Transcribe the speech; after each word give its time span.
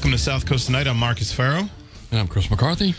Welcome 0.00 0.12
to 0.12 0.18
South 0.18 0.46
Coast 0.46 0.64
Tonight. 0.64 0.86
I'm 0.86 0.96
Marcus 0.96 1.30
Ferro. 1.30 1.68
And 2.10 2.18
I'm 2.20 2.26
Chris 2.26 2.50
McCarthy. 2.50 2.94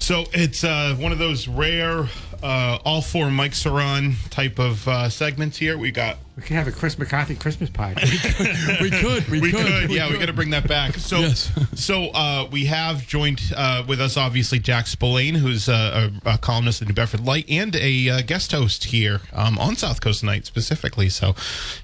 So 0.00 0.24
it's 0.32 0.64
uh, 0.64 0.96
one 0.98 1.12
of 1.12 1.20
those 1.20 1.46
rare, 1.46 2.08
uh, 2.42 2.78
all 2.84 3.00
four 3.00 3.26
mics 3.26 3.64
are 3.64 3.80
on 3.80 4.14
type 4.28 4.58
of 4.58 4.88
uh, 4.88 5.08
segments 5.08 5.56
here. 5.58 5.78
We 5.78 5.92
got. 5.92 6.16
We 6.36 6.42
could 6.42 6.56
have 6.56 6.66
a 6.66 6.72
Chris 6.72 6.98
McCarthy 6.98 7.36
Christmas 7.36 7.70
party. 7.70 8.02
We 8.80 8.90
could. 8.90 9.28
We, 9.28 9.40
We 9.40 9.52
could. 9.52 9.66
could, 9.66 9.90
yeah, 9.92 10.10
we 10.10 10.18
got 10.18 10.26
to 10.26 10.32
bring 10.32 10.50
that 10.50 10.66
back. 10.66 10.96
So, 10.96 11.20
Yes. 11.20 11.52
so 11.76 12.06
uh, 12.08 12.48
we 12.50 12.64
have 12.66 13.06
joined 13.06 13.40
uh, 13.56 13.84
with 13.86 14.00
us, 14.00 14.16
obviously, 14.16 14.58
Jack 14.58 14.88
Spillane, 14.88 15.36
who's 15.36 15.68
uh, 15.68 16.10
a, 16.26 16.30
a 16.32 16.38
columnist 16.38 16.82
at 16.82 16.88
New 16.88 16.94
Bedford 16.94 17.24
Light 17.24 17.44
and 17.48 17.76
a 17.76 18.08
uh, 18.08 18.22
guest 18.22 18.50
host 18.50 18.86
here 18.86 19.20
um, 19.32 19.60
on 19.60 19.76
South 19.76 20.00
Coast 20.00 20.18
Tonight 20.20 20.44
specifically. 20.46 21.08
So, 21.08 21.36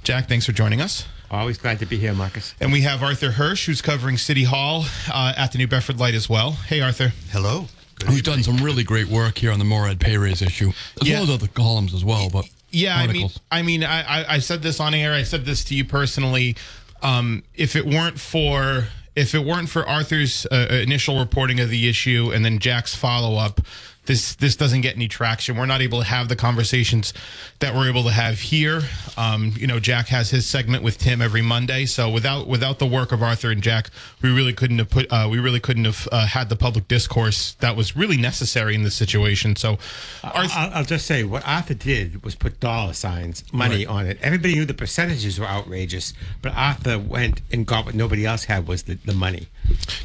Jack, 0.03 0.27
thanks 0.29 0.47
for 0.47 0.53
joining 0.53 0.81
us. 0.81 1.07
Always 1.31 1.59
glad 1.59 1.79
to 1.81 1.87
be 1.87 1.99
here, 1.99 2.15
Marcus. 2.15 2.55
And 2.61 2.73
we 2.73 2.81
have 2.83 3.03
Arthur 3.03 3.31
Hirsch, 3.33 3.67
who's 3.67 3.83
covering 3.83 4.17
City 4.17 4.45
Hall 4.45 4.85
uh, 5.13 5.35
at 5.37 5.53
the 5.53 5.59
New 5.59 5.67
Bedford 5.67 5.99
Light 6.01 6.15
as 6.15 6.29
well. 6.29 6.53
Hey, 6.53 6.81
Arthur. 6.81 7.13
Hello. 7.31 7.67
Good 7.99 8.09
Who's 8.11 8.23
done 8.23 8.43
some 8.43 8.57
really 8.59 8.85
great 8.85 9.09
work 9.09 9.37
here 9.39 9.51
on 9.53 9.59
the 9.59 9.65
Morad 9.65 10.01
pay 10.01 10.17
raise 10.17 10.41
issue, 10.41 10.73
as 11.03 11.09
Yeah. 11.09 11.15
well 11.17 11.25
as 11.25 11.31
other 11.31 11.49
columns 11.49 11.93
as 11.93 12.05
well. 12.05 12.31
But 12.31 12.49
Yeah, 12.71 12.97
I 12.97 13.07
mean. 13.09 13.29
I 13.51 13.63
mean, 13.63 13.85
I, 13.85 14.03
I, 14.23 14.35
I 14.35 14.39
said 14.39 14.63
this 14.63 14.79
on 14.81 14.95
air. 14.95 15.13
I 15.13 15.23
said 15.25 15.45
this 15.45 15.65
to 15.65 15.75
you 15.75 15.85
personally. 15.85 16.57
Um, 17.03 17.43
if 17.55 17.77
it 17.77 17.85
weren't 17.87 18.19
for 18.19 18.87
if 19.17 19.35
it 19.35 19.45
weren't 19.45 19.69
for 19.69 19.87
Arthur's 19.89 20.47
uh, 20.47 20.69
initial 20.71 21.19
reporting 21.19 21.59
of 21.61 21.71
the 21.71 21.89
issue 21.89 22.31
and 22.33 22.45
then 22.45 22.59
Jack's 22.61 22.95
follow 22.95 23.37
up, 23.37 23.61
this 24.09 24.35
this 24.37 24.57
doesn't 24.57 24.81
get 24.81 24.97
any 24.97 25.07
traction. 25.07 25.57
We're 25.57 25.67
not 25.67 25.83
able 25.83 25.99
to 25.99 26.05
have 26.05 26.29
the 26.29 26.35
conversations 26.35 27.13
that 27.61 27.75
we're 27.75 27.89
able 27.89 28.05
to 28.05 28.11
have 28.11 28.41
here. 28.41 28.81
Um, 29.17 29.53
you 29.57 29.67
know, 29.67 29.79
Jack 29.79 30.09
has 30.09 30.31
his 30.31 30.47
segment 30.47 30.83
with 30.83 30.99
Tim 30.99 31.21
every 31.21 31.43
Monday, 31.43 31.85
so 31.85 32.09
without 32.09 32.49
without 32.49 32.79
the 32.79 32.87
work 32.87 33.13
of 33.13 33.23
Arthur 33.23 33.51
and 33.51 33.63
Jack, 33.63 33.91
we 34.23 34.31
really 34.31 34.55
couldn't 34.55 34.79
have 34.79 34.89
put 34.89 35.07
uh, 35.13 35.29
we 35.31 35.39
really 35.39 35.61
couldn't 35.61 35.85
have 35.85 36.09
uh, 36.11 36.27
had 36.27 36.49
the 36.49 36.57
public 36.57 36.89
discourse 36.89 37.55
that 37.61 37.77
was 37.77 37.97
really 37.97 38.17
necessary 38.17 38.75
in 38.75 38.83
this 38.83 38.95
situation. 38.95 39.55
So, 39.57 39.79
I'll, 40.25 40.49
I'll 40.73 40.85
just 40.85 41.07
say 41.07 41.23
what 41.25 41.47
Arthur 41.47 41.75
did 41.75 42.25
was 42.25 42.35
put 42.35 42.61
dollar 42.61 42.95
signs, 42.95 43.45
money 43.53 43.85
on 43.85 44.07
it. 44.07 44.19
Everybody 44.23 44.55
knew 44.55 44.65
the 44.65 44.73
percentages 44.73 45.39
were 45.39 45.47
outrageous, 45.47 46.15
but 46.41 46.53
Arthur 46.57 46.99
went 46.99 47.43
and 47.53 47.67
got 47.67 47.85
what 47.85 47.95
nobody 47.95 48.25
else 48.25 48.45
had 48.45 48.67
was 48.67 48.85
the, 48.85 48.95
the 48.95 49.13
money. 49.13 49.49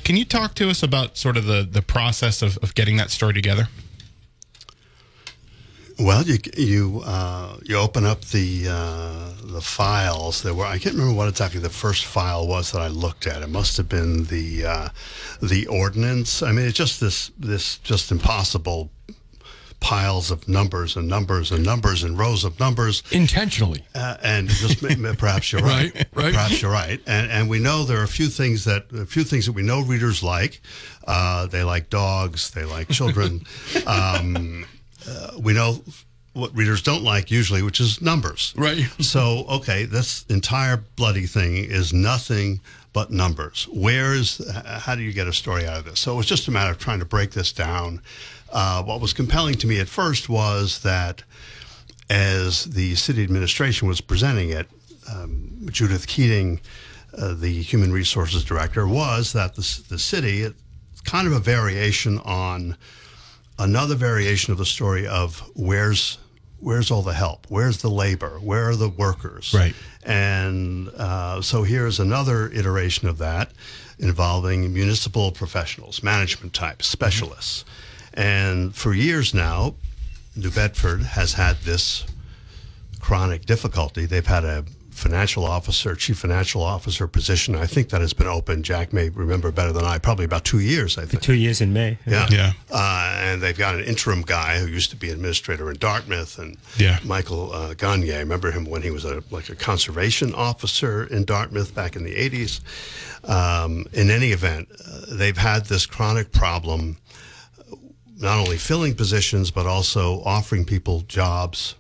Can 0.04 0.18
you 0.18 0.26
talk 0.26 0.56
to 0.56 0.70
us 0.70 0.84
about 0.84 1.18
sort 1.18 1.38
of 1.38 1.46
the, 1.46 1.66
the 1.70 1.82
process 1.82 2.42
of, 2.42 2.58
of 2.58 2.76
getting 2.76 2.98
that 2.98 3.10
story 3.10 3.34
together? 3.34 3.70
Well, 6.00 6.24
you 6.24 6.38
you 6.58 7.02
uh, 7.06 7.58
you 7.64 7.78
open 7.78 8.06
up 8.06 8.22
the 8.26 8.68
uh, 8.70 9.34
the 9.44 9.62
files. 9.62 10.42
There 10.42 10.54
were 10.54 10.66
I 10.66 10.80
can't 10.80 10.96
remember 10.96 11.16
what 11.16 11.30
exactly 11.30 11.60
the 11.60 11.70
first 11.70 12.06
file 12.06 12.48
was 12.48 12.72
that 12.72 12.82
I 12.82 12.88
looked 12.88 13.28
at. 13.28 13.42
It 13.42 13.50
must 13.50 13.78
have 13.78 13.90
been 13.90 14.26
the 14.26 14.66
uh, 14.66 14.90
the 15.42 15.68
ordinance. 15.68 16.42
I 16.42 16.52
mean, 16.52 16.66
it's 16.66 16.78
just 16.78 17.00
this 17.00 17.32
this 17.38 17.78
just 17.78 18.12
impossible 18.12 18.92
piles 19.84 20.32
of 20.32 20.48
numbers 20.48 20.96
and 20.96 21.10
numbers 21.10 21.52
and 21.52 21.64
numbers 21.64 22.04
and 22.04 22.18
rows 22.18 22.46
of 22.46 22.58
numbers. 22.58 23.04
intentionally. 23.12 23.86
Uh, 23.94 24.16
and 24.24 24.48
just 24.48 24.80
perhaps 25.20 25.52
you're 25.52 25.62
right. 25.76 25.94
Right, 25.94 26.08
right. 26.16 26.34
Perhaps 26.34 26.62
you're 26.62 26.72
right. 26.72 27.02
And 27.06 27.30
and 27.30 27.50
we 27.50 27.60
know 27.60 27.84
there 27.84 28.00
are 28.00 28.04
a 28.04 28.08
few 28.08 28.28
things 28.28 28.64
that 28.64 28.86
a 28.94 29.06
few 29.06 29.24
things 29.24 29.46
that 29.46 29.52
we 29.52 29.62
know 29.62 29.82
readers 29.82 30.24
like. 30.24 30.62
Uh, 31.06 31.48
they 31.48 31.64
like 31.64 31.90
dogs. 31.90 32.52
They 32.52 32.64
like 32.64 32.88
children. 32.90 33.46
um, 33.86 34.66
uh, 35.08 35.32
we 35.40 35.54
know 35.54 35.84
what 36.34 36.56
readers 36.56 36.82
don't 36.82 37.04
like 37.04 37.30
usually, 37.30 37.62
which 37.62 37.80
is 37.80 38.02
numbers. 38.02 38.54
Right. 38.58 38.88
So 39.04 39.46
okay, 39.50 39.86
this 39.86 40.26
entire 40.30 40.78
bloody 40.78 41.26
thing 41.26 41.58
is 41.58 41.94
nothing 41.94 42.62
but 42.92 43.12
numbers. 43.12 43.68
Where 43.72 44.14
is? 44.14 44.42
How 44.66 44.96
do 44.96 45.02
you 45.02 45.14
get 45.14 45.28
a 45.28 45.34
story 45.34 45.68
out 45.68 45.78
of 45.78 45.86
this? 45.86 46.00
So 46.00 46.14
it 46.14 46.16
was 46.18 46.26
just 46.26 46.48
a 46.48 46.52
matter 46.52 46.72
of 46.72 46.80
trying 46.80 47.00
to 47.00 47.06
break 47.06 47.32
this 47.32 47.52
down. 47.52 48.02
Uh, 48.52 48.84
what 48.84 49.02
was 49.02 49.14
compelling 49.14 49.56
to 49.56 49.68
me 49.68 49.80
at 49.80 49.90
first 49.90 50.30
was 50.30 50.80
that 50.80 51.24
as 52.10 52.66
the 52.66 52.96
city 52.96 53.24
administration 53.24 53.88
was 53.88 54.00
presenting 54.00 54.52
it, 54.52 54.68
um, 55.12 55.68
Judith 55.72 56.08
Keating, 56.08 56.62
uh, 57.18 57.34
the 57.34 57.62
human 57.62 57.92
resources 57.92 58.44
director, 58.44 58.88
was 58.88 59.34
that 59.34 59.56
the, 59.56 59.84
the 59.90 60.00
city, 60.00 60.42
it's 60.42 61.02
kind 61.02 61.28
of 61.28 61.34
a 61.34 61.40
variation 61.40 62.20
on 62.20 62.78
another 63.60 63.96
variation 63.96 64.52
of 64.52 64.58
the 64.58 64.66
story 64.66 65.08
of 65.08 65.40
where's 65.56 66.18
where's 66.60 66.90
all 66.92 67.02
the 67.02 67.14
help, 67.14 67.46
where's 67.50 67.80
the 67.82 67.90
labor, 67.90 68.40
where 68.40 68.70
are 68.70 68.76
the 68.78 68.88
workers, 68.88 69.54
Right. 69.54 69.76
and 70.06 70.88
uh, 70.96 71.42
so 71.42 71.64
here's 71.64 72.00
another 72.00 72.50
iteration 72.52 73.10
of 73.10 73.18
that 73.18 73.52
involving 74.00 74.74
municipal 74.74 75.32
professionals, 75.34 76.02
management 76.02 76.54
types, 76.54 76.88
specialists. 76.88 77.66
And 78.14 78.74
for 78.74 78.94
years 78.94 79.34
now, 79.34 79.76
New 80.38 80.52
Bedford 80.52 81.02
has 81.02 81.34
had 81.34 81.58
this 81.64 82.06
chronic 83.02 83.46
difficulty. 83.46 84.06
They've 84.06 84.26
had 84.26 84.46
a 84.46 84.64
financial 84.94 85.46
officer, 85.46 85.96
chief 85.96 86.18
financial 86.20 86.62
officer 86.62 87.08
position. 87.08 87.56
I 87.56 87.66
think 87.66 87.90
that 87.90 88.02
has 88.02 88.14
been 88.14 88.28
open. 88.28 88.64
Jack 88.64 88.94
may 88.94 89.10
remember 89.10 89.52
better 89.52 89.72
than 89.74 89.84
I, 89.86 89.98
probably 89.98 90.26
about 90.26 90.46
two 90.46 90.60
years, 90.60 90.98
I 90.98 91.06
think. 91.06 91.22
Two 91.24 91.34
years 91.34 91.62
in 91.62 91.74
May. 91.74 91.98
Yeah. 92.06 92.28
Yeah. 92.32 92.54
Uh, 92.72 93.18
and 93.22 93.42
they've 93.42 93.58
got 93.58 93.76
an 93.76 93.84
interim 93.84 94.22
guy 94.22 94.60
who 94.60 94.68
used 94.68 94.90
to 94.92 94.96
be 94.96 95.10
administrator 95.10 95.70
in 95.72 95.78
Dartmouth, 95.78 96.38
and 96.40 96.58
Yeah. 96.78 97.00
Michael 97.04 97.52
uh, 97.54 97.74
Gagne. 97.74 98.14
I 98.14 98.20
remember 98.20 98.52
him 98.52 98.66
when 98.66 98.82
he 98.82 98.92
was 98.92 99.06
a 99.06 99.24
like 99.32 99.50
a 99.50 99.56
conservation 99.56 100.34
officer 100.34 101.04
in 101.06 101.26
Dartmouth 101.26 101.74
back 101.76 101.96
in 101.96 102.04
the 102.04 102.16
80s. 102.16 102.62
Um, 103.30 103.86
in 103.94 104.10
any 104.12 104.32
event, 104.32 104.70
uh, 104.72 105.16
they've 105.16 105.38
had 105.38 105.66
this 105.66 105.86
chronic 105.86 106.32
problem, 106.32 106.98
not 108.18 108.40
only 108.40 108.58
filling 108.58 108.96
positions 108.96 109.52
but 109.52 109.66
also 109.66 110.22
offering 110.26 110.66
people 110.66 111.02
jobs. 111.02 111.76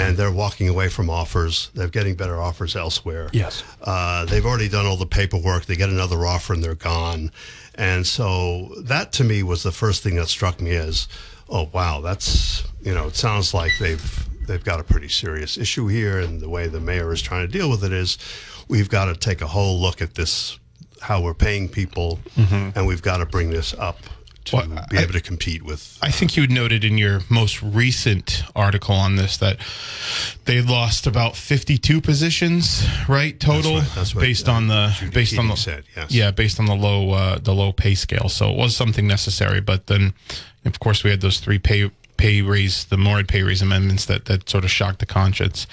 And 0.00 0.16
they're 0.16 0.32
walking 0.32 0.68
away 0.68 0.88
from 0.88 1.10
offers. 1.10 1.70
They're 1.74 1.88
getting 1.88 2.14
better 2.14 2.40
offers 2.40 2.76
elsewhere. 2.76 3.28
Yes. 3.32 3.62
Uh, 3.82 4.24
they've 4.24 4.44
already 4.44 4.68
done 4.68 4.86
all 4.86 4.96
the 4.96 5.06
paperwork. 5.06 5.66
They 5.66 5.76
get 5.76 5.88
another 5.88 6.24
offer 6.26 6.52
and 6.54 6.62
they're 6.62 6.74
gone. 6.74 7.30
And 7.74 8.06
so 8.06 8.74
that 8.82 9.12
to 9.12 9.24
me 9.24 9.42
was 9.42 9.62
the 9.62 9.72
first 9.72 10.02
thing 10.02 10.16
that 10.16 10.28
struck 10.28 10.60
me 10.60 10.74
as, 10.74 11.08
oh 11.48 11.68
wow, 11.72 12.00
that's 12.00 12.64
you 12.82 12.94
know, 12.94 13.06
it 13.08 13.16
sounds 13.16 13.54
like 13.54 13.72
they've 13.78 14.46
they've 14.46 14.64
got 14.64 14.80
a 14.80 14.84
pretty 14.84 15.08
serious 15.08 15.56
issue 15.56 15.86
here. 15.86 16.18
And 16.18 16.40
the 16.40 16.48
way 16.48 16.66
the 16.66 16.80
mayor 16.80 17.12
is 17.12 17.22
trying 17.22 17.46
to 17.46 17.52
deal 17.52 17.70
with 17.70 17.84
it 17.84 17.92
is, 17.92 18.18
we've 18.68 18.88
got 18.88 19.06
to 19.06 19.14
take 19.14 19.40
a 19.42 19.46
whole 19.46 19.80
look 19.80 20.02
at 20.02 20.14
this, 20.14 20.58
how 21.00 21.20
we're 21.22 21.34
paying 21.34 21.68
people, 21.68 22.18
and 22.74 22.86
we've 22.86 23.02
got 23.02 23.18
to 23.18 23.26
bring 23.26 23.50
this 23.50 23.74
up 23.74 23.98
to. 24.46 24.56
Well, 24.56 24.86
be 24.90 24.98
I- 24.98 25.02
able 25.02 25.12
to 25.12 25.20
compete 25.20 25.62
with. 25.62 25.98
I 26.02 26.10
think 26.10 26.36
you 26.36 26.42
had 26.42 26.50
noted 26.50 26.84
in 26.84 26.98
your 26.98 27.20
most 27.28 27.62
recent 27.62 28.42
article 28.54 28.94
on 28.94 29.16
this 29.16 29.36
that 29.38 29.58
they 30.44 30.60
lost 30.60 31.06
about 31.06 31.36
52 31.36 32.00
positions, 32.00 32.86
right? 33.08 33.38
Total, 33.38 33.78
right. 33.78 33.88
That's 33.94 34.14
what, 34.14 34.22
based 34.22 34.48
uh, 34.48 34.52
on 34.52 34.68
the 34.68 34.94
Judy 34.98 35.12
based 35.12 35.38
on 35.38 35.48
the 35.48 35.56
said, 35.56 35.84
yes. 35.96 36.10
yeah, 36.12 36.30
based 36.30 36.58
on 36.58 36.66
the 36.66 36.74
low 36.74 37.12
uh, 37.12 37.38
the 37.38 37.54
low 37.54 37.72
pay 37.72 37.94
scale. 37.94 38.28
So 38.28 38.50
it 38.50 38.56
was 38.56 38.76
something 38.76 39.06
necessary, 39.06 39.60
but 39.60 39.86
then 39.86 40.14
of 40.64 40.78
course 40.80 41.04
we 41.04 41.10
had 41.10 41.20
those 41.20 41.40
three 41.40 41.58
pay 41.58 41.90
pay 42.20 42.42
raise, 42.42 42.84
the 42.84 42.98
Morad 42.98 43.28
pay 43.28 43.42
raise 43.42 43.62
amendments 43.62 44.04
that 44.04 44.26
that 44.26 44.48
sort 44.48 44.62
of 44.62 44.70
shocked 44.70 44.98
the 44.98 45.06
conscience. 45.06 45.66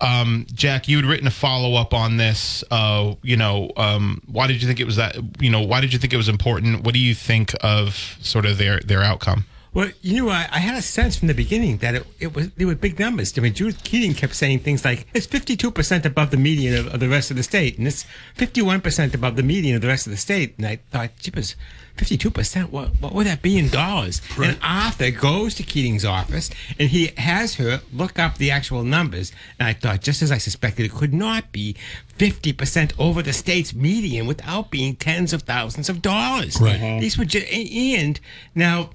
Um, 0.00 0.46
Jack, 0.54 0.86
you 0.86 0.96
had 0.96 1.04
written 1.04 1.26
a 1.26 1.30
follow 1.30 1.74
up 1.74 1.92
on 1.92 2.18
this. 2.18 2.62
Uh, 2.70 3.16
you 3.22 3.36
know, 3.36 3.72
um, 3.76 4.22
why 4.26 4.46
did 4.46 4.62
you 4.62 4.68
think 4.68 4.78
it 4.78 4.84
was 4.84 4.96
that? 4.96 5.16
You 5.40 5.50
know, 5.50 5.60
why 5.60 5.80
did 5.80 5.92
you 5.92 5.98
think 5.98 6.12
it 6.12 6.16
was 6.16 6.28
important? 6.28 6.84
What 6.84 6.94
do 6.94 7.00
you 7.00 7.14
think 7.14 7.52
of 7.62 8.16
sort 8.22 8.46
of 8.46 8.58
their 8.58 8.78
their 8.80 9.02
outcome? 9.02 9.44
Well, 9.74 9.90
you 10.00 10.24
know, 10.24 10.30
I, 10.30 10.48
I 10.50 10.58
had 10.60 10.76
a 10.76 10.82
sense 10.82 11.16
from 11.18 11.28
the 11.28 11.34
beginning 11.34 11.78
that 11.78 11.94
it, 11.94 12.06
it 12.18 12.34
was 12.34 12.50
they 12.52 12.64
were 12.64 12.74
big 12.74 12.98
numbers. 12.98 13.36
I 13.36 13.40
mean, 13.40 13.52
Judith 13.52 13.82
Keating 13.84 14.14
kept 14.14 14.34
saying 14.34 14.60
things 14.60 14.84
like 14.84 15.06
it's 15.14 15.26
52 15.26 15.70
percent 15.70 16.06
above 16.06 16.30
the 16.30 16.36
median 16.36 16.78
of, 16.78 16.94
of 16.94 17.00
the 17.00 17.08
rest 17.08 17.30
of 17.30 17.36
the 17.36 17.42
state, 17.42 17.76
and 17.76 17.86
it's 17.86 18.04
51 18.36 18.80
percent 18.80 19.14
above 19.14 19.36
the 19.36 19.42
median 19.42 19.74
of 19.74 19.82
the 19.82 19.88
rest 19.88 20.06
of 20.06 20.12
the 20.12 20.16
state. 20.16 20.54
And 20.56 20.66
I 20.66 20.76
thought, 20.90 21.16
jeepers, 21.18 21.56
fifty-two 21.98 22.30
percent. 22.30 22.72
What 22.72 23.00
what 23.00 23.12
would 23.14 23.26
that 23.26 23.42
be 23.42 23.58
in 23.58 23.68
dollars? 23.68 24.22
And 24.38 24.58
Arthur 24.62 25.10
goes 25.10 25.54
to 25.56 25.62
Keating's 25.62 26.04
office 26.04 26.50
and 26.78 26.88
he 26.88 27.10
has 27.18 27.56
her 27.56 27.82
look 27.92 28.18
up 28.18 28.38
the 28.38 28.50
actual 28.50 28.84
numbers. 28.84 29.32
And 29.58 29.68
I 29.68 29.72
thought, 29.72 30.00
just 30.00 30.22
as 30.22 30.30
I 30.32 30.38
suspected, 30.38 30.86
it 30.86 30.92
could 30.92 31.12
not 31.12 31.52
be 31.52 31.76
fifty 32.06 32.52
percent 32.52 32.92
over 32.98 33.22
the 33.22 33.32
state's 33.32 33.74
median 33.74 34.26
without 34.26 34.70
being 34.70 34.96
tens 34.96 35.32
of 35.32 35.42
thousands 35.42 35.88
of 35.88 36.00
dollars. 36.02 36.60
Right. 36.60 37.00
These 37.00 37.18
were 37.18 37.24
just 37.24 37.46
and 37.52 38.20
now 38.54 38.90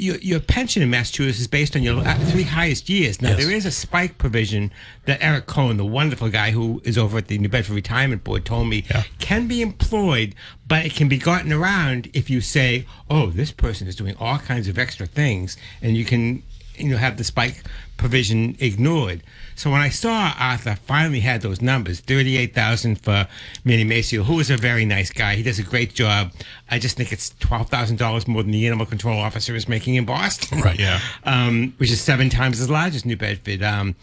your, 0.00 0.16
your 0.18 0.40
pension 0.40 0.82
in 0.82 0.90
Massachusetts 0.90 1.38
is 1.40 1.46
based 1.46 1.76
on 1.76 1.82
your 1.82 2.02
three 2.30 2.42
highest 2.44 2.88
years. 2.88 3.20
Now, 3.20 3.30
Yes. 3.30 3.38
there 3.44 3.50
is 3.54 3.66
a 3.66 3.70
spike 3.70 4.18
provision 4.18 4.72
that 5.04 5.18
Eric 5.22 5.46
Cohen, 5.46 5.76
the 5.76 5.84
wonderful 5.84 6.28
guy 6.30 6.50
who 6.52 6.80
is 6.84 6.96
over 6.96 7.18
at 7.18 7.28
the 7.28 7.38
New 7.38 7.48
Bedford 7.48 7.74
Retirement 7.74 8.24
Board, 8.24 8.44
told 8.44 8.68
me 8.68 8.84
can 9.18 9.46
be 9.46 9.60
employed, 9.62 10.34
but 10.66 10.86
it 10.86 10.94
can 10.94 11.08
be 11.08 11.18
gotten 11.18 11.52
around 11.52 12.08
if 12.14 12.30
you 12.30 12.40
say, 12.40 12.86
oh, 13.10 13.26
this 13.30 13.52
person 13.52 13.86
is 13.86 13.94
doing 13.94 14.16
all 14.18 14.38
kinds 14.38 14.68
of 14.68 14.78
extra 14.78 15.06
things, 15.06 15.56
and 15.82 15.96
you 15.96 16.04
can 16.04 16.42
you 16.76 16.88
know 16.88 16.96
have 16.96 17.18
the 17.18 17.24
spike 17.24 17.62
provision 18.00 18.56
ignored. 18.58 19.22
So 19.54 19.70
when 19.70 19.82
I 19.82 19.90
saw 19.90 20.32
Arthur 20.38 20.74
finally 20.86 21.20
had 21.20 21.42
those 21.42 21.60
numbers, 21.60 22.00
thirty-eight 22.00 22.54
thousand 22.54 22.96
for 23.02 23.28
Manny 23.62 23.84
Maceo, 23.84 24.22
who 24.22 24.40
is 24.40 24.48
a 24.50 24.56
very 24.56 24.86
nice 24.86 25.10
guy. 25.10 25.34
He 25.36 25.42
does 25.42 25.58
a 25.58 25.62
great 25.62 25.92
job. 25.92 26.32
I 26.70 26.78
just 26.78 26.96
think 26.96 27.12
it's 27.12 27.34
twelve 27.40 27.68
thousand 27.68 27.98
dollars 27.98 28.26
more 28.26 28.42
than 28.42 28.52
the 28.52 28.66
animal 28.66 28.86
control 28.86 29.20
officer 29.20 29.54
is 29.54 29.68
making 29.68 29.96
in 29.96 30.06
Boston. 30.06 30.60
Right. 30.60 30.78
Yeah. 30.80 30.98
Um, 31.24 31.74
which 31.76 31.90
is 31.90 32.00
seven 32.00 32.30
times 32.30 32.60
as 32.60 32.70
large 32.70 32.94
as 32.94 33.04
New 33.04 33.16
Bedford. 33.16 33.62
Um, 33.62 33.94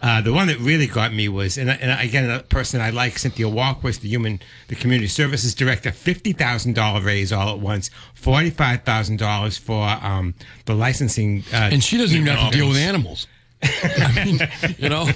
uh, 0.00 0.20
the 0.20 0.32
one 0.32 0.48
that 0.48 0.58
really 0.58 0.86
got 0.88 1.12
me 1.12 1.28
was, 1.28 1.56
and, 1.58 1.70
and 1.70 2.00
again, 2.00 2.28
a 2.28 2.40
person 2.42 2.80
I 2.80 2.90
like, 2.90 3.18
Cynthia 3.18 3.46
Walquist, 3.46 4.00
the 4.00 4.08
human, 4.08 4.40
the 4.68 4.74
community 4.74 5.06
services 5.06 5.54
director, 5.54 5.92
fifty 5.92 6.32
thousand 6.32 6.74
dollar 6.74 7.00
raise 7.02 7.32
all 7.32 7.50
at 7.54 7.60
once, 7.60 7.90
forty 8.14 8.50
five 8.50 8.82
thousand 8.82 9.18
dollars 9.18 9.58
for 9.58 9.86
um, 10.02 10.34
the 10.64 10.74
licensing. 10.74 11.44
Uh, 11.52 11.68
And 11.72 11.84
she 11.84 11.98
doesn't 11.98 12.16
even 12.16 12.34
have 12.34 12.50
to 12.50 12.56
deal 12.56 12.68
with 12.68 12.78
animals. 12.78 13.26
I 13.62 14.24
mean, 14.24 14.74
you 14.78 14.88
know, 14.88 15.08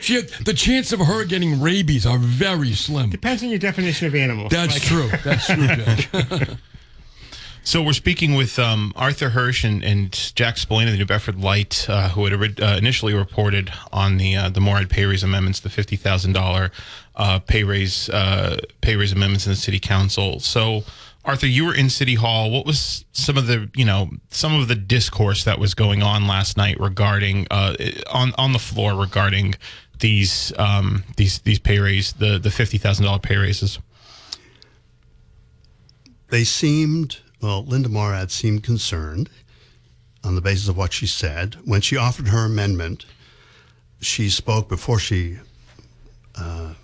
she 0.00 0.20
the 0.20 0.54
chance 0.54 0.92
of 0.92 1.00
her 1.00 1.24
getting 1.24 1.60
rabies 1.60 2.04
are 2.06 2.18
very 2.18 2.72
slim. 2.72 3.10
Depends 3.10 3.42
on 3.42 3.48
your 3.48 3.58
definition 3.58 4.06
of 4.06 4.14
animal. 4.14 4.48
That's 4.48 4.78
true. 4.80 5.08
That's 5.24 5.46
true, 5.46 5.66
Judge. 5.66 6.58
So 7.66 7.82
we're 7.82 7.94
speaking 7.94 8.34
with 8.34 8.58
um, 8.58 8.92
Arthur 8.94 9.30
Hirsch 9.30 9.64
and, 9.64 9.82
and 9.82 10.12
Jack 10.34 10.58
Spillane 10.58 10.86
of 10.86 10.92
the 10.92 10.98
New 10.98 11.06
Bedford 11.06 11.40
Light, 11.40 11.86
uh, 11.88 12.10
who 12.10 12.26
had 12.26 12.60
uh, 12.60 12.76
initially 12.76 13.14
reported 13.14 13.72
on 13.90 14.18
the 14.18 14.36
uh, 14.36 14.48
the 14.50 14.60
Morad 14.60 14.90
pay 14.90 15.06
raise 15.06 15.22
amendments, 15.22 15.60
the 15.60 15.70
fifty 15.70 15.96
thousand 15.96 16.34
dollar 16.34 16.70
uh, 17.16 17.38
pay 17.38 17.64
raise 17.64 18.10
uh, 18.10 18.58
pay 18.82 18.96
raise 18.96 19.12
amendments 19.12 19.46
in 19.46 19.52
the 19.52 19.56
city 19.56 19.80
council. 19.80 20.40
So, 20.40 20.84
Arthur, 21.24 21.46
you 21.46 21.64
were 21.64 21.74
in 21.74 21.88
City 21.88 22.16
Hall. 22.16 22.50
What 22.50 22.66
was 22.66 23.04
some 23.12 23.38
of 23.38 23.46
the 23.46 23.70
you 23.74 23.84
know 23.84 24.10
some 24.30 24.54
of 24.54 24.68
the 24.68 24.74
discourse 24.74 25.44
that 25.44 25.58
was 25.58 25.74
going 25.74 26.02
on 26.02 26.26
last 26.26 26.56
night 26.56 26.78
regarding 26.78 27.46
uh, 27.50 27.74
on 28.12 28.32
on 28.36 28.52
the 28.52 28.58
floor 28.58 28.94
regarding 28.94 29.54
these 30.00 30.52
um, 30.58 31.04
these 31.16 31.38
these 31.40 31.58
pay 31.58 31.78
raises, 31.78 32.12
the 32.14 32.38
the 32.38 32.50
fifty 32.50 32.78
thousand 32.78 33.06
dollar 33.06 33.18
pay 33.18 33.36
raises? 33.36 33.78
They 36.28 36.44
seemed, 36.44 37.18
well, 37.40 37.64
Linda 37.64 37.88
Morad 37.88 38.30
seemed 38.30 38.62
concerned 38.62 39.30
on 40.24 40.34
the 40.34 40.40
basis 40.40 40.68
of 40.68 40.76
what 40.76 40.92
she 40.92 41.06
said. 41.06 41.56
When 41.64 41.80
she 41.80 41.96
offered 41.96 42.28
her 42.28 42.44
amendment, 42.46 43.06
she 44.00 44.28
spoke 44.28 44.68
before 44.68 44.98
she 44.98 45.38
uh, 46.34 46.74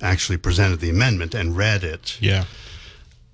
actually 0.00 0.38
presented 0.38 0.80
the 0.80 0.90
amendment 0.90 1.34
and 1.34 1.56
read 1.56 1.84
it. 1.84 2.16
Yeah. 2.20 2.44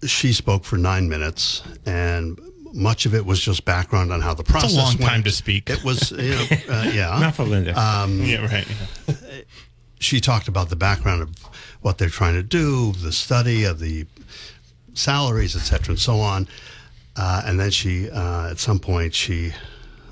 She 0.07 0.33
spoke 0.33 0.65
for 0.65 0.77
nine 0.77 1.09
minutes, 1.09 1.63
and 1.85 2.39
much 2.73 3.07
of 3.07 3.15
it 3.15 3.25
was 3.25 3.41
just 3.41 3.65
background 3.65 4.13
on 4.13 4.21
how 4.21 4.35
the 4.35 4.45
process. 4.45 4.75
A 4.75 4.77
long 4.77 4.97
went. 4.99 5.01
time 5.01 5.23
to 5.25 5.31
speak. 5.31 5.71
It 5.71 5.83
was, 5.85 6.13
you 6.13 6.31
know, 6.31 6.47
uh, 6.69 6.91
yeah. 6.93 7.19
Not 7.21 7.35
for 7.35 7.45
Linda. 7.45 7.73
yeah. 7.77 8.47
Right. 8.47 8.67
she 9.99 10.21
talked 10.21 10.49
about 10.49 10.69
the 10.69 10.77
background 10.77 11.23
of 11.23 11.31
what 11.81 11.99
they're 11.99 12.09
trying 12.09 12.35
to 12.35 12.43
do, 12.43 12.93
the 12.93 13.13
study 13.13 13.65
of 13.65 13.81
the 13.81 14.07
salaries, 14.95 15.57
et 15.57 15.61
cetera, 15.61 15.93
and 15.93 15.99
so 15.99 16.21
on. 16.21 16.47
Uh, 17.17 17.43
and 17.45 17.59
then 17.59 17.71
she, 17.71 18.11
uh, 18.11 18.51
at 18.51 18.59
some 18.59 18.79
point, 18.79 19.15
she, 19.15 19.53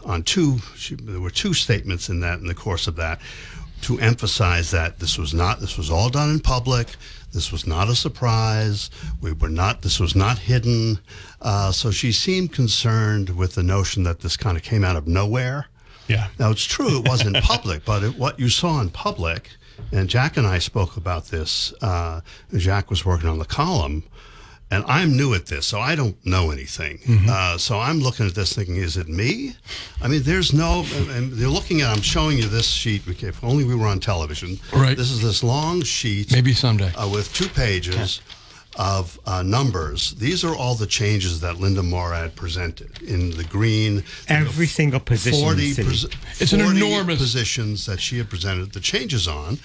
on 0.05 0.23
two, 0.23 0.59
she, 0.77 0.95
there 0.97 1.21
were 1.21 1.31
two 1.31 1.55
statements 1.55 2.09
in 2.09 2.21
that, 2.21 2.39
in 2.41 2.47
the 2.47 2.55
course 2.55 2.87
of 2.87 2.97
that, 2.97 3.21
to 3.83 3.99
emphasize 4.01 4.71
that 4.71 4.99
this 4.99 5.19
was 5.19 5.35
not, 5.35 5.61
this 5.61 5.77
was 5.77 5.91
all 5.91 6.09
done 6.09 6.31
in 6.31 6.41
public. 6.41 6.89
This 7.37 7.53
was 7.53 7.67
not 7.67 7.91
a 7.91 7.95
surprise. 7.95 8.89
We 9.21 9.33
were 9.33 9.51
not, 9.51 9.83
this 9.83 10.01
was 10.01 10.17
not 10.17 10.39
hidden. 10.39 11.01
Uh, 11.43 11.71
so 11.71 11.91
she 11.91 12.11
seemed 12.11 12.51
concerned 12.51 13.37
with 13.37 13.57
the 13.57 13.63
notion 13.63 14.05
that 14.05 14.21
this 14.21 14.39
kind 14.39 14.57
of 14.57 14.63
came 14.63 14.83
out 14.83 14.97
of 14.97 15.07
nowhere. 15.07 15.67
Yeah. 16.09 16.29
Now 16.39 16.51
it's 16.51 16.65
true 16.65 16.99
it 16.99 17.07
wasn't 17.07 17.37
public, 17.43 17.85
but 17.85 18.03
it, 18.03 18.17
what 18.17 18.41
you 18.41 18.49
saw 18.49 18.81
in 18.81 18.89
public, 18.89 19.51
and 19.93 20.09
Jack 20.09 20.39
and 20.39 20.47
I 20.47 20.59
spoke 20.61 20.97
about 20.97 21.27
this. 21.27 21.75
Uh, 21.83 22.23
Jack 22.57 22.89
was 22.89 23.05
working 23.05 23.29
on 23.29 23.39
the 23.39 23.45
column, 23.45 24.05
and 24.71 24.85
I'm 24.89 25.17
new 25.17 25.33
at 25.35 25.47
this, 25.47 25.65
so 25.67 25.79
I 25.81 25.95
don't 25.95 26.17
know 26.27 26.51
anything. 26.51 26.99
Uh, 27.29 27.57
so 27.57 27.79
I'm 27.79 28.01
looking 28.01 28.27
at 28.27 28.35
this 28.35 28.53
thinking, 28.53 28.77
is 28.77 28.97
it 28.97 29.09
me? 29.09 29.55
I 30.03 30.09
mean, 30.09 30.23
there's 30.25 30.53
no. 30.53 30.85
And 30.95 31.11
and 31.11 31.33
they're 31.33 31.49
looking 31.49 31.83
at. 31.83 31.91
I'm 31.91 32.03
showing 32.03 32.39
you 32.39 32.49
this 32.49 32.67
sheet. 32.69 33.03
Okay, 33.09 33.29
if 33.29 33.43
only 33.45 33.65
we 33.65 33.75
were 33.77 33.87
on 33.87 34.01
television. 34.01 34.59
Right. 34.73 34.97
This 34.97 35.11
is 35.11 35.23
this 35.23 35.43
long 35.45 35.83
sheet. 35.83 36.33
Maybe 36.33 36.53
someday. 36.53 36.93
Uh, 36.95 37.09
with 37.09 37.33
two 37.33 37.49
pages. 37.49 38.21
Of 38.79 39.19
uh, 39.25 39.43
numbers, 39.43 40.11
these 40.17 40.45
are 40.45 40.55
all 40.55 40.75
the 40.75 40.87
changes 40.87 41.41
that 41.41 41.59
Linda 41.59 41.83
Morad 41.83 42.37
presented 42.37 43.01
in 43.01 43.31
the 43.31 43.45
green. 43.45 44.05
Every 44.29 44.67
single 44.67 45.01
position 45.01 45.39
in 45.39 45.41
the 45.41 45.47
Forty 45.47 45.73
city. 45.73 45.89
pos- 45.89 46.41
It's 46.43 46.53
an 46.53 46.61
enormous- 46.61 47.17
positions 47.19 47.87
that 47.87 48.01
she 48.03 48.19
had 48.19 48.29
presented 48.29 48.73
the 48.75 48.81
changes 48.81 49.27
on, 49.27 49.59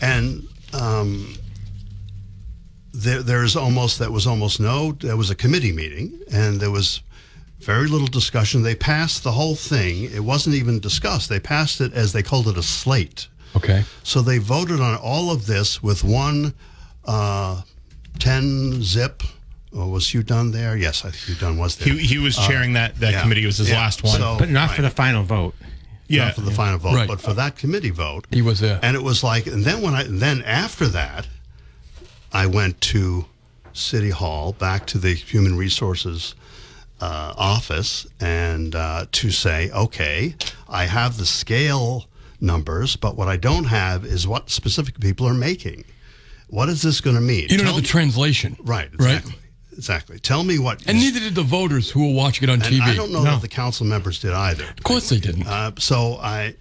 and 0.00 0.46
um, 0.72 1.34
there 2.94 3.22
there's 3.22 3.56
almost 3.56 3.98
that 3.98 4.10
was 4.12 4.26
almost 4.26 4.60
no 4.60 4.92
there 4.92 5.16
was 5.16 5.28
a 5.30 5.34
committee 5.34 5.72
meeting 5.72 6.20
and 6.32 6.60
there 6.60 6.70
was 6.70 7.02
very 7.60 7.86
little 7.88 8.06
discussion. 8.08 8.62
They 8.62 8.74
passed 8.74 9.24
the 9.24 9.32
whole 9.32 9.54
thing. 9.54 10.04
It 10.04 10.20
wasn't 10.20 10.54
even 10.56 10.80
discussed. 10.80 11.28
They 11.30 11.40
passed 11.40 11.80
it 11.80 11.94
as 11.94 12.12
they 12.12 12.22
called 12.22 12.46
it 12.48 12.58
a 12.58 12.62
slate. 12.62 13.28
Okay. 13.56 13.84
So 14.02 14.20
they 14.20 14.36
voted 14.38 14.80
on 14.80 14.96
all 14.96 15.30
of 15.30 15.46
this 15.46 15.82
with 15.82 16.04
one 16.04 16.52
uh, 17.06 17.62
10 18.18 18.82
zip. 18.82 19.22
Oh, 19.72 19.88
was 19.88 20.12
Hugh 20.12 20.22
Dunn 20.22 20.50
there? 20.52 20.76
Yes, 20.76 21.04
I 21.04 21.10
think 21.10 21.24
Hugh 21.24 21.34
Dunn 21.36 21.56
was 21.56 21.76
there. 21.76 21.94
He, 21.94 22.00
he 22.06 22.18
was 22.18 22.36
chairing 22.36 22.74
that, 22.74 22.96
that 23.00 23.12
yeah. 23.12 23.22
committee. 23.22 23.42
It 23.42 23.46
was 23.46 23.58
his 23.58 23.70
Yeah. 23.70 23.78
last 23.78 24.02
one. 24.04 24.18
So- 24.18 24.36
but 24.38 24.50
not 24.50 24.70
for 24.72 24.82
the 24.82 24.90
final 24.90 25.22
vote. 25.24 25.54
yeah. 26.06 26.26
Not 26.26 26.34
for 26.34 26.42
the 26.42 26.50
final 26.50 26.78
vote, 26.78 26.94
Right. 26.94 27.08
but 27.08 27.20
for 27.20 27.32
that 27.34 27.56
committee 27.56 27.90
vote. 27.90 28.26
He 28.30 28.42
was 28.42 28.60
there. 28.60 28.78
And 28.82 28.94
it 28.94 29.02
was 29.02 29.24
like, 29.24 29.46
and 29.46 29.64
then 29.64 29.80
when 29.80 29.94
I, 29.94 30.04
then 30.06 30.42
after 30.42 30.86
that, 30.88 31.26
I 32.34 32.46
went 32.46 32.80
to 32.82 33.26
City 33.72 34.10
Hall, 34.10 34.52
back 34.52 34.86
to 34.88 34.98
the 34.98 35.14
Human 35.14 35.56
Resources 35.56 36.34
uh, 37.00 37.32
office, 37.36 38.06
and 38.20 38.74
uh, 38.74 39.06
to 39.12 39.30
say, 39.30 39.70
okay, 39.70 40.34
I 40.68 40.84
have 40.86 41.16
the 41.16 41.26
scale 41.26 42.06
numbers, 42.40 42.96
but 42.96 43.16
what 43.16 43.28
I 43.28 43.36
don't 43.36 43.64
have 43.64 44.04
is 44.04 44.26
what 44.26 44.50
specific 44.50 44.98
people 45.00 45.26
are 45.28 45.34
making. 45.34 45.84
What 46.48 46.68
is 46.68 46.82
this 46.82 47.00
going 47.00 47.16
to 47.16 47.22
mean? 47.22 47.42
You 47.42 47.48
don't 47.56 47.58
Tell 47.66 47.74
have 47.74 47.82
the 47.82 47.88
translation. 47.88 48.56
Right, 48.60 48.90
Right. 48.98 49.14
exactly. 49.16 49.34
Exactly. 49.76 50.18
Tell 50.20 50.44
me 50.44 50.58
what. 50.60 50.86
And 50.86 50.98
neither 50.98 51.18
did 51.18 51.34
the 51.34 51.42
voters 51.42 51.90
who 51.90 52.08
were 52.08 52.14
watching 52.14 52.48
it 52.48 52.52
on 52.52 52.60
TV. 52.60 52.80
I 52.80 52.94
don't 52.94 53.10
know 53.10 53.24
No. 53.24 53.32
that 53.32 53.42
the 53.42 53.48
council 53.48 53.84
members 53.86 54.20
did 54.20 54.30
either. 54.32 54.64
Of 54.64 54.84
course 54.84 55.08
they 55.08 55.18
didn't. 55.18 55.48
Uh, 55.48 55.72
so 55.78 56.16
I, 56.22 56.54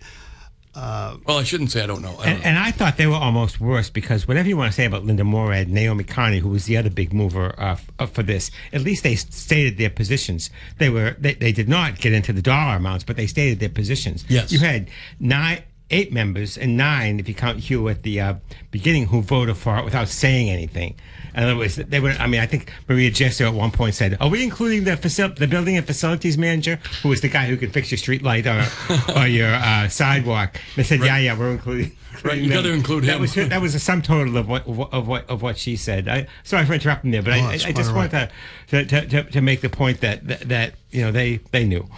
well, 0.76 1.38
I 1.38 1.44
shouldn't 1.44 1.72
say 1.72 1.84
I 1.84 1.86
don't 1.88 2.02
know. 2.02 2.16
I 2.18 2.26
don't 2.26 2.26
And, 2.28 2.40
know. 2.40 2.46
and 2.50 2.58
I 2.60 2.72
thought 2.72 2.98
they 2.98 3.08
were 3.08 3.14
almost 3.14 3.60
worse 3.62 3.90
because 3.90 4.28
whatever 4.28 4.48
you 4.50 4.58
want 4.58 4.72
to 4.72 4.76
say 4.76 4.86
about 4.86 5.06
Linda 5.06 5.24
Morad, 5.24 5.70
Naomi 5.70 6.04
Carney, 6.04 6.40
who 6.40 6.50
was 6.50 6.66
the 6.66 6.78
other 6.78 6.90
big 6.90 7.14
mover 7.14 7.54
uh, 7.60 7.74
f- 7.74 7.90
uh, 8.00 8.06
for 8.08 8.24
this, 8.24 8.50
at 8.72 8.82
least 8.82 9.04
they 9.04 9.16
stated 9.16 9.78
their 9.78 9.90
positions. 9.92 10.50
They 10.80 10.90
were 10.90 11.16
they, 11.20 11.36
they 11.36 11.52
did 11.52 11.70
not 11.70 12.00
get 12.00 12.14
into 12.14 12.34
the 12.34 12.42
dollar 12.42 12.76
amounts, 12.78 13.04
but 13.04 13.16
they 13.18 13.28
stated 13.28 13.60
their 13.60 13.70
positions. 13.70 14.26
Yes. 14.28 14.52
you 14.52 14.60
had 14.60 14.90
nine. 15.20 15.64
Eight 15.90 16.12
members 16.12 16.58
and 16.58 16.76
nine, 16.76 17.20
if 17.20 17.28
you 17.30 17.36
count 17.36 17.60
Hugh 17.60 17.88
at 17.88 18.02
the 18.02 18.20
uh, 18.20 18.34
beginning, 18.72 19.08
who 19.08 19.22
voted 19.22 19.58
for 19.58 19.78
it 19.78 19.86
without 19.86 20.08
saying 20.08 20.50
anything. 20.50 20.96
In 21.36 21.44
other 21.44 21.56
words, 21.58 21.76
they 21.78 22.00
were. 22.00 22.12
I 22.12 22.28
mean, 22.28 22.42
I 22.42 22.46
think 22.46 22.72
Maria 22.88 23.10
Giesta 23.12 23.48
at 23.48 23.54
one 23.54 23.72
point 23.72 23.96
said, 23.96 24.18
"Are 24.22 24.30
we 24.30 24.44
including 24.44 24.84
the 24.84 24.92
facil- 24.98 25.36
the 25.36 25.48
building 25.48 25.78
and 25.78 25.86
facilities 25.86 26.38
manager, 26.38 26.80
who 27.02 27.12
is 27.12 27.22
the 27.22 27.30
guy 27.30 27.46
who 27.48 27.58
can 27.58 27.72
fix 27.72 27.92
your 27.92 27.98
street 27.98 28.22
light 28.22 28.46
or, 28.46 28.64
or 29.16 29.28
your 29.28 29.50
uh, 29.54 29.88
sidewalk?" 29.90 30.60
They 30.76 30.84
said, 30.84 31.00
"Yeah, 31.02 31.18
yeah, 31.18 31.38
we're 31.38 31.52
including." 31.52 31.92
Right, 32.24 32.38
you 32.38 32.48
them." 32.48 32.58
gotta 32.62 32.72
include 32.72 33.06
That 33.06 33.16
him. 33.16 33.22
was 33.22 33.34
that 33.34 33.60
was 33.60 33.74
a 33.74 33.80
sum 33.80 34.04
total 34.04 34.38
of 34.38 34.48
what 34.48 34.68
of 34.68 35.08
what 35.08 35.28
of 35.28 35.42
what, 35.42 35.58
she 35.58 35.76
said. 35.76 36.08
I, 36.08 36.28
sorry 36.44 36.64
for 36.64 36.74
interrupting 36.74 37.10
there, 37.10 37.24
but 37.24 37.34
Oh, 37.34 37.42
I, 37.42 37.54
I, 37.54 37.72
just 37.72 37.92
wanted 37.94 38.30
to, 38.68 38.86
to, 38.86 39.08
to, 39.08 39.24
to 39.24 39.42
make 39.42 39.62
the 39.62 39.70
point 39.70 40.00
that, 40.02 40.26
that 40.28 40.42
that 40.48 40.74
you 40.92 41.02
know 41.02 41.12
they 41.12 41.38
they 41.50 41.66
knew. 41.66 41.90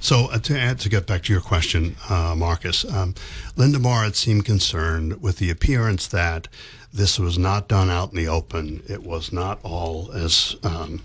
So 0.00 0.26
uh, 0.30 0.38
to 0.38 0.58
add, 0.58 0.78
to 0.80 0.88
get 0.88 1.06
back 1.06 1.22
to 1.24 1.32
your 1.32 1.42
question, 1.42 1.96
uh, 2.08 2.34
Marcus, 2.36 2.84
um, 2.84 3.14
Linda 3.56 3.78
Morad 3.78 4.16
seemed 4.16 4.44
concerned 4.44 5.20
with 5.20 5.38
the 5.38 5.50
appearance 5.50 6.06
that 6.08 6.48
this 6.92 7.18
was 7.18 7.36
not 7.38 7.68
done 7.68 7.90
out 7.90 8.10
in 8.10 8.16
the 8.16 8.28
open. 8.28 8.82
It 8.88 9.02
was 9.02 9.32
not 9.32 9.58
all 9.62 10.10
as 10.12 10.56
um, 10.62 11.02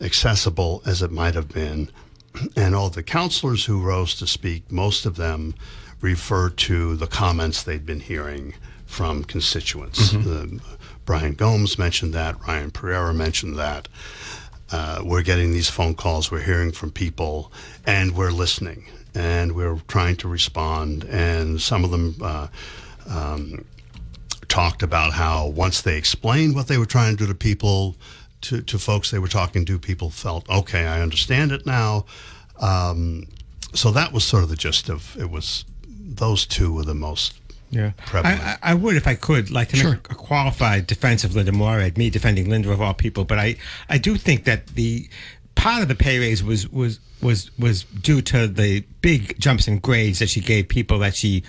accessible 0.00 0.82
as 0.84 1.00
it 1.02 1.10
might 1.10 1.34
have 1.34 1.48
been. 1.48 1.90
And 2.56 2.74
all 2.74 2.90
the 2.90 3.02
counselors 3.02 3.64
who 3.66 3.80
rose 3.80 4.14
to 4.16 4.26
speak, 4.26 4.70
most 4.70 5.06
of 5.06 5.16
them 5.16 5.54
referred 6.00 6.56
to 6.58 6.96
the 6.96 7.06
comments 7.06 7.62
they'd 7.62 7.86
been 7.86 8.00
hearing 8.00 8.54
from 8.84 9.24
constituents. 9.24 10.14
Uh, 10.14 10.46
Brian 11.04 11.34
Gomes 11.34 11.78
mentioned 11.78 12.12
that, 12.14 12.40
Ryan 12.46 12.70
Pereira 12.70 13.14
mentioned 13.14 13.56
that. 13.58 13.88
Uh, 14.72 15.02
we're 15.04 15.22
getting 15.22 15.52
these 15.52 15.68
phone 15.68 15.94
calls, 15.94 16.30
we're 16.30 16.40
hearing 16.40 16.72
from 16.72 16.90
people, 16.90 17.52
and 17.86 18.16
we're 18.16 18.30
listening, 18.30 18.86
and 19.14 19.52
we're 19.52 19.78
trying 19.88 20.16
to 20.16 20.28
respond. 20.28 21.04
And 21.04 21.60
some 21.60 21.84
of 21.84 21.90
them 21.90 22.16
uh, 22.22 22.48
um, 23.08 23.64
talked 24.48 24.82
about 24.82 25.12
how 25.12 25.46
once 25.48 25.82
they 25.82 25.96
explained 25.96 26.54
what 26.54 26.68
they 26.68 26.78
were 26.78 26.86
trying 26.86 27.16
to 27.16 27.24
do 27.24 27.26
to 27.26 27.34
people, 27.34 27.96
to, 28.42 28.62
to 28.62 28.78
folks 28.78 29.10
they 29.10 29.18
were 29.18 29.28
talking 29.28 29.64
to, 29.66 29.78
people 29.78 30.10
felt, 30.10 30.48
okay, 30.48 30.86
I 30.86 31.00
understand 31.02 31.52
it 31.52 31.66
now. 31.66 32.06
Um, 32.60 33.26
so 33.74 33.90
that 33.90 34.12
was 34.12 34.24
sort 34.24 34.44
of 34.44 34.48
the 34.48 34.56
gist 34.56 34.88
of 34.88 35.16
it 35.18 35.30
was 35.30 35.64
those 35.88 36.46
two 36.46 36.72
were 36.72 36.84
the 36.84 36.94
most 36.94 37.34
Yeah, 37.74 37.92
prevalent. 38.06 38.40
I, 38.40 38.52
I 38.52 38.58
I 38.70 38.74
would, 38.74 38.96
if 38.96 39.06
I 39.06 39.14
could, 39.14 39.50
like 39.50 39.68
to 39.70 39.76
make 39.76 40.08
a, 40.08 40.12
a 40.12 40.14
qualified 40.14 40.86
defense 40.86 41.24
of 41.24 41.34
Linda 41.34 41.52
Morad, 41.52 41.98
me 41.98 42.10
defending 42.10 42.48
Linda 42.48 42.70
of 42.70 42.80
all 42.80 42.94
people. 42.94 43.24
But 43.24 43.38
I, 43.38 43.56
I 43.88 43.98
do 43.98 44.16
think 44.16 44.44
that 44.44 44.68
the 44.68 45.08
part 45.54 45.82
of 45.82 45.88
the 45.88 45.94
pay 45.94 46.18
raise 46.18 46.42
was 46.42 46.68
was 46.68 47.00
was 47.20 47.50
was 47.58 47.84
due 47.84 48.22
to 48.22 48.46
the 48.46 48.84
big 49.00 49.38
jumps 49.38 49.66
in 49.66 49.78
grades 49.78 50.18
that 50.20 50.28
she 50.28 50.40
gave 50.40 50.68
people 50.68 50.98
that 51.00 51.16
she 51.16 51.42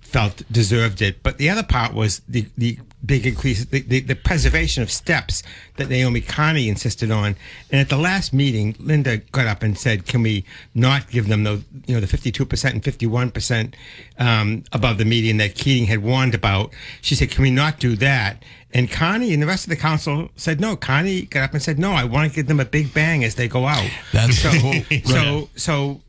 felt 0.00 0.42
deserved 0.50 1.00
it. 1.00 1.22
But 1.22 1.38
the 1.38 1.48
other 1.48 1.62
part 1.62 1.94
was 1.94 2.20
the 2.28 2.46
the 2.58 2.78
big 3.04 3.26
increase, 3.26 3.64
the, 3.64 3.80
the, 3.80 4.00
the 4.00 4.14
preservation 4.14 4.82
of 4.82 4.90
steps 4.90 5.42
that 5.76 5.88
Naomi 5.88 6.20
Carney 6.20 6.68
insisted 6.68 7.10
on. 7.10 7.36
And 7.70 7.80
at 7.80 7.88
the 7.88 7.96
last 7.96 8.32
meeting, 8.32 8.76
Linda 8.78 9.18
got 9.18 9.46
up 9.46 9.62
and 9.62 9.78
said, 9.78 10.06
"Can 10.06 10.22
we 10.22 10.44
not 10.74 11.10
give 11.10 11.28
them 11.28 11.44
the 11.44 11.62
you 11.86 11.94
know 11.94 12.00
the 12.00 12.06
fifty 12.06 12.30
two 12.30 12.44
percent 12.44 12.74
and 12.74 12.84
fifty 12.84 13.06
one 13.06 13.30
percent 13.30 13.76
um, 14.18 14.64
above 14.72 14.98
the 14.98 15.04
median 15.04 15.38
that 15.38 15.54
Keating 15.54 15.86
had 15.86 16.02
warned 16.02 16.34
about?" 16.34 16.72
She 17.00 17.14
said, 17.14 17.30
"Can 17.30 17.42
we 17.42 17.50
not 17.50 17.78
do 17.78 17.96
that?" 17.96 18.42
And 18.72 18.90
Carney 18.90 19.32
and 19.32 19.42
the 19.42 19.48
rest 19.48 19.64
of 19.64 19.70
the 19.70 19.76
council 19.76 20.30
said 20.36 20.60
no. 20.60 20.76
Carney 20.76 21.22
got 21.22 21.42
up 21.42 21.52
and 21.52 21.62
said, 21.62 21.78
"No, 21.78 21.92
I 21.92 22.04
want 22.04 22.30
to 22.30 22.36
give 22.36 22.46
them 22.46 22.60
a 22.60 22.64
big 22.64 22.92
bang 22.94 23.24
as 23.24 23.34
they 23.34 23.48
go 23.48 23.66
out." 23.66 23.90
That's 24.12 24.38
so. 24.38 24.50
cool. 24.52 25.02
So 25.04 25.50
so 25.56 26.00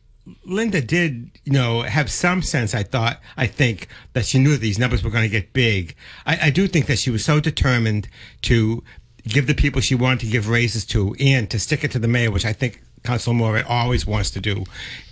Linda 0.46 0.82
did, 0.82 1.32
you 1.44 1.52
know, 1.52 1.82
have 1.82 2.12
some 2.12 2.42
sense. 2.42 2.76
I 2.76 2.84
thought, 2.84 3.20
I 3.38 3.48
think 3.48 3.88
that 4.14 4.26
she 4.26 4.40
knew 4.40 4.58
these 4.58 4.78
numbers 4.78 5.04
were 5.04 5.10
going 5.10 5.24
to 5.24 5.30
get 5.30 5.54
big. 5.54 5.96
I, 6.26 6.48
I 6.48 6.50
do 6.52 6.68
think 6.68 6.86
that 6.86 7.00
she 7.00 7.10
was 7.10 7.26
so 7.26 7.40
determined 7.40 8.08
to 8.44 8.84
give 9.24 9.48
the 9.48 9.54
people 9.54 9.82
she 9.82 9.96
wanted 9.96 10.20
to 10.22 10.28
give 10.28 10.48
raises 10.50 10.86
to, 10.88 11.16
and 11.20 11.50
to 11.50 11.60
stick 11.60 11.84
it 11.84 11.92
to 11.92 12.00
the 12.00 12.08
mayor, 12.08 12.32
which 12.32 12.46
I 12.46 12.54
think 12.54 12.82
Council 13.04 13.34
Moore 13.34 13.64
always 13.68 14.06
wants 14.06 14.30
to 14.32 14.40
do. 14.40 14.64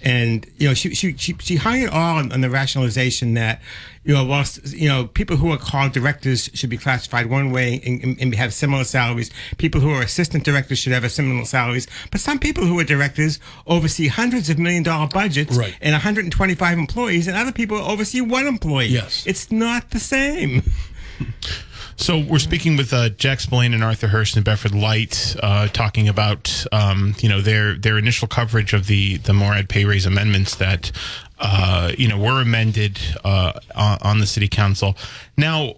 And 0.04 0.46
you 0.58 0.68
know, 0.68 0.74
she 0.74 0.94
she 0.94 1.16
she, 1.18 1.36
she 1.40 1.56
hung 1.56 1.82
it 1.82 1.90
all 1.92 2.18
on, 2.18 2.32
on 2.32 2.42
the 2.42 2.50
rationalization 2.50 3.34
that 3.34 3.62
you 4.04 4.14
know, 4.14 4.24
whilst 4.24 4.74
you 4.74 4.88
know, 4.88 5.08
people 5.08 5.38
who 5.38 5.52
are 5.52 5.58
called 5.58 5.92
directors 5.92 6.50
should 6.54 6.70
be 6.70 6.78
classified 6.78 7.26
one 7.28 7.52
way 7.52 7.82
and, 7.86 8.04
and, 8.04 8.22
and 8.22 8.36
have 8.36 8.54
similar 8.54 8.84
salaries. 8.84 9.30
People 9.58 9.82
who 9.82 9.92
are 9.92 10.02
assistant 10.02 10.44
directors 10.44 10.80
should 10.80 10.94
have 10.94 11.04
a 11.04 11.10
similar 11.10 11.44
salaries. 11.46 11.88
But 12.12 12.22
some 12.22 12.40
people 12.40 12.66
who 12.66 12.80
are 12.80 12.84
directors 12.84 13.40
oversee 13.68 14.08
hundreds 14.08 14.50
of 14.50 14.58
million 14.60 14.84
dollar 14.84 15.08
budgets 15.08 15.58
Right. 15.58 15.76
and 15.82 15.94
125 15.94 16.78
employees, 16.78 17.28
and 17.28 17.36
other 17.36 17.52
people 17.52 17.78
oversee 17.78 18.22
one 18.22 18.48
employee. 18.48 18.88
Yes. 18.88 19.26
it's 19.28 19.52
not 19.52 19.90
the 19.92 20.00
same. 20.00 20.64
So 22.00 22.18
we're 22.18 22.40
speaking 22.40 22.78
with 22.78 22.94
uh, 22.94 23.10
Jack 23.10 23.42
Spillane 23.42 23.74
and 23.74 23.84
Arthur 23.84 24.08
Hirsch 24.08 24.34
and 24.38 24.46
Bedford 24.46 24.74
Light, 24.74 25.36
uh, 25.44 25.68
talking 25.68 26.08
about 26.08 26.66
um, 26.72 27.14
you 27.20 27.28
know 27.28 27.42
their 27.42 27.76
their 27.76 27.98
initial 27.98 28.26
coverage 28.26 28.72
of 28.72 28.88
the 28.88 29.18
the 29.18 29.34
Morad 29.34 29.68
pay 29.68 29.84
raise 29.84 30.06
amendments 30.06 30.56
that 30.56 30.94
uh, 31.40 31.92
you 31.98 32.08
know 32.08 32.18
were 32.18 32.42
amended 32.42 32.98
uh, 33.26 33.52
on, 33.76 33.98
on 34.02 34.20
the 34.20 34.26
city 34.26 34.48
council. 34.48 34.96
Now, 35.36 35.76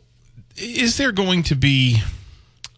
is 0.57 0.97
there 0.97 1.11
going 1.11 1.41
to 1.41 1.55
be? 1.55 2.03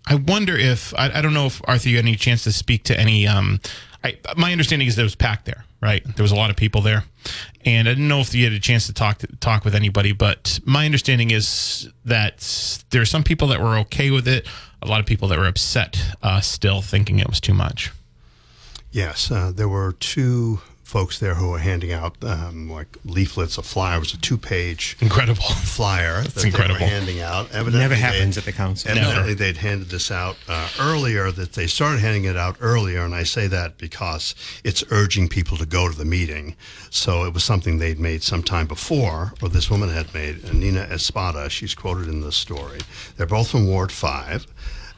I 0.07 0.15
wonder 0.15 0.55
if 0.55 0.93
I, 0.97 1.11
I 1.15 1.21
don't 1.21 1.33
know 1.33 1.47
if 1.47 1.61
Arthur, 1.65 1.89
you 1.89 1.97
had 1.97 2.05
any 2.05 2.15
chance 2.15 2.45
to 2.45 2.53
speak 2.53 2.85
to 2.85 2.97
any. 2.97 3.27
Um, 3.27 3.59
I, 4.05 4.17
my 4.37 4.53
understanding 4.53 4.87
is 4.87 4.95
that 4.95 5.01
it 5.01 5.03
was 5.03 5.15
packed 5.15 5.45
there, 5.45 5.65
right? 5.83 6.03
There 6.15 6.23
was 6.23 6.31
a 6.31 6.35
lot 6.35 6.49
of 6.49 6.55
people 6.55 6.81
there, 6.81 7.03
and 7.65 7.87
I 7.87 7.91
didn't 7.91 8.07
know 8.07 8.21
if 8.21 8.33
you 8.33 8.45
had 8.45 8.53
a 8.53 8.59
chance 8.59 8.87
to 8.87 8.93
talk 8.93 9.17
to, 9.19 9.27
talk 9.41 9.65
with 9.65 9.75
anybody. 9.75 10.13
But 10.13 10.59
my 10.65 10.85
understanding 10.85 11.31
is 11.31 11.89
that 12.05 12.79
there 12.89 13.01
are 13.01 13.05
some 13.05 13.23
people 13.23 13.49
that 13.49 13.59
were 13.59 13.77
okay 13.79 14.09
with 14.09 14.27
it, 14.27 14.47
a 14.81 14.87
lot 14.87 15.01
of 15.01 15.05
people 15.05 15.27
that 15.27 15.37
were 15.37 15.47
upset, 15.47 16.01
uh, 16.23 16.39
still 16.39 16.81
thinking 16.81 17.19
it 17.19 17.27
was 17.27 17.41
too 17.41 17.53
much. 17.53 17.91
Yes, 18.91 19.29
uh, 19.29 19.51
there 19.53 19.67
were 19.67 19.91
two 19.91 20.61
folks 20.93 21.17
there 21.17 21.33
who 21.33 21.49
were 21.49 21.57
handing 21.57 21.91
out 21.91 22.15
um, 22.23 22.69
like 22.69 22.97
leaflets, 23.03 23.57
a 23.57 23.63
flyer. 23.63 23.95
It 23.95 23.99
was 24.01 24.13
a 24.13 24.17
two-page 24.19 24.95
Incredible. 25.01 25.41
flyer 25.77 26.21
that 26.21 26.35
they 26.35 26.49
incredible. 26.49 26.79
were 26.79 26.85
handing 26.85 27.19
out. 27.19 27.45
Evidently, 27.51 27.79
Never 27.79 27.95
happens 27.95 28.37
at 28.37 28.45
the 28.45 28.51
council. 28.51 28.91
Evidently, 28.91 29.33
they'd 29.33 29.57
handed 29.57 29.89
this 29.89 30.11
out 30.11 30.37
uh, 30.47 30.69
earlier. 30.79 31.31
That 31.31 31.53
they 31.53 31.65
started 31.65 31.99
handing 32.01 32.25
it 32.25 32.37
out 32.37 32.57
earlier, 32.61 33.01
and 33.03 33.15
I 33.15 33.23
say 33.23 33.47
that 33.47 33.79
because 33.79 34.35
it's 34.63 34.83
urging 34.91 35.29
people 35.29 35.57
to 35.57 35.65
go 35.65 35.89
to 35.89 35.97
the 35.97 36.05
meeting. 36.05 36.55
So 36.91 37.23
it 37.25 37.33
was 37.33 37.43
something 37.43 37.79
they'd 37.79 37.99
made 37.99 38.21
some 38.21 38.43
time 38.43 38.67
before, 38.67 39.33
or 39.41 39.49
this 39.49 39.71
woman 39.71 39.89
had 39.89 40.13
made. 40.13 40.45
uh, 40.45 40.53
Nina 40.53 40.81
Espada, 40.81 41.49
she's 41.49 41.73
quoted 41.73 42.07
in 42.07 42.21
the 42.21 42.31
story. 42.31 42.81
They're 43.17 43.25
both 43.25 43.49
from 43.49 43.65
Ward 43.67 43.91
Five, 43.91 44.45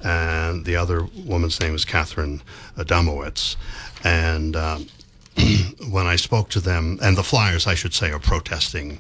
and 0.02 0.66
the 0.66 0.76
other 0.76 1.08
woman's 1.26 1.62
name 1.62 1.74
is 1.74 1.86
Catherine 1.86 2.42
Adamowitz, 2.78 3.56
and. 4.04 4.58
Um, 4.58 4.88
when 5.90 6.06
I 6.08 6.16
spoke 6.16 6.50
to 6.52 6.60
them, 6.60 7.00
and 7.02 7.18
the 7.18 7.24
flyers, 7.24 7.68
I 7.68 7.76
should 7.76 7.94
say, 7.94 8.12
are 8.12 8.20
protesting 8.20 9.00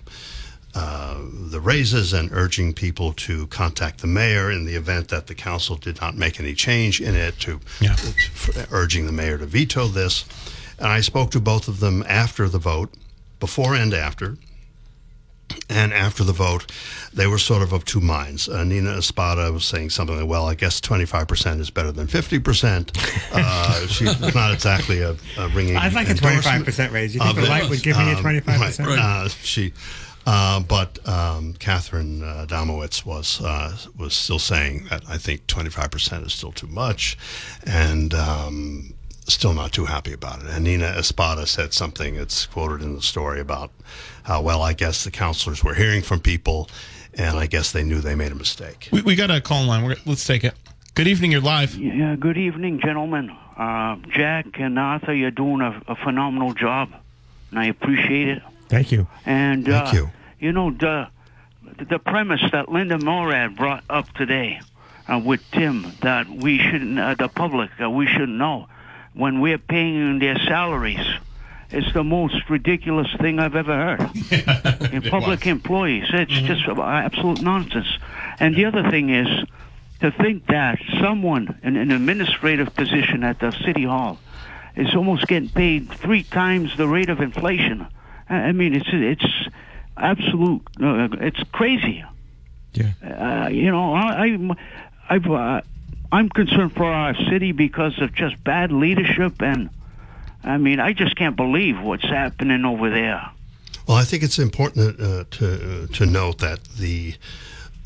uh, 0.74 1.18
the 1.32 1.62
raises 1.62 2.12
and 2.12 2.30
urging 2.34 2.74
people 2.74 3.14
to 3.14 3.48
contact 3.48 4.02
the 4.02 4.08
mayor 4.08 4.52
in 4.52 4.66
the 4.66 4.76
event 4.76 5.08
that 5.08 5.28
the 5.28 5.36
council 5.36 5.78
did 5.78 6.02
not 6.02 6.18
make 6.18 6.40
any 6.40 6.54
change 6.54 7.00
in 7.00 7.16
it, 7.16 7.40
to, 7.40 7.62
Yeah. 7.80 7.96
to- 7.96 8.68
urging 8.72 9.06
the 9.06 9.14
mayor 9.14 9.38
to 9.38 9.46
veto 9.46 9.88
this. 9.88 10.26
And 10.78 10.88
I 10.90 11.00
spoke 11.02 11.32
to 11.32 11.40
both 11.40 11.70
of 11.70 11.80
them 11.80 12.04
after 12.08 12.50
the 12.50 12.60
vote, 12.60 12.94
before 13.40 13.74
and 13.76 13.94
after. 13.94 14.38
And 15.70 15.94
after 15.94 16.24
the 16.24 16.34
vote, 16.34 16.72
they 17.14 17.28
were 17.28 17.38
sort 17.38 17.62
of 17.64 17.72
of 17.74 17.86
two 17.86 18.02
minds. 18.02 18.48
Uh, 18.48 18.64
Nina 18.64 18.98
Espada 18.98 19.52
was 19.52 19.66
saying 19.66 19.90
something 19.90 20.16
like, 20.18 20.28
well, 20.28 20.46
I 20.48 20.56
guess 20.56 20.80
25% 20.82 21.60
is 21.60 21.70
better 21.70 21.92
than 21.92 22.08
50%. 22.08 22.92
Uh, 23.32 23.88
she's 23.88 24.20
not 24.36 24.54
exactly 24.54 25.02
a, 25.02 25.16
a 25.38 25.48
ringing 25.50 25.76
I'd 25.78 25.94
like 25.94 26.10
a 26.10 26.14
25% 26.14 26.92
raise. 26.92 27.16
You 27.16 27.22
think 27.22 27.36
the 27.36 27.44
it. 27.44 27.50
light 27.50 27.70
would 27.70 27.82
give 27.84 27.98
me 27.98 28.12
a 28.12 28.18
Um, 28.18 28.24
25%? 28.24 28.86
Right. 28.86 29.00
Uh, 29.00 29.28
she, 29.30 29.74
uh, 30.26 30.60
but 30.62 31.08
um, 31.08 31.54
Catherine 31.54 32.24
uh, 32.24 32.46
Domowitz 32.50 33.06
was 33.06 33.40
uh, 33.42 33.78
was 33.96 34.14
still 34.16 34.40
saying 34.40 34.88
that 34.90 35.04
I 35.08 35.18
think 35.20 35.46
25% 35.46 36.26
is 36.26 36.34
still 36.34 36.52
too 36.52 36.66
much, 36.68 37.16
and 37.64 38.12
um, 38.16 38.95
still 39.34 39.54
not 39.54 39.72
too 39.72 39.86
happy 39.86 40.14
about 40.14 40.42
it. 40.42 40.48
And 40.50 40.64
Nina 40.64 40.86
Espada 40.86 41.46
said 41.46 41.74
something. 41.74 42.16
It's 42.16 42.46
quoted 42.46 42.82
in 42.82 42.96
the 42.96 43.02
story 43.02 43.40
about 43.40 43.72
how 44.24 44.42
well 44.42 44.62
I 44.62 44.74
guess 44.74 45.04
the 45.04 45.12
counselors 45.12 45.64
were 45.64 45.74
hearing 45.74 46.02
from 46.02 46.20
people, 46.20 46.70
and 47.14 47.38
I 47.38 47.48
guess 47.48 47.72
they 47.72 47.84
knew 47.84 48.00
they 48.00 48.16
made 48.16 48.32
a 48.32 48.36
mistake. 48.36 48.90
We, 48.92 49.02
we 49.02 49.16
got 49.16 49.32
a 49.32 49.42
call 49.42 49.66
line. 49.66 49.84
We're, 49.84 49.96
let's 50.06 50.26
take 50.26 50.44
it. 50.44 50.54
Good 50.94 51.08
evening. 51.08 51.32
You're 51.32 51.42
live. 51.42 51.76
Yeah, 51.76 52.16
good 52.16 52.38
evening, 52.38 52.80
gentlemen. 52.80 53.36
Uh, 53.58 53.98
Jack 54.10 54.60
and 54.60 54.78
Arthur, 54.78 55.14
you're 55.14 55.32
doing 55.32 55.62
a, 55.62 55.82
a 55.88 55.96
phenomenal 55.96 56.54
job, 56.54 56.92
and 57.52 57.60
I 57.60 57.66
appreciate 57.66 58.30
it. 58.30 58.44
Thank 58.70 58.92
you. 58.92 59.08
And 59.26 59.66
Thank 59.66 59.94
uh, 59.94 59.98
you. 59.98 60.10
you 60.40 60.52
know 60.52 60.72
the 60.72 61.10
the 61.90 62.00
premise 62.00 62.42
that 62.52 62.70
Linda 62.70 62.98
Morad 62.98 63.56
brought 63.56 63.84
up 63.90 64.14
today 64.14 64.62
uh, 65.08 65.22
with 65.24 65.42
Tim 65.52 65.92
that 66.02 66.30
we 66.30 66.60
shouldn't, 66.60 66.98
uh, 66.98 67.16
the 67.16 67.28
public, 67.28 67.70
uh, 67.82 67.90
we 67.90 68.08
shouldn't 68.08 68.38
know 68.38 68.68
when 69.16 69.42
we're 69.42 69.58
paying 69.58 70.20
their 70.20 70.38
salaries. 70.38 71.06
It's 71.72 71.92
the 71.94 72.04
most 72.04 72.50
ridiculous 72.50 73.08
thing 73.20 73.40
I've 73.40 73.56
ever 73.56 73.74
heard. 73.74 74.92
in 74.94 75.02
public 75.02 75.48
employees, 75.48 76.06
it's 76.10 76.32
just 76.32 76.68
absolute 76.68 77.42
nonsense. 77.42 77.88
And 78.40 78.56
the 78.56 78.66
other 78.66 78.90
thing 78.90 79.10
is 79.10 79.28
to 80.02 80.12
think 80.12 80.46
that 80.48 80.80
someone 81.02 81.60
in 81.64 81.76
an 81.76 81.92
administrative 81.92 82.76
position 82.76 83.24
at 83.24 83.40
the 83.40 83.52
city 83.66 83.84
hall 83.84 84.20
is 84.76 84.94
almost 84.96 85.28
getting 85.28 85.50
paid 85.50 85.90
three 85.90 86.24
times 86.24 86.78
the 86.78 86.88
rate 86.88 87.10
of 87.10 87.20
inflation. 87.20 87.88
I 88.30 88.36
I 88.36 88.52
mean, 88.52 88.76
it's 88.76 88.90
it's 88.92 89.50
absolute. 89.98 90.62
Uh, 90.82 91.08
it's 91.22 91.42
crazy. 91.52 92.04
Yeah. 92.74 92.92
Uh, 93.02 93.50
you 93.50 93.72
know, 93.72 93.94
I, 93.94 94.26
I'm 94.26 94.52
I've, 95.10 95.28
uh, 95.30 95.62
I'm 96.16 96.30
concerned 96.30 96.72
for 96.72 96.86
our 96.86 97.14
city 97.30 97.52
because 97.52 98.02
of 98.02 98.14
just 98.14 98.42
bad 98.46 98.72
leadership, 98.72 99.42
and 99.42 99.70
I 100.46 100.58
mean, 100.58 100.80
I 100.80 100.94
just 100.94 101.18
can't 101.18 101.36
believe 101.36 101.82
what's 101.82 102.06
happening 102.06 102.64
over 102.64 102.90
there. 102.90 103.32
Well, 103.86 103.98
I 103.98 104.06
think 104.06 104.24
it's 104.24 104.40
important 104.40 104.98
uh, 104.98 105.26
to 105.30 105.84
uh, 105.84 105.88
to 105.88 106.06
note 106.06 106.38
that 106.38 106.64
the 106.80 107.16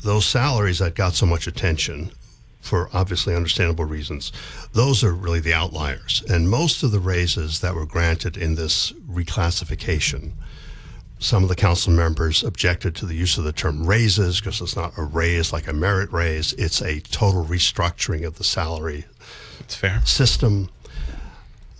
those 0.04 0.26
salaries 0.26 0.78
that 0.78 0.94
got 0.94 1.14
so 1.14 1.26
much 1.26 1.48
attention 1.48 2.12
for 2.60 2.88
obviously 2.92 3.34
understandable 3.34 3.84
reasons. 3.84 4.30
Those 4.72 5.02
are 5.02 5.12
really 5.12 5.40
the 5.40 5.54
outliers. 5.54 6.22
And 6.28 6.48
most 6.48 6.84
of 6.84 6.92
the 6.92 7.00
raises 7.00 7.58
that 7.62 7.74
were 7.74 7.86
granted 7.86 8.36
in 8.36 8.54
this 8.54 8.92
reclassification, 9.10 10.34
some 11.20 11.42
of 11.44 11.48
the 11.48 11.54
council 11.54 11.92
members 11.92 12.42
objected 12.42 12.96
to 12.96 13.06
the 13.06 13.14
use 13.14 13.36
of 13.38 13.44
the 13.44 13.52
term 13.52 13.86
raises 13.86 14.40
because 14.40 14.60
it's 14.60 14.74
not 14.74 14.96
a 14.98 15.02
raise 15.02 15.52
like 15.52 15.68
a 15.68 15.72
merit 15.72 16.10
raise, 16.10 16.52
it's 16.54 16.80
a 16.80 16.98
total 17.00 17.44
restructuring 17.44 18.26
of 18.26 18.36
the 18.38 18.44
salary 18.44 19.04
It's 19.60 19.74
fair. 19.76 20.00
system. 20.04 20.68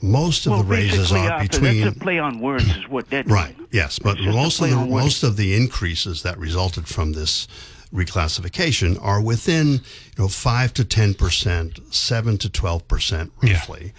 Most 0.03 0.47
of 0.47 0.53
well, 0.53 0.63
the 0.63 0.69
raises 0.69 1.11
are 1.13 1.19
Arthur, 1.31 1.49
between 1.49 1.81
That's 1.83 1.97
a 1.97 2.01
play 2.01 2.19
on 2.19 2.41
words, 2.41 2.65
is 2.77 2.89
what 2.89 3.11
that 3.11 3.27
Right. 3.29 3.57
means. 3.59 3.69
Yes, 3.73 3.99
but 3.99 4.19
It's 4.19 4.35
most 4.35 4.61
of 4.63 4.71
the 4.71 4.77
most 4.87 5.23
of 5.23 5.37
the 5.37 5.55
increases 5.57 6.23
that 6.23 6.39
resulted 6.39 6.87
from 6.87 7.13
this 7.13 7.47
reclassification 7.95 8.99
are 9.03 9.21
within 9.21 9.73
you 9.73 9.81
know 10.19 10.29
five 10.29 10.73
to 10.75 10.85
ten 10.85 11.15
percent, 11.15 11.81
seven 11.95 12.39
to 12.39 12.49
twelve 12.49 12.87
percent 12.89 13.33
roughly, 13.43 13.93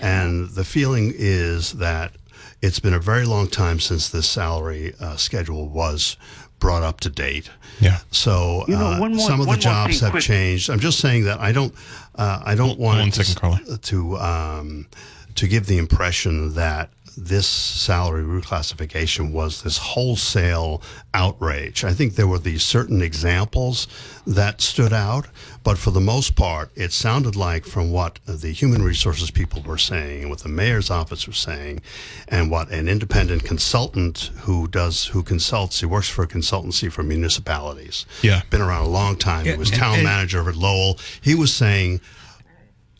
and 0.00 0.50
the 0.50 0.64
feeling 0.64 1.12
is 1.16 1.72
that 1.74 2.12
it's 2.62 2.80
been 2.80 2.94
a 2.94 2.98
very 3.00 3.24
long 3.24 3.48
time 3.48 3.80
since 3.80 4.08
this 4.08 4.28
salary 4.28 4.94
uh, 5.00 5.16
schedule 5.16 5.68
was 5.68 6.16
brought 6.58 6.82
up 6.82 6.98
to 7.00 7.08
date. 7.08 7.50
Yeah. 7.80 7.98
So 8.10 8.64
You 8.66 8.76
know, 8.76 8.86
uh, 8.86 8.98
more- 9.08 9.18
some 9.20 9.40
of 9.40 9.46
the 9.46 9.56
jobs 9.56 10.00
have 10.00 10.10
quick. 10.10 10.24
changed. 10.24 10.70
I'm 10.70 10.80
just 10.80 10.98
saying 10.98 11.24
that 11.24 11.38
I 11.40 11.52
don't 11.52 11.72
uh, 12.16 12.42
I 12.44 12.54
don't 12.56 12.78
want 12.78 12.98
one 12.98 13.10
to, 13.12 13.34
Carla. 13.36 13.60
to 13.80 14.16
um, 14.18 14.86
to 15.36 15.46
give 15.46 15.66
the 15.66 15.78
impression 15.78 16.54
that 16.54 16.90
this 17.16 17.46
salary 17.48 18.22
reclassification 18.22 19.32
was 19.32 19.62
this 19.62 19.78
wholesale 19.78 20.80
outrage. 21.14 21.82
I 21.84 21.92
think 21.92 22.14
there 22.14 22.26
were 22.28 22.38
these 22.38 22.62
certain 22.62 23.02
examples 23.02 23.86
that 24.26 24.60
stood 24.60 24.92
out, 24.92 25.26
but 25.68 25.76
for 25.76 25.90
the 25.90 26.00
most 26.00 26.34
part, 26.34 26.70
it 26.76 26.94
sounded 26.94 27.36
like 27.36 27.66
from 27.66 27.90
what 27.90 28.20
the 28.24 28.52
human 28.52 28.80
resources 28.82 29.30
people 29.30 29.60
were 29.60 29.76
saying, 29.76 30.22
and 30.22 30.30
what 30.30 30.38
the 30.38 30.48
mayor's 30.48 30.88
office 30.90 31.26
was 31.26 31.36
saying, 31.36 31.82
and 32.26 32.50
what 32.50 32.70
an 32.70 32.88
independent 32.88 33.44
consultant 33.44 34.30
who 34.44 34.66
does 34.66 35.08
who 35.08 35.22
consults, 35.22 35.80
he 35.80 35.84
works 35.84 36.08
for 36.08 36.22
a 36.22 36.26
consultancy 36.26 36.90
for 36.90 37.02
municipalities. 37.02 38.06
Yeah. 38.22 38.40
been 38.48 38.62
around 38.62 38.86
a 38.86 38.88
long 38.88 39.16
time. 39.16 39.44
Yeah, 39.44 39.52
he 39.52 39.58
was 39.58 39.68
and- 39.68 39.78
town 39.78 39.94
and- 39.96 40.04
manager 40.04 40.48
at 40.48 40.56
Lowell. 40.56 40.98
He 41.20 41.34
was 41.34 41.52
saying 41.52 42.00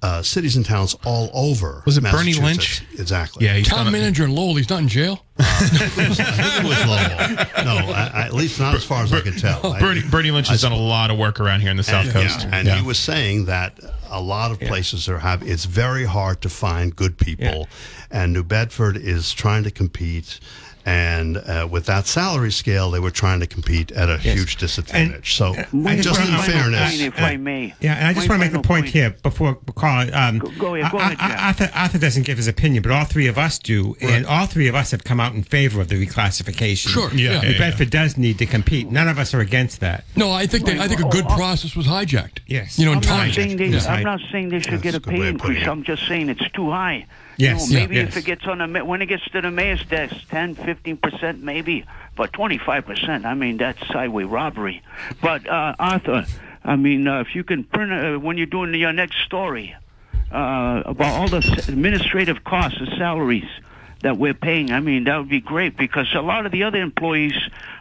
uh, 0.03 0.23
cities 0.23 0.57
and 0.57 0.65
towns 0.65 0.95
all 1.05 1.31
over. 1.33 1.83
Was 1.85 1.99
it 1.99 2.05
Bernie 2.05 2.35
Lynch? 2.35 2.85
Exactly. 2.99 3.47
Yeah, 3.47 3.55
he's 3.55 3.69
Town 3.69 3.91
manager 3.91 4.25
in 4.25 4.35
Lowell, 4.35 4.55
he's 4.55 4.71
not 4.71 4.81
in 4.81 4.89
jail. 4.89 5.25
I 5.39 5.45
think 5.45 6.65
it 6.65 6.65
was 6.65 6.79
Lowell. 6.87 7.65
No, 7.65 7.93
I, 7.93 8.11
I, 8.15 8.23
at 8.27 8.33
least 8.35 8.59
not 8.61 8.75
as 8.75 8.85
far 8.85 9.03
as 9.03 9.13
I 9.13 9.21
can 9.21 9.35
tell. 9.37 9.73
I- 9.73 9.81
Bernie, 9.81 10.03
Bernie 10.09 10.31
Lynch 10.31 10.49
has 10.49 10.63
done 10.63 10.73
a 10.73 10.77
lot 10.77 11.11
of 11.11 11.19
work 11.19 11.41
around 11.41 11.61
here 11.61 11.71
in 11.71 11.77
the 11.77 11.83
South 11.83 12.05
and, 12.07 12.13
Coast. 12.13 12.43
yeah, 12.43 12.51
and 12.53 12.69
he 12.69 12.87
was 12.87 12.99
saying 12.99 13.47
that 13.47 13.79
a 14.11 14.21
lot 14.21 14.51
of 14.51 14.61
places 14.61 15.09
are 15.09 15.19
have 15.19 15.43
it's 15.43 15.65
very 15.65 16.05
hard 16.05 16.41
to 16.43 16.49
find 16.49 16.95
good 16.95 17.19
people, 17.19 17.69
and 18.11 18.33
New 18.33 18.45
Bedford 18.45 18.97
is 18.97 19.33
trying 19.33 19.65
to 19.65 19.71
compete. 19.71 20.41
And 20.89 21.37
uh, 21.37 21.69
with 21.71 21.85
that 21.85 22.07
salary 22.07 22.51
scale, 22.51 22.91
they 22.91 22.99
were 22.99 23.11
trying 23.11 23.41
to 23.41 23.47
compete 23.47 23.93
at 23.93 24.09
a 24.09 24.17
huge 24.17 24.57
disadvantage. 24.57 25.35
so, 25.35 25.55
My 25.71 25.97
just 26.01 26.19
in 26.19 26.27
fairness, 26.39 26.91
point, 26.97 27.03
if 27.15 27.21
I 27.21 27.37
may. 27.37 27.75
Yeah, 27.79 27.93
and 27.97 28.07
I 28.07 28.15
just 28.15 28.27
want 28.27 28.41
to 28.41 28.47
make 28.47 28.55
the 28.55 28.67
point, 28.67 28.87
here 28.87 29.11
before 29.23 29.59
we 29.67 29.73
call 29.75 30.01
it. 30.01 30.11
Um, 30.15 30.39
Go- 30.39 30.51
go 30.59 30.75
ahead, 30.77 30.91
go 30.91 30.97
ahead, 30.99 31.19
Ar- 31.21 31.49
Arthur, 31.49 31.71
Arthur 31.75 31.99
doesn't 31.99 32.23
give 32.23 32.39
his 32.39 32.49
opinion, 32.49 32.83
but 32.83 32.91
all 32.93 33.05
three 33.05 33.27
of 33.27 33.37
us 33.37 33.59
do, 33.59 33.97
and 34.01 34.25
all 34.25 34.47
three 34.47 34.67
of 34.67 34.75
us 34.75 34.91
have 34.93 35.05
come 35.05 35.21
out 35.21 35.35
in 35.35 35.43
favor 35.43 35.83
of 35.83 35.89
the 35.89 36.07
reclassification. 36.07 36.89
Sure, 36.89 37.11
Yeah, 37.13 37.33
yeah. 37.33 37.41
New 37.43 37.49
yeah. 37.51 37.59
Bedford 37.59 37.91
does 37.91 38.17
need 38.17 38.39
to 38.39 38.47
compete. 38.47 38.91
None 38.91 39.09
of 39.09 39.19
us 39.19 39.35
are 39.35 39.41
against 39.41 39.81
that. 39.81 40.05
No, 40.17 40.31
I 40.31 40.47
think 40.47 40.65
they, 40.65 40.79
I 40.81 40.89
think 40.89 41.01
a 41.01 41.09
good 41.11 41.27
process 41.27 41.77
was 41.77 41.87
hijacked. 41.87 42.39
Yes. 42.47 42.79
You 42.79 42.87
know, 42.87 42.93
I'm 42.93 42.99
and 42.99 43.07
not 43.07 43.13
time. 43.15 43.33
saying 43.33 43.57
they. 43.59 43.67
Yeah. 43.67 43.85
I'm 43.93 44.05
not 44.05 44.21
saying 44.33 44.49
they 44.49 44.61
should 44.61 44.73
That's 44.81 44.83
get 44.83 44.95
a 44.95 44.97
a 44.97 45.01
pay 45.01 45.21
way 45.21 45.29
of 45.29 45.37
putting 45.39 45.57
increase. 45.57 45.69
I'm 45.69 45.83
just 45.85 46.07
saying 46.09 46.31
it's 46.31 46.51
too 46.53 46.71
high. 46.71 47.05
Yes, 47.37 47.69
You 47.69 47.75
know, 47.75 47.81
yeah, 47.83 47.87
maybe 47.87 47.97
yes. 47.97 48.09
if 48.09 48.17
it 48.17 48.25
gets 48.25 48.47
on 48.49 48.59
the 48.73 48.85
when 48.85 49.01
it 49.01 49.07
gets 49.07 49.25
to 49.31 49.41
the 49.41 49.51
mayor's 49.53 49.85
desk, 49.85 50.17
10, 50.31 50.57
15 50.57 50.78
percent, 50.97 51.43
maybe, 51.43 51.85
but 52.17 52.33
25 52.33 52.87
percent. 52.87 53.27
I 53.27 53.35
mean, 53.35 53.57
that's 53.57 53.83
highway 53.83 54.25
robbery. 54.25 54.83
But 55.21 55.49
uh, 55.49 55.75
Arthur, 55.79 56.27
I 56.65 56.77
mean, 56.77 57.07
uh, 57.07 57.21
if 57.21 57.35
you 57.35 57.45
can 57.45 57.65
print 57.65 57.93
uh, 57.93 58.19
when 58.19 58.37
you're 58.37 58.47
doing 58.47 58.75
your 58.75 58.93
next 58.93 59.19
story 59.25 59.75
uh, 60.33 60.83
about 60.85 61.19
all 61.19 61.29
the 61.29 61.39
administrative 61.69 62.45
costs, 62.45 62.79
the 62.79 62.95
salaries 62.97 63.49
that 64.03 64.17
we're 64.17 64.35
paying. 64.35 64.71
I 64.71 64.81
mean, 64.81 65.05
that 65.05 65.19
would 65.19 65.29
be 65.29 65.41
great 65.41 65.77
because 65.77 66.07
a 66.15 66.21
lot 66.21 66.47
of 66.47 66.53
the 66.53 66.63
other 66.63 66.81
employees, 66.81 67.35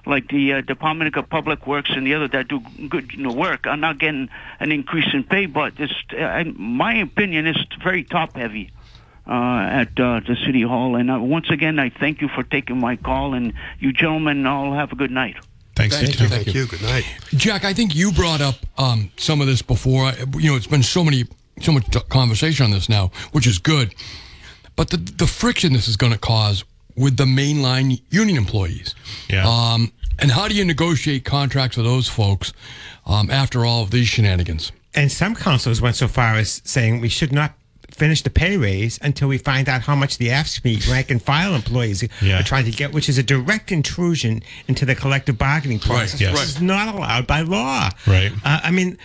like 0.06 0.30
the 0.30 0.54
uh, 0.54 0.62
Department 0.62 1.16
of 1.16 1.30
Public 1.30 1.68
Works 1.68 1.92
and 1.94 2.08
the 2.08 2.16
other 2.16 2.28
that 2.30 2.48
do 2.48 2.62
good 2.90 3.14
you 3.14 3.24
know, 3.24 3.34
work, 3.34 3.68
are 3.68 3.78
not 3.78 4.00
getting 4.00 4.30
an 4.60 4.72
increase 4.72 5.14
in 5.14 5.24
pay. 5.24 5.46
But 5.46 5.74
it's, 5.78 5.94
uh, 6.18 6.44
my 6.56 6.96
opinion, 6.96 7.46
it's 7.46 7.62
very 7.84 8.04
top 8.04 8.36
heavy. 8.36 8.72
Uh, 9.30 9.60
at 9.82 9.90
uh, 10.00 10.22
the 10.22 10.38
city 10.46 10.62
hall, 10.62 10.96
and 10.96 11.12
uh, 11.12 11.20
once 11.20 11.50
again, 11.50 11.80
I 11.80 11.90
thank 11.90 12.22
you 12.22 12.30
for 12.30 12.44
taking 12.44 12.80
my 12.80 12.96
call, 12.96 13.34
and 13.34 13.52
you 13.78 13.92
gentlemen 13.92 14.46
all 14.46 14.74
have 14.74 14.94
a 14.94 14.96
good 14.96 15.12
night. 15.12 15.36
Thanks, 15.76 15.98
Thank 15.98 16.08
you 16.08 16.14
too. 16.14 16.28
thank 16.28 16.54
you. 16.54 16.66
Good 16.66 16.82
night. 16.82 17.04
Jack, 17.32 17.66
I 17.66 17.74
think 17.74 17.94
you 17.94 18.14
brought 18.14 18.40
up 18.40 18.56
um, 18.78 19.12
some 19.18 19.42
of 19.42 19.48
this 19.48 19.62
before. 19.62 20.12
You 20.38 20.52
know, 20.52 20.56
it's 20.56 20.66
been 20.66 20.82
so 20.82 21.04
many, 21.04 21.26
so 21.62 21.74
much 21.74 21.86
conversation 22.10 22.64
on 22.64 22.72
this 22.72 22.88
now, 22.88 23.12
which 23.34 23.46
is 23.46 23.60
good. 23.60 23.94
But 24.78 24.92
the 24.92 24.98
the 24.98 25.28
friction 25.28 25.74
this 25.74 25.88
is 25.90 25.98
going 25.98 26.14
to 26.14 26.20
cause 26.20 26.64
with 26.96 27.18
the 27.18 27.26
mainline 27.26 28.02
union 28.10 28.38
employees. 28.38 28.96
Yeah. 29.30 29.46
Um, 29.48 29.92
and 30.20 30.32
how 30.32 30.48
do 30.48 30.56
you 30.56 30.66
negotiate 30.66 31.26
contracts 31.26 31.78
with 31.78 31.86
those 31.86 32.08
folks 32.08 32.54
um, 33.06 33.30
after 33.30 33.66
all 33.66 33.84
of 33.84 33.92
these 33.92 34.08
shenanigans? 34.08 34.72
And 34.96 35.12
some 35.12 35.36
councilors 35.36 35.80
went 35.80 35.96
so 35.96 36.08
far 36.08 36.36
as 36.36 36.62
saying 36.64 37.02
we 37.02 37.10
should 37.10 37.32
not 37.32 37.54
finish 37.98 38.22
the 38.22 38.30
pay 38.30 38.56
raise 38.58 39.00
until 39.02 39.28
we 39.28 39.38
find 39.38 39.68
out 39.68 39.82
how 39.82 39.96
much 39.96 40.18
the 40.18 40.28
AFSCME 40.30 40.90
rank 40.90 41.10
and 41.10 41.22
file 41.22 41.56
employees 41.56 42.04
Yeah. 42.22 42.40
are 42.40 42.44
trying 42.44 42.66
to 42.66 42.72
get, 42.72 42.94
which 42.94 43.10
is 43.10 43.18
a 43.18 43.24
direct 43.24 43.72
intrusion 43.72 44.44
into 44.68 44.86
the 44.86 44.96
collective 44.96 45.38
bargaining 45.38 45.80
process, 45.80 46.22
yes. 46.22 46.34
which 46.34 46.44
is 46.44 46.62
not 46.62 46.94
allowed 46.94 47.26
by 47.28 47.42
law. 47.42 47.90
Right. 48.06 48.32
Uh, 48.46 48.60
I 48.64 48.72
mean, 48.72 48.98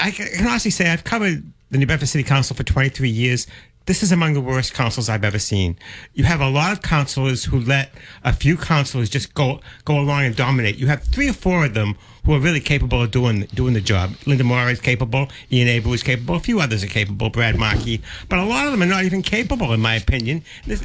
I 0.00 0.10
can 0.10 0.46
honestly 0.46 0.70
say 0.70 0.90
I've 0.90 1.04
covered 1.04 1.44
the 1.70 1.78
New 1.78 1.86
Bedford 1.86 2.08
City 2.08 2.24
Council 2.24 2.56
for 2.56 2.64
23 2.64 3.08
years. 3.08 3.46
This 3.86 4.02
is 4.02 4.12
among 4.12 4.34
the 4.34 4.40
worst 4.40 4.74
councils 4.74 5.08
I've 5.08 5.24
ever 5.24 5.38
seen. 5.38 5.76
You 6.12 6.24
have 6.24 6.40
a 6.40 6.48
lot 6.48 6.72
of 6.72 6.82
councilors 6.82 7.44
who 7.46 7.58
let 7.58 7.92
a 8.22 8.32
few 8.32 8.56
councilors 8.56 9.08
just 9.08 9.34
go 9.34 9.60
go 9.84 9.98
along 9.98 10.24
and 10.24 10.36
dominate. 10.36 10.76
You 10.76 10.86
have 10.86 11.02
three 11.02 11.28
or 11.28 11.32
four 11.32 11.64
of 11.64 11.74
them 11.74 11.96
who 12.24 12.34
are 12.34 12.38
really 12.38 12.60
capable 12.60 13.02
of 13.02 13.10
doing 13.10 13.46
doing 13.54 13.74
the 13.74 13.80
job. 13.80 14.12
Linda 14.26 14.44
Moore 14.44 14.70
is 14.70 14.80
capable. 14.80 15.28
Ian 15.50 15.68
Abreu 15.68 15.94
is 15.94 16.02
capable. 16.02 16.36
A 16.36 16.40
few 16.40 16.60
others 16.60 16.84
are 16.84 16.88
capable. 16.88 17.30
Brad 17.30 17.56
Markey, 17.56 18.02
but 18.28 18.38
a 18.38 18.44
lot 18.44 18.66
of 18.66 18.72
them 18.72 18.82
are 18.82 18.86
not 18.86 19.04
even 19.04 19.22
capable, 19.22 19.72
in 19.72 19.80
my 19.80 19.96
opinion. 19.96 20.44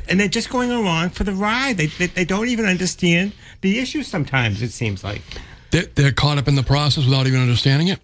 And 0.10 0.20
they're 0.20 0.28
just 0.28 0.50
going 0.50 0.72
along 0.72 1.10
for 1.10 1.26
the 1.26 1.34
ride. 1.34 1.78
They 1.78 1.88
they, 1.88 2.08
they 2.08 2.26
don't 2.26 2.48
even 2.48 2.66
understand 2.66 3.34
the 3.62 3.80
issues. 3.80 4.08
Sometimes 4.08 4.62
it 4.62 4.72
seems 4.72 5.04
like. 5.04 5.22
They're, 5.72 5.88
they're 5.94 6.12
caught 6.14 6.38
up 6.38 6.48
in 6.48 6.56
the 6.56 6.64
process 6.64 7.04
without 7.04 7.28
even 7.28 7.42
understanding 7.42 7.90
it. 7.90 8.00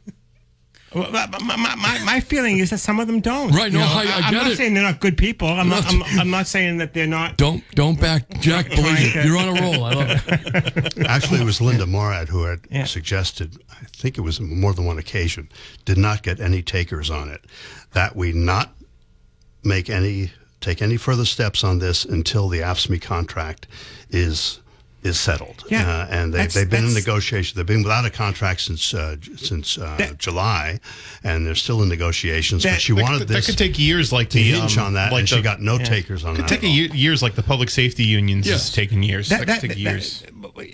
Well, 0.93 1.09
my, 1.11 1.25
my, 1.55 1.75
my, 1.75 1.99
my 2.03 2.19
feeling 2.19 2.59
is 2.59 2.69
that 2.71 2.79
some 2.79 2.99
of 2.99 3.07
them 3.07 3.21
don't. 3.21 3.51
Right, 3.51 3.71
no, 3.71 3.79
I- 3.79 4.21
I 4.23 4.27
am 4.27 4.33
not 4.33 4.47
it. 4.47 4.57
saying 4.57 4.73
they're 4.73 4.83
not 4.83 4.99
good 4.99 5.17
people. 5.17 5.47
I'm 5.47 5.69
not. 5.69 5.83
Not- 5.85 6.07
I'm, 6.11 6.19
I'm 6.19 6.29
not 6.29 6.47
saying 6.47 6.77
that 6.79 6.93
they're 6.93 7.07
not. 7.07 7.37
Don't 7.37 7.63
don't 7.75 7.99
back 7.99 8.29
Jack. 8.41 8.69
Believe 8.69 9.15
it. 9.15 9.25
You're 9.25 9.37
on 9.37 9.57
a 9.57 9.61
roll. 9.61 9.83
I 9.85 9.93
love 9.93 10.23
it. 10.27 10.97
Actually, 11.07 11.41
it 11.41 11.45
was 11.45 11.61
Linda 11.61 11.85
Morad 11.85 12.27
who 12.29 12.43
had 12.43 12.59
Yeah. 12.69 12.83
suggested, 12.85 13.57
I 13.71 13.85
think 13.95 14.17
it 14.17 14.21
was 14.21 14.39
more 14.41 14.73
than 14.73 14.85
one 14.85 14.97
occasion, 14.97 15.47
did 15.85 15.97
not 15.97 16.23
get 16.23 16.39
any 16.39 16.61
takers 16.61 17.09
on 17.09 17.29
it, 17.29 17.45
that 17.93 18.15
we 18.15 18.33
not 18.33 18.73
make 19.63 19.89
any 19.89 20.31
take 20.59 20.81
any 20.81 20.97
further 20.97 21.25
steps 21.25 21.63
on 21.63 21.79
this 21.79 22.05
until 22.05 22.47
the 22.49 22.59
AFSCME 22.59 23.01
contract 23.01 23.67
is 24.09 24.59
is 25.03 25.19
settled. 25.19 25.63
Yeah, 25.69 25.89
uh, 25.89 26.07
and 26.09 26.33
they, 26.33 26.37
that's- 26.37 26.53
they've 26.53 26.69
been 26.69 26.85
in 26.85 26.93
that's- 26.93 27.05
negotiation. 27.07 27.57
They've 27.57 27.65
been 27.65 27.83
without 27.83 28.05
a 28.05 28.09
contract 28.11 28.61
since 28.61 28.93
uh, 28.93 29.15
since 29.35 29.77
uh, 29.77 29.95
That- 29.97 30.17
July, 30.19 30.79
and 31.23 31.45
they're 31.45 31.55
still 31.55 31.81
in 31.81 31.89
negotiations. 31.89 32.63
That- 32.63 32.73
but 32.73 32.81
she 32.81 32.93
That, 32.93 33.01
wanted 33.01 33.19
could- 33.19 33.27
this 33.29 33.45
that 33.47 33.51
could 33.51 33.57
take 33.57 33.79
years, 33.79 34.11
like 34.11 34.29
to 34.29 34.37
the 34.37 34.43
hinge 34.51 34.77
um, 34.77 34.85
on 34.87 34.93
that, 34.93 35.11
like 35.11 35.21
and 35.21 35.27
the, 35.29 35.35
she 35.37 35.41
got 35.41 35.59
no 35.61 35.77
takers 35.77 36.23
on 36.23 36.35
Could 36.35 36.45
that. 36.45 36.49
take 36.49 36.59
at 36.63 36.65
all. 36.67 36.71
year, 36.71 36.87
years, 36.93 37.23
like 37.23 37.35
the 37.35 37.43
public 37.43 37.69
safety 37.69 38.03
unions 38.03 38.47
Yes. 38.47 38.65
is 38.69 38.73
taking 38.73 39.01
years. 39.03 39.29
That, 39.29 39.47
could 39.47 39.69
take 39.69 39.77
years. 39.77 40.23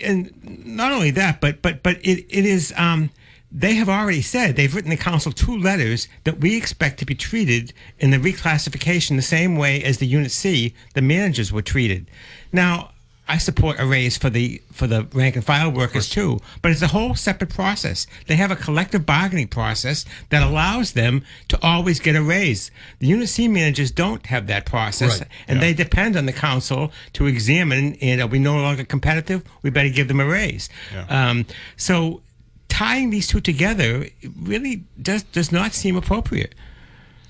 and 0.02 0.32
not 0.66 0.92
only 0.92 1.10
that, 1.12 1.40
but 1.40 1.62
but 1.62 1.82
but 1.82 1.96
it, 2.04 2.26
it 2.28 2.44
is. 2.44 2.72
Um, 2.76 3.10
they 3.50 3.76
have 3.76 3.88
already 3.88 4.20
said 4.20 4.56
they've 4.56 4.74
written 4.74 4.90
the 4.90 4.96
council 4.98 5.32
two 5.32 5.56
letters 5.56 6.06
that 6.24 6.38
we 6.40 6.54
expect 6.54 6.98
to 6.98 7.06
be 7.06 7.14
treated 7.14 7.72
in 7.98 8.10
the 8.10 8.18
reclassification 8.18 9.16
the 9.16 9.22
same 9.22 9.56
way 9.56 9.82
as 9.82 9.96
the 9.96 10.06
Unit 10.06 10.30
C, 10.32 10.74
the 10.92 11.00
managers 11.00 11.50
were 11.50 11.62
treated. 11.62 12.10
Now. 12.52 12.90
I 13.30 13.36
support 13.38 13.78
a 13.78 13.84
raise 13.86 14.16
for 14.16 14.30
the 14.30 14.62
for 14.72 14.86
the 14.86 15.04
rank 15.12 15.36
and 15.36 15.44
file 15.44 15.70
workers 15.70 16.08
too, 16.08 16.40
but 16.62 16.70
it's 16.72 16.80
a 16.82 16.88
whole 16.88 17.14
separate 17.14 17.50
process. 17.50 18.06
They 18.26 18.36
have 18.36 18.50
a 18.50 18.56
collective 18.56 19.04
bargaining 19.04 19.48
process 19.48 20.06
that 20.30 20.42
allows 20.42 20.92
them 20.92 21.22
to 21.48 21.58
always 21.62 22.00
get 22.00 22.16
a 22.16 22.22
raise. 22.22 22.70
The 23.00 23.06
Unit 23.08 23.28
C 23.28 23.46
managers 23.46 23.90
don't 23.90 24.24
have 24.26 24.46
that 24.46 24.64
process, 24.64 25.18
Right. 25.20 25.28
and 25.46 25.56
Yeah. 25.56 25.60
they 25.66 25.74
depend 25.74 26.16
on 26.16 26.24
the 26.26 26.32
council 26.32 26.90
to 27.14 27.26
examine 27.26 27.96
and 28.00 28.20
are 28.22 28.26
we 28.26 28.38
no 28.38 28.56
longer 28.60 28.84
competitive 28.84 29.42
we 29.62 29.68
better 29.70 29.90
give 29.90 30.08
them 30.08 30.20
a 30.20 30.26
raise 30.26 30.68
Yeah. 30.94 31.04
um, 31.30 31.44
so 31.76 32.22
tying 32.68 33.10
these 33.10 33.26
two 33.26 33.40
together 33.40 34.08
really 34.40 34.84
does 35.02 35.22
does 35.24 35.50
not 35.52 35.74
seem 35.74 35.96
appropriate. 35.96 36.54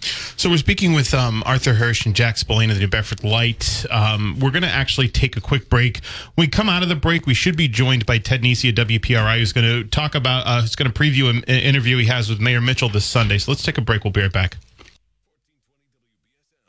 So 0.01 0.49
we're 0.49 0.57
speaking 0.59 0.93
with 0.93 1.13
um, 1.15 1.43
Arthur 1.45 1.75
Hirsch 1.75 2.07
and 2.07 2.15
Jack 2.15 2.39
Spillane 2.39 2.71
of 2.71 2.77
the 2.77 2.81
New 2.83 2.89
Bedford 2.89 3.25
Light. 3.25 3.85
Um, 3.91 4.39
we're 4.39 4.53
going 4.53 4.63
to 4.63 4.69
actually 4.69 5.09
take 5.09 5.37
a 5.37 5.41
quick 5.41 5.69
break. 5.69 5.99
When 6.35 6.47
we 6.47 6.49
come 6.49 6.69
out 6.69 6.83
of 6.85 6.89
the 6.89 6.97
break, 6.97 7.27
we 7.27 7.35
should 7.35 7.57
be 7.57 7.67
joined 7.67 8.07
by 8.07 8.19
Ted 8.19 8.43
Nesi 8.43 8.69
of 8.69 8.87
WPRI, 8.87 9.39
who's 9.39 9.53
going 9.53 9.67
to 9.67 9.89
talk 9.89 10.15
about, 10.15 10.47
uh, 10.47 10.61
who's 10.61 10.77
going 10.77 10.91
to 10.91 10.97
preview 10.97 11.29
an, 11.29 11.39
an 11.49 11.61
interview 11.61 11.97
he 11.99 12.07
has 12.07 12.29
with 12.29 12.39
Mayor 12.41 12.61
Mitchell 12.61 12.89
this 12.89 13.05
Sunday. 13.05 13.39
So 13.39 13.51
let's 13.51 13.65
take 13.65 13.79
a 13.79 13.81
break. 13.81 14.05
We'll 14.05 14.13
be 14.13 14.23
right 14.23 14.33
back. 14.33 14.59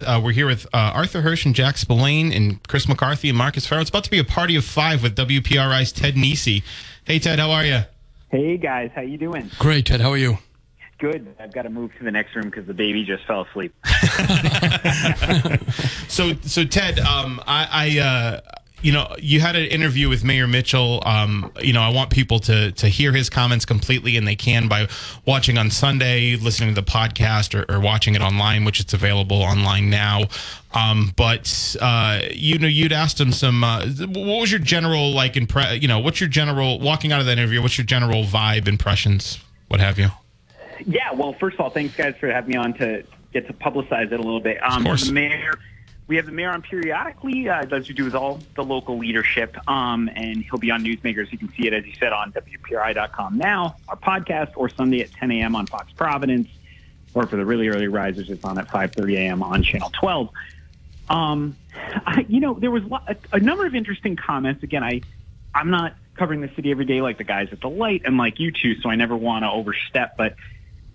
Uh, 0.01 0.19
we're 0.23 0.31
here 0.31 0.47
with 0.47 0.65
uh, 0.67 0.91
Arthur 0.95 1.21
Hirsch 1.21 1.45
and 1.45 1.53
Jack 1.53 1.77
Spillane 1.77 2.31
and 2.31 2.65
Chris 2.67 2.87
McCarthy 2.87 3.29
and 3.29 3.37
Marcus 3.37 3.67
Ferro. 3.67 3.81
It's 3.81 3.89
about 3.89 4.05
to 4.05 4.11
be 4.11 4.19
a 4.19 4.23
party 4.23 4.55
of 4.55 4.63
five 4.63 5.03
with 5.03 5.15
WPRI's 5.15 5.91
Ted 5.91 6.15
Nesi. 6.15 6.63
Hey, 7.03 7.19
Ted, 7.19 7.37
how 7.37 7.51
are 7.51 7.65
you? 7.65 7.81
Hey 8.31 8.57
guys, 8.57 8.91
how 8.95 9.01
you 9.01 9.17
doing? 9.17 9.49
Great, 9.57 9.87
Ted. 9.87 10.01
How 10.01 10.11
are 10.11 10.17
you? 10.17 10.37
Good. 10.99 11.33
I've 11.39 11.53
got 11.53 11.63
to 11.63 11.69
move 11.69 11.91
to 11.97 12.03
the 12.03 12.11
next 12.11 12.35
room 12.35 12.45
because 12.45 12.67
the 12.67 12.73
baby 12.73 13.05
just 13.05 13.25
fell 13.25 13.47
asleep. 13.49 13.73
So, 16.09 16.33
so 16.41 16.65
Ted, 16.65 16.99
um, 16.99 17.39
I, 17.47 17.67
I 17.71 17.99
uh, 17.99 18.41
you 18.81 18.91
know, 18.91 19.15
you 19.19 19.39
had 19.39 19.55
an 19.55 19.65
interview 19.65 20.09
with 20.09 20.23
Mayor 20.23 20.47
Mitchell. 20.47 21.01
Um, 21.05 21.51
you 21.61 21.71
know, 21.71 21.81
I 21.81 21.89
want 21.89 22.09
people 22.09 22.39
to 22.39 22.71
to 22.71 22.87
hear 22.87 23.13
his 23.13 23.29
comments 23.29 23.65
completely, 23.65 24.17
and 24.17 24.27
they 24.27 24.35
can 24.35 24.67
by 24.67 24.87
watching 25.25 25.57
on 25.57 25.69
Sunday, 25.69 26.35
listening 26.35 26.73
to 26.73 26.81
the 26.81 26.85
podcast, 26.85 27.53
or, 27.53 27.71
or 27.73 27.79
watching 27.79 28.15
it 28.15 28.21
online, 28.21 28.65
which 28.65 28.79
it's 28.79 28.93
available 28.93 29.41
online 29.41 29.89
now. 29.89 30.23
Um, 30.73 31.13
but 31.15 31.75
uh, 31.79 32.21
you 32.31 32.57
know, 32.57 32.67
you'd 32.67 32.93
asked 32.93 33.19
him 33.19 33.31
some. 33.31 33.63
Uh, 33.63 33.85
what 33.85 34.41
was 34.41 34.51
your 34.51 34.59
general 34.59 35.13
like? 35.13 35.33
Impre- 35.33 35.81
you 35.81 35.87
know, 35.87 35.99
what's 35.99 36.19
your 36.19 36.29
general 36.29 36.79
walking 36.79 37.11
out 37.11 37.19
of 37.19 37.27
that 37.27 37.37
interview? 37.37 37.61
What's 37.61 37.77
your 37.77 37.85
general 37.85 38.23
vibe, 38.23 38.67
impressions, 38.67 39.39
what 39.67 39.79
have 39.79 39.99
you? 39.99 40.09
Yeah. 40.85 41.13
Well, 41.13 41.33
first 41.33 41.55
of 41.55 41.61
all, 41.61 41.69
thanks 41.69 41.95
guys 41.95 42.15
for 42.19 42.31
having 42.31 42.51
me 42.51 42.55
on 42.55 42.73
to 42.75 43.03
get 43.33 43.47
to 43.47 43.53
publicize 43.53 44.11
it 44.11 44.19
a 44.19 44.23
little 44.23 44.39
bit. 44.39 44.61
Um, 44.63 44.83
course. 44.83 45.07
The 45.07 45.13
mayor, 45.13 45.53
we 46.07 46.15
have 46.15 46.25
the 46.25 46.31
mayor 46.31 46.49
on 46.49 46.61
periodically. 46.61 47.47
Uh, 47.47 47.63
does 47.65 47.87
to 47.87 47.93
do 47.93 48.05
with 48.05 48.15
all 48.15 48.39
the 48.55 48.63
local 48.63 48.97
leadership, 48.97 49.55
um, 49.69 50.09
and 50.15 50.43
he'll 50.43 50.59
be 50.59 50.71
on 50.71 50.83
Newsmakers. 50.83 51.31
You 51.31 51.37
can 51.37 51.51
see 51.53 51.67
it 51.67 51.73
as 51.73 51.85
you 51.85 51.93
said 51.99 52.13
on 52.13 52.33
WPRI.com 52.33 53.37
now, 53.37 53.75
our 53.87 53.95
podcast, 53.95 54.51
or 54.55 54.69
Sunday 54.69 55.01
at 55.01 55.11
10 55.11 55.31
a.m. 55.31 55.55
on 55.55 55.67
Fox 55.67 55.91
Providence, 55.93 56.49
or 57.13 57.27
for 57.27 57.35
the 57.35 57.45
really 57.45 57.67
early 57.67 57.87
risers, 57.87 58.29
it's 58.29 58.43
on 58.43 58.57
at 58.57 58.67
5:30 58.67 59.17
a.m. 59.17 59.43
on 59.43 59.63
Channel 59.63 59.91
12. 59.99 60.29
Um, 61.09 61.55
I, 61.73 62.25
you 62.27 62.39
know, 62.39 62.53
there 62.53 62.71
was 62.71 62.83
a, 63.07 63.15
a 63.33 63.39
number 63.39 63.65
of 63.65 63.73
interesting 63.73 64.15
comments. 64.15 64.63
Again, 64.63 64.83
I, 64.83 65.01
I'm 65.53 65.71
not 65.71 65.95
covering 66.15 66.41
the 66.41 66.51
city 66.55 66.69
every 66.71 66.85
day 66.85 67.01
like 67.01 67.17
the 67.17 67.23
guys 67.23 67.49
at 67.51 67.61
the 67.61 67.69
light 67.69 68.03
and 68.05 68.17
like 68.17 68.39
you 68.39 68.51
two, 68.51 68.75
so 68.81 68.89
I 68.89 68.95
never 68.95 69.15
want 69.15 69.43
to 69.43 69.49
overstep. 69.49 70.17
But 70.17 70.35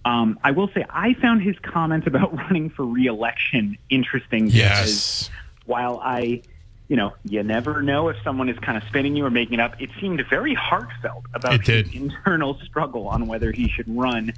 um, 0.04 0.38
I 0.44 0.50
will 0.50 0.68
say 0.68 0.84
I 0.88 1.14
found 1.14 1.42
his 1.42 1.58
comments 1.60 2.06
about 2.06 2.36
running 2.36 2.70
for 2.70 2.84
reelection 2.84 3.78
interesting. 3.90 4.46
because 4.46 4.56
Yes. 4.56 5.30
While 5.66 5.98
I, 6.02 6.42
you 6.88 6.96
know, 6.96 7.14
you 7.24 7.42
never 7.42 7.82
know 7.82 8.08
if 8.08 8.16
someone 8.22 8.48
is 8.50 8.58
kind 8.58 8.76
of 8.76 8.84
spinning 8.84 9.16
you 9.16 9.24
or 9.24 9.30
making 9.30 9.54
it 9.54 9.60
up. 9.60 9.80
It 9.80 9.90
seemed 9.98 10.22
very 10.28 10.52
heartfelt 10.52 11.24
about 11.32 11.64
his 11.64 11.94
internal 11.94 12.58
struggle 12.64 13.08
on 13.08 13.26
whether 13.26 13.50
he 13.50 13.68
should 13.68 13.88
run, 13.88 14.34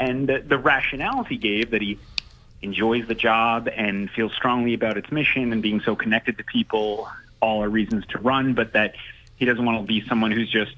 and 0.00 0.28
the, 0.28 0.40
the 0.40 0.58
rationale 0.58 1.22
he 1.22 1.36
gave 1.36 1.70
that 1.70 1.80
he 1.80 1.98
enjoys 2.62 3.06
the 3.06 3.14
job 3.14 3.68
and 3.68 4.10
feels 4.10 4.32
strongly 4.32 4.74
about 4.74 4.96
its 4.96 5.12
mission 5.12 5.52
and 5.52 5.62
being 5.62 5.80
so 5.80 5.94
connected 5.94 6.38
to 6.38 6.44
people 6.44 7.08
all 7.40 7.62
are 7.62 7.68
reasons 7.68 8.04
to 8.06 8.18
run, 8.18 8.54
but 8.54 8.72
that 8.72 8.94
he 9.36 9.44
doesn't 9.44 9.64
want 9.64 9.78
to 9.78 9.86
be 9.86 10.04
someone 10.08 10.32
who's 10.32 10.50
just 10.50 10.74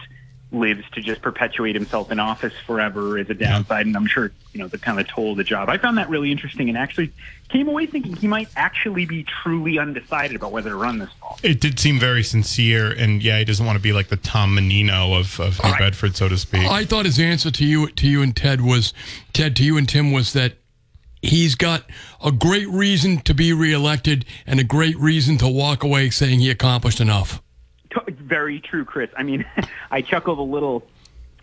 lives 0.53 0.85
to 0.93 1.01
just 1.01 1.23
perpetuate 1.23 1.75
himself 1.75 2.13
in 2.13 2.21
office 2.21 2.53
forever 2.67 3.19
is 3.19 3.29
a 3.29 3.35
downside. 3.35 3.87
And 3.87 3.97
I'm 3.97 4.07
sure, 4.07 4.31
you 4.53 4.61
know, 4.61 4.69
the 4.69 4.79
kind 4.79 5.01
of 5.01 5.09
toll 5.09 5.33
of 5.33 5.37
the 5.37 5.45
job. 5.45 5.69
I 5.69 5.77
found 5.77 5.99
that 5.99 6.09
really 6.09 6.31
interesting 6.31 6.69
and 6.69 6.79
actually 6.79 7.13
came 7.49 7.69
away 7.69 7.87
thinking 7.87 8.15
he 8.15 8.29
might 8.29 8.49
actually 8.57 9.07
be 9.07 9.25
truly 9.25 9.79
undecided 9.79 10.37
about 10.37 10.53
whether 10.53 10.71
to 10.71 10.77
run 10.77 10.99
this 10.99 11.11
fall. 11.21 11.39
It 11.43 11.61
did 11.61 11.79
seem 11.79 11.99
very 11.99 12.23
sincere, 12.23 12.91
and 12.93 13.23
yeah, 13.23 13.39
he 13.39 13.45
doesn't 13.45 13.67
want 13.67 13.77
to 13.77 13.83
be 13.83 13.93
like 13.93 14.09
the 14.09 14.17
Tom 14.17 14.55
Menino 14.55 15.15
of, 15.15 15.39
of 15.41 15.63
New 15.63 15.71
Right. 15.71 15.79
Bedford, 15.81 16.17
so 16.17 16.29
to 16.29 16.39
speak. 16.39 16.67
I 16.69 16.85
thought 16.85 17.07
his 17.07 17.19
answer 17.19 17.51
to 17.51 17.65
you, 17.65 17.89
to 17.91 18.09
you 18.09 18.23
and 18.23 18.35
Ted 18.35 18.61
was, 18.61 18.93
Ted, 19.33 19.57
to 19.57 19.65
you 19.65 19.77
and 19.77 19.89
Tim 19.89 20.13
was 20.13 20.33
that 20.33 20.55
he's 21.23 21.57
got 21.57 21.85
a 22.25 22.31
great 22.31 22.69
reason 22.69 23.19
to 23.23 23.35
be 23.35 23.53
reelected 23.53 24.25
and 24.47 24.61
a 24.61 24.65
great 24.65 24.97
reason 24.99 25.39
to 25.39 25.49
walk 25.49 25.83
away 25.83 26.11
saying 26.11 26.39
he 26.39 26.51
accomplished 26.51 27.01
enough. 27.01 27.43
Very 28.09 28.61
true, 28.61 28.85
Chris. 28.85 29.11
I 29.17 29.23
mean, 29.23 29.45
I 29.91 30.03
chuckled 30.03 30.39
a 30.39 30.43
little. 30.43 30.87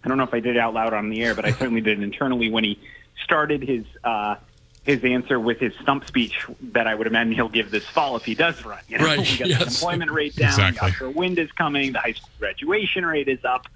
I 0.03 0.07
don't 0.09 0.17
know 0.17 0.23
if 0.25 0.33
I 0.33 0.39
did 0.41 0.55
it 0.55 0.59
out 0.59 0.73
loud 0.73 0.93
on 0.93 1.09
the 1.09 1.23
air, 1.23 1.33
but 1.33 1.45
I 1.45 1.51
certainly 1.51 1.81
did 1.81 1.99
it 1.99 2.03
internally 2.03 2.49
when 2.51 2.63
he 2.63 2.77
started 3.23 3.63
his 3.63 3.85
uh, 4.03 4.35
his 4.83 5.01
answer 5.05 5.39
with 5.39 5.59
his 5.59 5.73
stump 5.81 6.05
speech 6.07 6.45
that 6.73 6.87
I 6.87 6.95
would 6.95 7.07
imagine 7.07 7.31
he'll 7.33 7.47
give 7.47 7.71
this 7.71 7.85
fall 7.85 8.17
if 8.17 8.25
he 8.25 8.35
does 8.35 8.65
run. 8.65 8.79
You 8.89 8.97
know, 8.97 9.05
Right, 9.05 9.19
we 9.19 9.25
got 9.37 9.43
the 9.45 9.49
yes. 9.49 9.61
unemployment 9.61 10.11
rate 10.11 10.35
down, 10.35 10.49
Exactly. 10.49 10.75
the 10.79 10.85
offshore 10.93 11.09
wind 11.11 11.39
is 11.39 11.49
coming, 11.53 11.93
the 11.93 11.99
high 11.99 12.11
school 12.11 12.29
graduation 12.37 13.05
rate 13.05 13.29
is 13.29 13.45
up. 13.45 13.67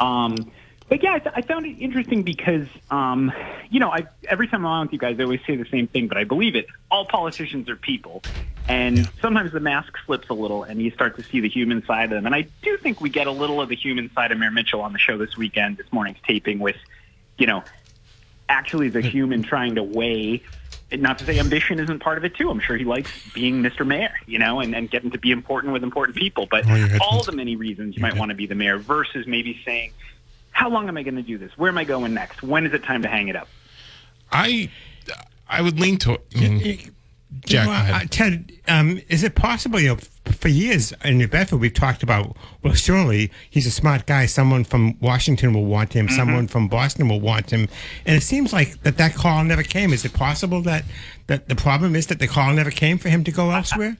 Um, 0.00 0.50
but 0.90 1.04
yeah, 1.04 1.14
I, 1.14 1.18
th- 1.20 1.34
I 1.36 1.42
found 1.42 1.66
it 1.66 1.78
interesting 1.78 2.24
because, 2.24 2.66
um, 2.90 3.32
you 3.70 3.78
know, 3.78 3.90
I, 3.90 4.08
every 4.28 4.48
time 4.48 4.66
I'm 4.66 4.72
on 4.72 4.86
with 4.86 4.92
you 4.92 4.98
guys, 4.98 5.20
I 5.20 5.22
always 5.22 5.40
say 5.46 5.54
the 5.54 5.68
same 5.70 5.86
thing, 5.86 6.08
but 6.08 6.18
I 6.18 6.24
believe 6.24 6.56
it. 6.56 6.66
All 6.90 7.06
politicians 7.06 7.70
are 7.70 7.76
people. 7.76 8.24
And 8.68 9.08
sometimes 9.20 9.52
the 9.52 9.60
mask 9.60 9.94
slips 10.04 10.28
a 10.30 10.34
little 10.34 10.64
and 10.64 10.82
you 10.82 10.90
start 10.90 11.16
to 11.16 11.22
see 11.22 11.38
the 11.38 11.48
human 11.48 11.84
side 11.86 12.06
of 12.06 12.10
them. 12.10 12.26
And 12.26 12.34
I 12.34 12.48
do 12.62 12.76
think 12.76 13.00
we 13.00 13.08
get 13.08 13.28
a 13.28 13.30
little 13.30 13.60
of 13.60 13.68
the 13.68 13.76
human 13.76 14.10
side 14.14 14.32
of 14.32 14.38
Mayor 14.38 14.50
Mitchell 14.50 14.80
on 14.80 14.92
the 14.92 14.98
show 14.98 15.16
this 15.16 15.36
weekend, 15.36 15.76
this 15.76 15.90
morning's 15.92 16.18
taping 16.26 16.58
with, 16.58 16.76
you 17.38 17.46
know, 17.46 17.62
actually 18.48 18.88
the 18.88 19.00
human 19.00 19.44
trying 19.44 19.76
to 19.76 19.84
weigh 19.84 20.42
not 20.92 21.20
to 21.20 21.24
say 21.24 21.38
ambition 21.38 21.78
isn't 21.78 22.00
part 22.00 22.18
of 22.18 22.24
it 22.24 22.34
too. 22.34 22.50
I'm 22.50 22.58
sure 22.58 22.76
he 22.76 22.84
likes 22.84 23.12
being 23.32 23.62
Mr. 23.62 23.86
Mayor, 23.86 24.12
you 24.26 24.40
know, 24.40 24.58
and, 24.58 24.74
and 24.74 24.90
getting 24.90 25.12
to 25.12 25.18
be 25.18 25.30
important 25.30 25.72
with 25.72 25.84
important 25.84 26.16
people. 26.16 26.48
But 26.50 26.64
Oh, 26.66 26.98
all 27.00 27.22
the 27.22 27.30
many 27.30 27.54
reasons 27.54 27.96
you 27.96 28.02
might 28.02 28.16
want 28.16 28.30
to 28.30 28.34
be 28.34 28.46
the 28.46 28.56
mayor 28.56 28.76
versus 28.78 29.24
maybe 29.24 29.60
saying, 29.64 29.92
how 30.50 30.68
long 30.70 30.88
am 30.88 30.96
I 30.96 31.02
going 31.02 31.16
to 31.16 31.22
do 31.22 31.38
this? 31.38 31.52
Where 31.56 31.68
am 31.70 31.78
I 31.78 31.84
going 31.84 32.14
next? 32.14 32.42
When 32.42 32.66
is 32.66 32.72
it 32.72 32.82
time 32.84 33.02
to 33.02 33.08
hang 33.08 33.28
it 33.28 33.36
up? 33.36 33.48
I 34.32 34.70
I 35.48 35.62
would 35.62 35.80
lean 35.80 35.96
to. 35.98 36.18
I 36.36 36.38
mean, 36.40 36.94
Jack, 37.46 37.64
go 37.66 37.70
Well, 37.70 37.80
ahead. 37.80 37.94
uh, 37.94 38.06
Ted, 38.10 38.52
um, 38.68 39.00
is 39.08 39.22
it 39.22 39.34
possible? 39.34 39.78
You 39.80 39.88
know, 39.90 39.98
for 40.32 40.48
years 40.48 40.92
in 41.04 41.18
New 41.18 41.28
Bedford, 41.28 41.58
we've 41.58 41.72
talked 41.74 42.02
about. 42.02 42.36
Well, 42.62 42.74
surely 42.74 43.30
he's 43.48 43.66
a 43.66 43.70
smart 43.70 44.06
guy. 44.06 44.26
Someone 44.26 44.64
from 44.64 44.96
Washington 45.00 45.52
will 45.52 45.64
want 45.66 45.92
him. 45.92 46.08
Someone 46.08 46.46
from 46.48 46.68
Boston 46.68 47.08
will 47.08 47.20
want 47.20 47.50
him. 47.50 47.68
And 48.06 48.16
it 48.16 48.22
seems 48.22 48.52
like 48.52 48.82
that 48.82 48.96
that 48.98 49.14
call 49.14 49.42
never 49.44 49.62
came. 49.62 49.92
Is 49.92 50.04
it 50.04 50.12
possible 50.12 50.60
that 50.62 50.84
that 51.28 51.48
the 51.48 51.56
problem 51.56 51.94
is 51.96 52.06
that 52.08 52.18
the 52.18 52.26
call 52.28 52.52
never 52.52 52.70
came 52.70 52.98
for 52.98 53.08
him 53.08 53.24
to 53.24 53.32
go 53.32 53.50
elsewhere? 53.50 53.96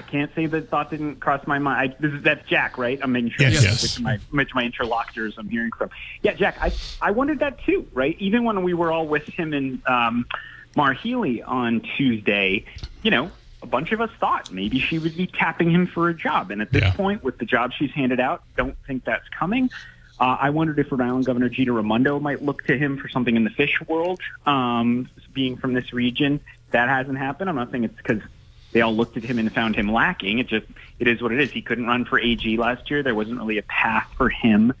I 0.00 0.10
can't 0.10 0.34
say 0.34 0.46
that 0.46 0.70
thought 0.70 0.90
didn't 0.90 1.16
cross 1.20 1.46
my 1.46 1.58
mind. 1.58 1.92
I, 1.92 1.96
this 2.00 2.12
is, 2.12 2.22
that's 2.22 2.48
Jack, 2.48 2.78
right? 2.78 2.98
I'm 3.02 3.12
making 3.12 3.30
sure 3.32 3.48
Yes. 3.48 3.62
Yes. 3.62 3.82
which, 3.82 4.00
my, 4.00 4.18
which 4.30 4.54
my 4.54 4.62
interlocutors 4.64 5.34
I'm 5.36 5.48
hearing 5.48 5.70
from. 5.72 5.90
Yeah, 6.22 6.32
Jack, 6.34 6.56
I, 6.60 6.72
I 7.02 7.10
wondered 7.10 7.40
that 7.40 7.62
too, 7.64 7.86
right? 7.92 8.16
Even 8.18 8.44
when 8.44 8.62
we 8.62 8.72
were 8.74 8.90
all 8.90 9.06
with 9.06 9.26
him 9.26 9.52
and 9.52 9.86
um, 9.86 10.26
Maura 10.74 10.94
Healey 10.94 11.42
on 11.42 11.80
Tuesday, 11.96 12.64
you 13.02 13.10
know, 13.10 13.30
a 13.62 13.66
bunch 13.66 13.92
of 13.92 14.00
us 14.00 14.10
thought 14.18 14.50
maybe 14.50 14.78
she 14.80 14.98
would 14.98 15.14
be 15.16 15.26
tapping 15.26 15.70
him 15.70 15.86
for 15.86 16.08
a 16.08 16.14
job. 16.14 16.50
And 16.50 16.62
at 16.62 16.72
this 16.72 16.82
Yeah. 16.82 16.92
point, 16.92 17.22
with 17.22 17.36
the 17.38 17.44
job 17.44 17.72
she's 17.74 17.90
handed 17.90 18.18
out, 18.20 18.42
don't 18.56 18.76
think 18.86 19.04
that's 19.04 19.28
coming. 19.28 19.70
Uh, 20.18 20.36
I 20.40 20.50
wondered 20.50 20.78
if 20.78 20.90
Rhode 20.90 21.02
Island 21.02 21.26
Governor 21.26 21.48
Gina 21.50 21.72
Raimondo 21.72 22.18
might 22.20 22.42
look 22.42 22.64
to 22.66 22.76
him 22.78 22.96
for 22.98 23.08
something 23.08 23.36
in 23.36 23.44
the 23.44 23.50
fish 23.50 23.80
world, 23.86 24.20
um, 24.46 25.08
being 25.34 25.56
from 25.56 25.74
this 25.74 25.92
region. 25.92 26.40
That 26.70 26.88
hasn't 26.88 27.18
happened. 27.18 27.50
I'm 27.50 27.56
not 27.56 27.70
saying 27.70 27.84
it's 27.84 27.96
because 27.96 28.22
they 28.72 28.80
all 28.80 28.94
looked 28.94 29.16
at 29.16 29.22
him 29.24 29.38
and 29.38 29.52
found 29.52 29.74
him 29.76 29.90
lacking. 29.92 30.38
It 30.38 30.46
just 30.48 30.66
it 30.98 31.08
is 31.08 31.22
what 31.22 31.32
it 31.32 31.40
is. 31.40 31.50
He 31.50 31.62
couldn't 31.62 31.86
run 31.86 32.04
for 32.04 32.18
AG 32.18 32.56
last 32.56 32.90
year. 32.90 33.02
There 33.02 33.14
wasn't 33.14 33.38
really 33.38 33.58
a 33.58 33.62
path 33.62 34.08
for 34.16 34.28
him. 34.28 34.72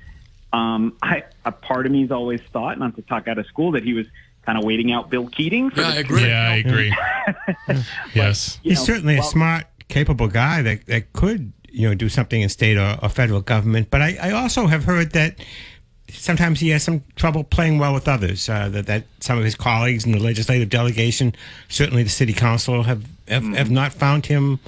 Um, 0.52 0.96
I 1.02 1.24
a 1.44 1.52
part 1.52 1.86
of 1.86 1.92
me's 1.92 2.10
always 2.10 2.40
thought, 2.52 2.78
not 2.78 2.96
to 2.96 3.02
talk 3.02 3.28
out 3.28 3.38
of 3.38 3.46
school, 3.46 3.72
that 3.72 3.84
he 3.84 3.94
was 3.94 4.06
kind 4.44 4.58
of 4.58 4.64
waiting 4.64 4.90
out 4.92 5.10
Bill 5.10 5.28
Keating. 5.28 5.70
For 5.70 5.80
Yeah, 5.80 5.90
the 5.90 5.96
I 5.96 6.00
agree. 6.00 6.26
yeah, 6.26 6.50
I 6.50 6.54
agree. 6.56 6.96
yes. 8.14 8.58
He's 8.62 8.78
know, 8.78 8.84
certainly 8.84 9.16
a 9.18 9.22
smart, 9.22 9.66
capable 9.88 10.28
guy 10.28 10.62
that, 10.62 10.86
that 10.86 11.12
could, 11.12 11.52
you 11.68 11.88
know, 11.88 11.94
do 11.94 12.08
something 12.08 12.40
in 12.40 12.48
state 12.48 12.76
or, 12.76 12.96
or 13.02 13.08
federal 13.08 13.40
government. 13.42 13.90
But 13.90 14.02
I, 14.02 14.18
I 14.20 14.30
also 14.32 14.66
have 14.66 14.84
heard 14.84 15.12
that 15.12 15.36
sometimes 16.10 16.60
he 16.60 16.70
has 16.70 16.82
some 16.82 17.02
trouble 17.16 17.44
playing 17.44 17.78
well 17.78 17.94
with 17.94 18.08
others. 18.08 18.48
Uh, 18.48 18.68
that, 18.70 18.86
that 18.86 19.04
some 19.20 19.38
of 19.38 19.44
his 19.44 19.54
colleagues 19.54 20.04
in 20.04 20.12
the 20.12 20.18
legislative 20.18 20.68
delegation, 20.68 21.34
certainly 21.68 22.02
the 22.02 22.08
city 22.08 22.32
council, 22.32 22.84
have 22.84 23.04
have, 23.28 23.44
have 23.44 23.70
not 23.70 23.92
found 23.92 24.26
him 24.26 24.58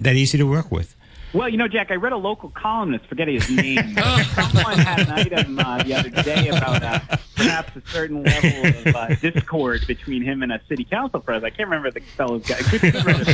that 0.00 0.16
easy 0.16 0.38
to 0.38 0.44
work 0.44 0.70
with. 0.70 0.94
Well, 1.32 1.48
you 1.48 1.56
know, 1.56 1.66
Jack, 1.66 1.90
I 1.90 1.94
read 1.94 2.12
a 2.12 2.18
local 2.18 2.50
columnist, 2.50 3.06
forget 3.06 3.26
his 3.26 3.48
name. 3.56 3.78
Someone 3.78 4.76
had 4.78 5.00
an 5.00 5.10
item 5.10 5.58
uh, 5.58 5.82
the 5.82 5.94
other 5.94 6.10
day 6.10 6.48
about 6.48 6.82
uh, 6.82 7.00
perhaps 7.36 7.74
a 7.74 7.82
certain 7.90 8.22
level 8.22 8.66
of 8.66 8.94
uh, 8.94 9.14
discord 9.14 9.86
between 9.86 10.22
him 10.22 10.42
and 10.42 10.52
a 10.52 10.60
city 10.68 10.84
council 10.84 11.20
president. 11.20 11.54
I 11.54 11.56
can't 11.56 11.70
remember 11.70 11.90
the 11.90 12.00
fellow's 12.00 12.46
guy. 12.46 12.60
Good, 12.70 12.92
good 12.92 13.04
read 13.04 13.26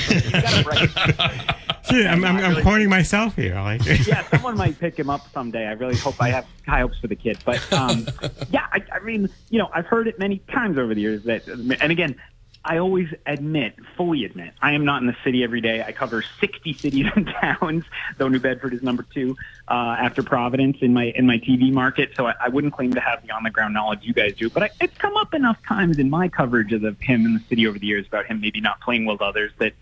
it. 1.90 1.96
You 1.96 2.04
got 2.04 2.18
it 2.18 2.22
right. 2.22 2.22
Gee, 2.22 2.28
I'm, 2.28 2.36
I'm, 2.36 2.56
I'm 2.56 2.62
quoting 2.62 2.88
myself 2.88 3.36
here. 3.36 3.54
Like, 3.54 3.84
yeah, 4.06 4.22
someone 4.28 4.56
might 4.56 4.78
pick 4.78 4.98
him 4.98 5.10
up 5.10 5.28
someday. 5.32 5.66
I 5.66 5.72
really 5.72 5.96
hope 5.96 6.20
I 6.20 6.30
have 6.30 6.46
high 6.66 6.80
hopes 6.80 6.98
for 6.98 7.06
the 7.08 7.16
kid. 7.16 7.38
But 7.44 7.72
um, 7.72 8.06
yeah, 8.50 8.66
I, 8.72 8.82
I 8.92 8.98
mean, 9.00 9.28
you 9.50 9.58
know, 9.58 9.70
I've 9.72 9.86
heard 9.86 10.08
it 10.08 10.18
many 10.18 10.38
times 10.50 10.78
over 10.78 10.94
the 10.94 11.00
years 11.00 11.24
that, 11.24 11.46
and 11.48 11.92
again, 11.92 12.16
I 12.64 12.78
always 12.78 13.08
admit, 13.24 13.76
fully 13.96 14.24
admit, 14.24 14.52
I 14.60 14.72
am 14.72 14.84
not 14.84 15.00
in 15.00 15.06
the 15.06 15.16
city 15.24 15.42
every 15.42 15.60
day. 15.60 15.82
I 15.82 15.92
cover 15.92 16.22
60 16.40 16.74
cities 16.74 17.06
and 17.14 17.26
towns, 17.40 17.84
though 18.18 18.28
New 18.28 18.40
Bedford 18.40 18.74
is 18.74 18.82
number 18.82 19.06
two 19.14 19.36
uh, 19.68 19.96
after 19.98 20.22
Providence 20.22 20.76
in 20.80 20.92
my 20.92 21.04
in 21.16 21.26
my 21.26 21.38
TV 21.38 21.72
market. 21.72 22.10
So 22.14 22.26
I, 22.26 22.34
I 22.40 22.48
wouldn't 22.48 22.74
claim 22.74 22.92
to 22.92 23.00
have 23.00 23.22
the 23.22 23.30
on 23.30 23.44
the 23.44 23.50
ground 23.50 23.74
knowledge 23.74 24.00
you 24.02 24.12
guys 24.12 24.34
do, 24.34 24.50
but 24.50 24.64
I, 24.64 24.70
it's 24.80 24.96
come 24.98 25.16
up 25.16 25.32
enough 25.34 25.56
times 25.66 25.98
in 25.98 26.10
my 26.10 26.28
coverage 26.28 26.72
of 26.72 26.82
the, 26.82 26.94
him 27.00 27.24
in 27.24 27.34
the 27.34 27.40
city 27.48 27.66
over 27.66 27.78
the 27.78 27.86
years 27.86 28.06
about 28.06 28.26
him 28.26 28.40
maybe 28.40 28.60
not 28.60 28.80
playing 28.80 29.06
well 29.06 29.14
with 29.14 29.22
others 29.22 29.52
that 29.58 29.72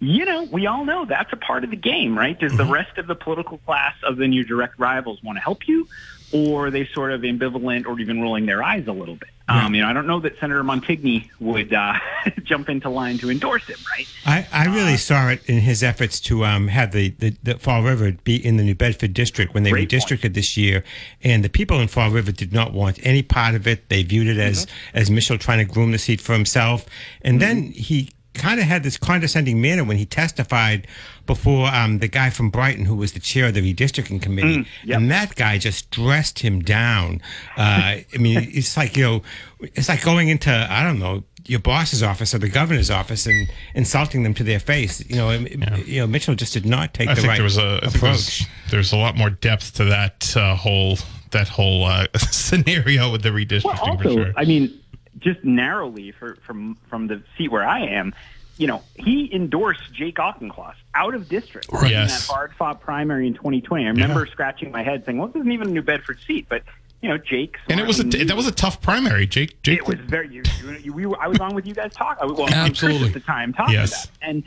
you 0.00 0.24
know, 0.24 0.44
we 0.44 0.66
all 0.66 0.84
know 0.84 1.04
that's 1.04 1.32
a 1.32 1.36
part 1.36 1.64
of 1.64 1.70
the 1.70 1.76
game, 1.76 2.16
right? 2.16 2.38
Does 2.38 2.56
the 2.56 2.64
rest 2.64 2.98
of 2.98 3.06
the 3.06 3.14
political 3.14 3.58
class, 3.58 3.94
other 4.06 4.16
than 4.16 4.32
your 4.32 4.44
direct 4.44 4.78
rivals, 4.78 5.22
want 5.22 5.36
to 5.36 5.42
help 5.42 5.66
you, 5.66 5.88
or 6.32 6.66
are 6.66 6.70
they 6.70 6.86
sort 6.86 7.10
of 7.10 7.22
ambivalent 7.22 7.86
or 7.86 7.98
even 7.98 8.20
rolling 8.20 8.46
their 8.46 8.62
eyes 8.62 8.86
a 8.86 8.92
little 8.92 9.16
bit? 9.16 9.30
Um, 9.48 9.74
you 9.74 9.80
know, 9.80 9.88
I 9.88 9.94
don't 9.94 10.06
know 10.06 10.20
that 10.20 10.38
Senator 10.38 10.62
Montigny 10.62 11.30
would 11.40 11.72
uh, 11.72 11.94
jump 12.44 12.68
into 12.68 12.90
line 12.90 13.16
to 13.18 13.30
endorse 13.30 13.66
him, 13.66 13.78
right? 13.90 14.06
I, 14.26 14.46
I 14.52 14.66
really 14.66 14.98
saw 14.98 15.30
it 15.30 15.40
in 15.48 15.60
his 15.60 15.82
efforts 15.82 16.20
to 16.20 16.44
um, 16.44 16.68
have 16.68 16.92
the, 16.92 17.10
the, 17.18 17.34
the 17.42 17.58
Fall 17.58 17.82
River 17.82 18.12
be 18.12 18.36
in 18.36 18.58
the 18.58 18.62
New 18.62 18.74
Bedford 18.74 19.14
district 19.14 19.54
when 19.54 19.62
they 19.62 19.70
redistricted 19.70 20.20
point. 20.20 20.34
this 20.34 20.58
year, 20.58 20.84
and 21.22 21.42
the 21.42 21.48
people 21.48 21.80
in 21.80 21.88
Fall 21.88 22.10
River 22.10 22.30
did 22.30 22.52
not 22.52 22.74
want 22.74 22.98
any 23.02 23.22
part 23.22 23.54
of 23.54 23.66
it. 23.66 23.88
They 23.88 24.02
viewed 24.02 24.26
it 24.26 24.38
as 24.38 24.66
as 24.92 25.10
Mitchell 25.10 25.38
trying 25.38 25.66
to 25.66 25.72
groom 25.72 25.92
the 25.92 25.98
seat 25.98 26.20
for 26.20 26.34
himself, 26.34 26.84
and 27.22 27.40
then 27.40 27.72
he 27.72 28.10
kind 28.34 28.60
of 28.60 28.66
had 28.66 28.82
this 28.82 28.96
condescending 28.96 29.60
manner 29.60 29.84
when 29.84 29.96
he 29.96 30.06
testified 30.06 30.86
before 31.26 31.68
um, 31.68 31.98
the 31.98 32.08
guy 32.08 32.30
from 32.30 32.50
Brighton 32.50 32.84
who 32.84 32.94
was 32.94 33.12
the 33.12 33.20
chair 33.20 33.46
of 33.46 33.54
the 33.54 33.74
redistricting 33.74 34.20
committee, 34.22 34.66
yep. 34.84 34.98
and 34.98 35.10
that 35.10 35.34
guy 35.34 35.58
just 35.58 35.90
dressed 35.90 36.40
him 36.40 36.60
down. 36.60 37.20
Uh, 37.56 38.00
I 38.14 38.18
mean, 38.18 38.38
it's 38.52 38.76
like 38.76 38.96
you 38.96 39.04
know, 39.04 39.22
it's 39.60 39.88
like 39.88 40.02
going 40.02 40.28
into 40.28 40.50
I 40.50 40.84
don't 40.84 40.98
know 40.98 41.24
your 41.48 41.60
boss's 41.60 42.02
office 42.02 42.34
or 42.34 42.38
the 42.38 42.48
governor's 42.48 42.90
office 42.90 43.26
and 43.26 43.50
insulting 43.74 44.22
them 44.22 44.34
to 44.34 44.44
their 44.44 44.60
face. 44.60 45.02
You 45.08 45.16
know, 45.16 45.30
you 45.30 46.00
know, 46.00 46.06
Mitchell 46.06 46.34
just 46.34 46.52
did 46.52 46.66
not 46.66 46.92
take 46.94 47.08
I 47.08 47.14
the 47.14 47.22
think 47.22 47.28
right 47.28 47.36
there 47.36 47.44
was 47.44 47.56
a 47.56 47.76
I 47.76 47.80
think 47.80 47.96
approach. 47.96 48.38
there's, 48.38 48.46
there's 48.70 48.92
a 48.92 48.96
lot 48.96 49.16
more 49.16 49.30
depth 49.30 49.74
to 49.76 49.84
that 49.86 50.36
uh, 50.36 50.54
whole 50.54 50.98
that 51.30 51.48
whole 51.48 51.84
uh, 51.84 52.06
scenario 52.30 53.10
with 53.10 53.22
the 53.22 53.30
redistricting 53.30 53.64
Well, 53.64 53.98
for 53.98 54.08
also, 54.08 54.14
sure. 54.14 54.32
I 54.36 54.44
mean, 54.44 54.78
just 55.18 55.42
narrowly 55.44 56.12
for, 56.12 56.36
from 56.46 56.76
from 56.88 57.06
the 57.06 57.22
seat 57.36 57.50
where 57.50 57.66
I 57.66 57.80
am, 57.86 58.14
you 58.56 58.66
know, 58.66 58.82
he 58.96 59.32
endorsed 59.34 59.92
Jake 59.92 60.16
Auchincloss 60.18 60.74
out 60.94 61.14
of 61.14 61.28
district 61.28 61.68
Right. 61.72 61.92
in 61.92 62.06
that 62.08 62.26
hard 62.28 62.52
fought 62.54 62.80
primary 62.80 63.26
in 63.26 63.34
2020. 63.34 63.84
I 63.84 63.88
remember 63.88 64.26
scratching 64.26 64.70
my 64.70 64.82
head 64.82 65.04
saying, 65.06 65.18
"Well, 65.18 65.28
this 65.28 65.40
isn't 65.40 65.52
even 65.52 65.68
a 65.68 65.70
New 65.70 65.82
Bedford 65.82 66.18
seat," 66.26 66.46
but 66.48 66.62
you 67.00 67.08
know, 67.08 67.16
Jake's 67.18 67.60
and 67.68 67.78
it 67.78 67.86
was 67.86 68.00
a 68.00 68.04
that 68.04 68.36
was 68.36 68.46
a 68.48 68.52
tough 68.52 68.80
primary. 68.80 69.26
Jake 69.26 69.62
Jake 69.62 69.78
it 69.78 69.86
was 69.86 69.96
very. 70.00 70.28
You, 70.34 70.42
you, 70.82 70.92
we 70.92 71.06
were, 71.06 71.20
I 71.20 71.28
was 71.28 71.38
on 71.38 71.54
with 71.54 71.66
you 71.66 71.74
guys 71.74 71.92
talking. 71.94 72.34
Well, 72.34 72.48
Absolutely. 72.52 73.06
at 73.08 73.14
the 73.14 73.20
time 73.20 73.52
talking 73.52 73.74
Yes. 73.74 74.06
about, 74.06 74.16
and 74.28 74.42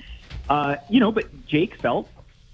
uh, 0.49 0.75
you 0.89 0.99
know, 0.99 1.11
but 1.13 1.25
Jake 1.47 1.79
felt, 1.79 2.09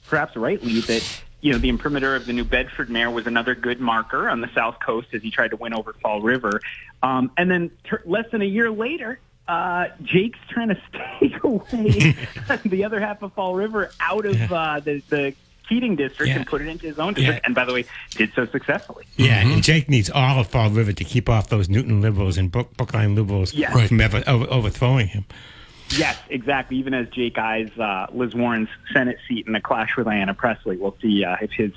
perhaps 0.08 0.36
rightly, 0.36 0.82
that 0.82 1.22
you 1.48 1.54
know 1.54 1.60
the 1.60 1.70
imprimatur 1.70 2.16
of 2.16 2.26
the 2.26 2.34
New 2.34 2.44
Bedford 2.44 2.90
mayor 2.90 3.10
was 3.10 3.26
another 3.26 3.56
good 3.56 3.80
marker 3.80 4.28
on 4.30 4.42
the 4.42 4.50
South 4.54 4.80
Coast 4.86 5.08
as 5.14 5.22
he 5.22 5.32
tried 5.32 5.52
to 5.52 5.56
win 5.58 5.74
over 5.74 5.94
Fall 5.94 6.22
River, 6.22 6.62
um, 7.02 7.32
and 7.38 7.50
then 7.50 7.72
ter- 7.86 8.02
less 8.06 8.26
than 8.32 8.42
a 8.42 8.46
year 8.46 8.70
later. 8.70 9.20
Uh, 9.48 9.88
Jake's 10.04 10.40
trying 10.50 10.68
to 10.68 10.78
stake 10.90 11.42
away 11.42 12.16
the 12.66 12.84
other 12.84 13.00
half 13.00 13.22
of 13.22 13.32
Fall 13.32 13.56
River 13.56 13.90
out 14.02 14.26
of 14.26 14.52
uh, 14.52 14.82
the, 14.82 15.02
the 15.08 15.34
Keating 15.70 15.96
district 15.96 16.30
Yeah. 16.30 16.36
and 16.38 16.46
put 16.48 16.62
it 16.62 16.68
into 16.68 16.86
his 16.86 17.00
own 17.00 17.14
district. 17.14 17.40
Yeah. 17.40 17.46
And 17.46 17.56
by 17.56 17.64
the 17.66 17.74
way, 17.74 17.86
did 18.12 18.32
so 18.36 18.46
successfully. 18.46 19.06
Yeah, 19.16 19.40
and 19.48 19.64
Jake 19.64 19.88
needs 19.90 20.10
all 20.10 20.40
of 20.42 20.48
Fall 20.48 20.70
River 20.70 20.92
to 20.94 21.04
keep 21.06 21.30
off 21.30 21.48
those 21.50 21.70
Newton 21.70 22.02
liberals 22.02 22.38
and 22.38 22.52
Brook, 22.52 22.76
Brookline 22.76 23.16
liberals 23.16 23.54
Yes. 23.54 23.74
Right. 23.74 23.88
from 23.88 24.02
ever, 24.02 24.22
over, 24.28 24.46
overthrowing 24.52 25.08
him. 25.08 25.24
Yes, 25.92 26.18
exactly. 26.30 26.78
Even 26.78 26.94
as 26.94 27.08
Jake 27.10 27.38
eyes 27.38 27.70
uh, 27.78 28.08
Liz 28.12 28.36
Warren's 28.36 28.70
Senate 28.94 29.18
seat 29.28 29.48
in 29.48 29.56
a 29.56 29.62
clash 29.62 29.96
with 29.96 30.08
Ayanna 30.08 30.36
Pressley, 30.36 30.78
we'll 30.78 30.98
see 31.02 31.24
uh, 31.24 31.38
if 31.42 31.52
his 31.52 31.72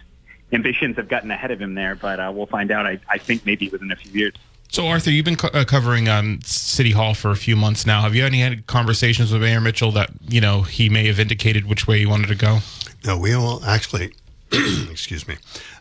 ambitions 0.53 0.97
have 0.97 1.09
gotten 1.09 1.31
ahead 1.31 1.51
of 1.51 1.61
him 1.61 1.75
there. 1.75 1.95
But 1.95 2.19
uh, 2.21 2.33
we'll 2.35 2.47
find 2.47 2.71
out. 2.71 2.87
I, 2.87 2.99
I 3.09 3.19
think 3.19 3.47
maybe 3.47 3.69
within 3.69 3.91
a 3.93 3.97
few 3.97 4.13
years. 4.13 4.35
So 4.73 4.87
Arthur, 4.87 5.11
you've 5.11 5.25
been 5.25 5.37
co- 5.37 5.49
uh, 5.49 5.65
covering 5.65 6.09
um, 6.09 6.41
City 6.45 6.93
Hall 6.93 7.15
for 7.15 7.31
a 7.31 7.37
few 7.37 7.57
months 7.57 7.87
now. 7.87 8.03
Have 8.03 8.15
you 8.15 8.25
any 8.25 8.41
had 8.41 8.67
conversations 8.69 9.33
with 9.33 9.43
Mayor 9.43 9.61
Mitchell 9.61 9.91
that 9.93 10.11
you 10.29 10.41
know 10.41 10.63
he 10.63 10.89
may 10.89 11.07
have 11.09 11.19
indicated 11.19 11.67
which 11.67 11.87
way 11.89 11.99
he 11.99 12.07
wanted 12.07 12.29
to 12.29 12.37
go? 12.37 12.59
No, 13.05 13.19
we 13.19 13.33
all 13.33 13.65
actually, 13.65 14.13
excuse 14.53 15.27
me, 15.27 15.37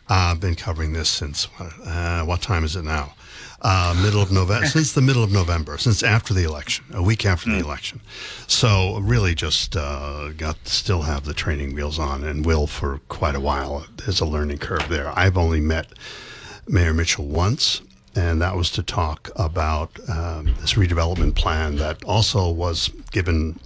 uh, 0.08 0.34
been 0.34 0.56
covering 0.56 0.92
this 0.92 1.08
since 1.08 1.48
uh, 1.58 2.24
what 2.24 2.42
time 2.42 2.64
is 2.64 2.74
it 2.74 2.82
now? 2.84 3.14
Uh, 3.62 3.94
middle 4.02 4.22
of 4.22 4.32
November, 4.32 4.66
since 4.66 4.92
the 4.92 5.02
middle 5.02 5.22
of 5.22 5.30
November, 5.30 5.76
since 5.76 6.02
after 6.02 6.32
the 6.32 6.44
election, 6.44 6.82
a 6.94 7.02
week 7.02 7.26
after 7.26 7.50
the 7.50 7.58
election. 7.58 8.00
So 8.46 8.98
really, 9.00 9.34
just 9.34 9.76
uh, 9.76 10.30
got 10.30 10.66
still 10.66 11.02
have 11.02 11.26
the 11.26 11.34
training 11.34 11.74
wheels 11.74 11.98
on, 11.98 12.24
and 12.24 12.46
will 12.46 12.66
for 12.66 13.00
quite 13.08 13.34
a 13.34 13.40
while. 13.40 13.86
There's 13.96 14.20
a 14.20 14.24
learning 14.24 14.58
curve 14.58 14.88
there. 14.88 15.12
I've 15.14 15.36
only 15.36 15.60
met 15.60 15.92
Mayor 16.66 16.94
Mitchell 16.94 17.26
once, 17.26 17.82
and 18.16 18.40
that 18.40 18.56
was 18.56 18.70
to 18.72 18.82
talk 18.82 19.30
about 19.36 19.90
um, 20.08 20.54
this 20.60 20.74
redevelopment 20.74 21.34
plan 21.34 21.76
that 21.76 22.02
also 22.04 22.50
was 22.50 22.88
given 23.10 23.60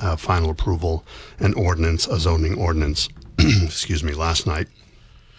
uh, 0.00 0.16
final 0.16 0.50
approval, 0.50 1.04
an 1.38 1.54
ordinance, 1.54 2.06
a 2.06 2.18
zoning 2.18 2.58
ordinance, 2.58 3.08
excuse 3.38 4.04
me, 4.04 4.12
last 4.12 4.46
night 4.46 4.68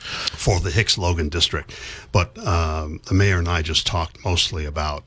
for 0.01 0.59
the 0.59 0.71
Hicks 0.71 0.97
Logan 0.97 1.29
district. 1.29 1.73
But 2.11 2.37
um, 2.45 2.99
the 3.07 3.13
mayor 3.13 3.37
and 3.37 3.47
I 3.47 3.61
just 3.61 3.85
talked 3.87 4.23
mostly 4.25 4.65
about 4.65 5.03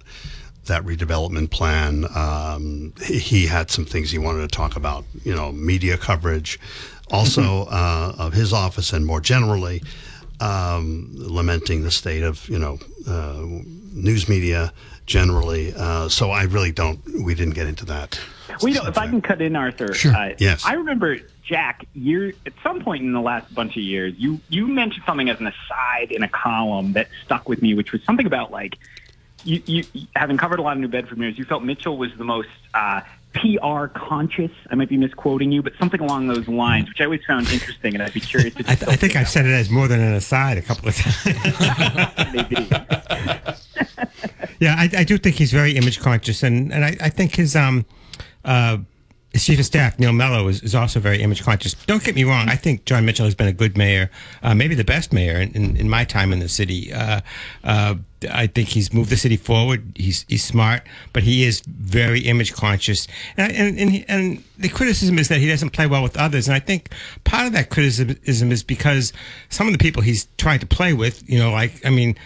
that 0.67 0.83
redevelopment 0.85 1.51
plan. 1.51 2.07
Um, 2.15 2.95
he, 3.05 3.19
he 3.19 3.47
had 3.47 3.71
some 3.71 3.85
things 3.85 4.11
he 4.11 4.19
wanted 4.19 4.41
to 4.43 4.49
talk 4.49 4.77
about, 4.77 5.05
you 5.23 5.35
know, 5.35 5.53
media 5.53 5.97
coverage, 5.99 6.59
also 7.11 7.65
uh, 7.71 8.15
of 8.19 8.33
his 8.33 8.53
office, 8.53 8.93
and 8.93 9.05
more 9.05 9.21
generally, 9.21 9.83
um, 10.41 11.11
lamenting 11.15 11.83
the 11.83 11.91
state 11.91 12.23
of, 12.23 12.49
you 12.49 12.59
know, 12.59 12.79
uh, 13.07 13.45
news 13.93 14.29
media 14.29 14.73
generally. 15.07 15.75
Uh, 15.77 16.09
so 16.09 16.31
I 16.31 16.45
really 16.45 16.73
don't. 16.73 17.01
We 17.23 17.35
didn't 17.35 17.55
get 17.55 17.67
into 17.67 17.85
that. 17.87 18.19
Well, 18.63 18.73
you 18.73 18.81
know, 18.81 18.87
if 18.87 18.97
I 18.99 19.07
can 19.09 19.21
cut 19.21 19.43
in, 19.43 19.57
Arthur. 19.57 19.93
Sure. 19.95 20.15
Uh, 20.15 20.35
Yes. 20.39 20.65
I 20.65 20.75
remember 20.75 21.19
Jack. 21.47 21.87
Year 21.95 22.33
at 22.47 22.53
some 22.63 22.83
point 22.83 23.03
in 23.03 23.13
the 23.13 23.21
last 23.21 23.55
bunch 23.55 23.77
of 23.77 23.83
years, 23.83 24.15
you 24.17 24.41
you 24.49 24.67
mentioned 24.67 25.05
something 25.07 25.29
as 25.29 25.41
an 25.41 25.47
aside 25.47 26.11
in 26.11 26.23
a 26.23 26.29
column 26.29 26.95
that 26.95 27.09
stuck 27.25 27.49
with 27.49 27.63
me, 27.63 27.75
which 27.75 27.93
was 27.93 28.03
something 28.05 28.27
about 28.27 28.51
like 28.51 28.79
you, 29.45 29.63
you 29.67 29.85
having 30.17 30.37
covered 30.37 30.59
a 30.59 30.63
lot 30.63 30.77
of 30.77 30.81
New 30.81 30.89
Bedford 30.89 31.19
mayors, 31.19 31.39
you 31.39 31.45
felt 31.45 31.63
Mitchell 31.63 31.97
was 31.97 32.11
the 32.17 32.25
most 32.25 32.49
uh, 32.73 33.03
PR 33.35 33.87
conscious. 33.87 34.51
I 34.71 34.75
might 34.75 34.89
be 34.89 34.97
misquoting 34.97 35.53
you, 35.53 35.63
but 35.63 35.75
something 35.79 36.01
along 36.01 36.29
those 36.29 36.49
lines, 36.49 36.89
which 36.89 37.01
I 37.01 37.05
always 37.05 37.25
found 37.27 37.49
interesting, 37.51 37.95
and 37.95 38.03
I'd 38.03 38.13
be 38.13 38.21
curious. 38.21 38.55
I, 38.57 38.75
th- 38.75 38.89
I 38.89 38.97
think 38.97 39.17
I've 39.17 39.29
said 39.29 39.47
it 39.47 39.53
as 39.53 39.71
more 39.71 39.89
than 39.89 40.01
an 40.01 40.15
aside 40.15 40.59
a 40.59 40.63
couple 40.63 40.89
of 40.89 40.97
times. 40.97 41.25
maybe. 42.33 42.55
yeah, 44.61 44.77
I, 44.79 44.91
I 44.99 45.05
do 45.05 45.19
think 45.19 45.37
he's 45.37 45.53
very 45.53 45.73
image 45.73 46.01
conscious, 46.01 46.43
and, 46.43 46.73
and 46.73 46.85
I, 46.85 46.97
I 47.01 47.09
think 47.11 47.35
his 47.35 47.57
um 47.57 47.85
uh 48.45 48.79
chief 49.39 49.59
of 49.59 49.65
staff 49.67 49.99
Neil 49.99 50.13
Mello 50.13 50.49
is, 50.49 50.63
is 50.63 50.75
also 50.75 51.01
very 51.01 51.21
image 51.23 51.43
conscious. 51.43 51.75
Don't 51.75 52.03
get 52.05 52.15
me 52.15 52.25
wrong; 52.25 52.49
I 52.49 52.57
think 52.57 52.85
Jon 52.85 53.05
Mitchell 53.05 53.25
has 53.25 53.35
been 53.35 53.49
a 53.49 53.53
good 53.53 53.77
mayor, 53.77 54.11
uh, 54.43 54.55
maybe 54.55 54.75
the 54.75 54.85
best 54.85 55.13
mayor 55.13 55.41
in, 55.41 55.53
in, 55.53 55.77
in 55.77 55.89
my 55.89 56.05
time 56.05 56.33
in 56.33 56.39
the 56.39 56.49
city. 56.49 56.93
Uh, 56.93 57.21
uh, 57.65 57.97
I 58.31 58.47
think 58.47 58.69
he's 58.69 58.93
moved 58.93 59.11
the 59.11 59.17
city 59.17 59.37
forward. 59.37 59.93
He's 59.97 60.25
he's 60.29 60.45
smart, 60.45 60.83
but 61.13 61.25
he 61.25 61.45
is 61.45 61.61
very 61.67 62.21
image 62.21 62.53
conscious, 62.55 63.07
and 63.37 63.53
and 63.53 63.79
and, 63.79 63.91
he- 63.91 64.05
and 64.09 64.43
the 64.57 64.69
criticism 64.69 65.19
is 65.19 65.29
that 65.29 65.41
he 65.41 65.49
doesn't 65.49 65.71
play 65.71 65.87
well 65.87 66.03
with 66.03 66.17
others. 66.17 66.47
And 66.49 66.55
I 66.55 66.61
think 66.61 66.91
part 67.25 67.47
of 67.47 67.53
that 67.55 67.71
criticism 67.71 68.53
is 68.53 68.63
because 68.63 69.13
some 69.49 69.67
of 69.67 69.73
the 69.73 69.79
people 69.79 70.03
he's 70.03 70.29
trying 70.39 70.61
to 70.61 70.67
play 70.67 70.93
with, 70.93 71.29
you 71.29 71.39
know, 71.39 71.51
like 71.51 71.85
I 71.85 71.91
mean 71.91 72.17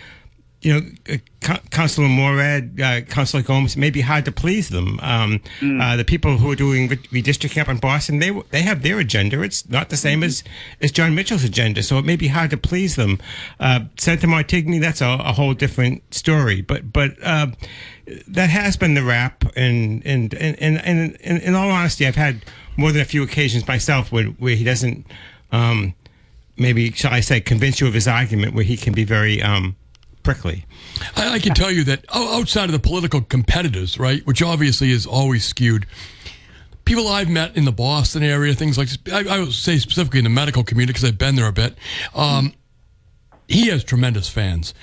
you 0.60 0.72
know, 0.72 0.82
uh, 1.08 1.16
Co- 1.40 1.60
Councilor 1.70 2.08
Morad, 2.08 2.80
uh, 2.80 3.00
Councilor 3.02 3.42
Gomes, 3.42 3.76
may 3.76 3.90
be 3.90 4.00
hard 4.00 4.24
to 4.24 4.32
please 4.32 4.68
them. 4.70 4.98
Um, 5.00 5.40
uh, 5.62 5.96
the 5.96 6.04
people 6.04 6.36
who 6.38 6.50
are 6.50 6.56
doing 6.56 6.88
re- 6.88 6.96
redistricting 6.96 7.60
up 7.62 7.68
in 7.68 7.78
Boston, 7.78 8.18
they 8.18 8.30
they 8.50 8.62
have 8.62 8.82
their 8.82 8.98
agenda. 8.98 9.40
It's 9.42 9.68
not 9.68 9.88
the 9.88 9.96
same 9.96 10.24
as, 10.24 10.42
as 10.80 10.90
Jon 10.90 11.14
Mitchell's 11.14 11.44
agenda, 11.44 11.82
so 11.84 11.96
it 11.98 12.04
may 12.04 12.16
be 12.16 12.28
hard 12.28 12.50
to 12.50 12.56
please 12.56 12.96
them. 12.96 13.18
Uh, 13.60 13.80
Senator 13.96 14.26
Montigny, 14.26 14.80
that's 14.80 15.00
a, 15.00 15.06
a 15.06 15.32
whole 15.32 15.54
different 15.54 16.12
story. 16.12 16.60
But 16.60 16.92
but 16.92 17.12
uh, 17.22 17.48
that 18.26 18.50
has 18.50 18.76
been 18.76 18.94
the 18.94 19.04
rap, 19.04 19.44
and 19.54 20.02
and 20.04 20.34
and, 20.34 20.60
and, 20.60 20.78
and, 20.84 21.16
and 21.22 21.42
in 21.42 21.54
all 21.54 21.70
honesty, 21.70 22.04
I've 22.06 22.16
had 22.16 22.44
more 22.76 22.90
than 22.90 23.00
a 23.00 23.04
few 23.06 23.22
occasions 23.22 23.66
myself 23.68 24.10
where 24.10 24.24
where 24.26 24.56
he 24.56 24.64
doesn't. 24.64 25.06
Um, 25.52 25.94
Maybe, 26.60 26.90
shall 26.90 27.12
I 27.12 27.20
say, 27.20 27.40
convince 27.40 27.80
you 27.80 27.86
of 27.86 27.94
his 27.94 28.08
argument, 28.08 28.52
where 28.52 28.64
he 28.64 28.76
can 28.76 28.92
be 28.92 29.04
very 29.04 29.40
um, 29.40 29.76
prickly. 30.28 30.66
I, 31.16 31.36
I 31.36 31.38
can 31.38 31.54
tell 31.54 31.70
you 31.70 31.84
that 31.84 32.04
outside 32.14 32.66
of 32.66 32.72
the 32.72 32.78
political 32.78 33.22
competitors, 33.22 33.98
right, 33.98 34.26
which 34.26 34.42
obviously 34.42 34.90
is 34.90 35.06
always 35.06 35.42
skewed, 35.46 35.86
people 36.84 37.08
I've 37.08 37.30
met 37.30 37.56
in 37.56 37.64
the 37.64 37.72
Boston 37.72 38.22
area, 38.22 38.52
things 38.52 38.76
like 38.76 38.88
I, 39.10 39.36
I 39.36 39.38
would 39.38 39.54
say 39.54 39.78
specifically 39.78 40.18
in 40.18 40.24
the 40.24 40.30
medical 40.30 40.64
community 40.64 40.92
because 40.92 41.08
I've 41.08 41.16
been 41.16 41.34
there 41.34 41.46
a 41.46 41.52
bit. 41.52 41.78
Um, 42.14 42.52
he 43.46 43.68
has 43.68 43.82
tremendous 43.82 44.28
fans 44.28 44.74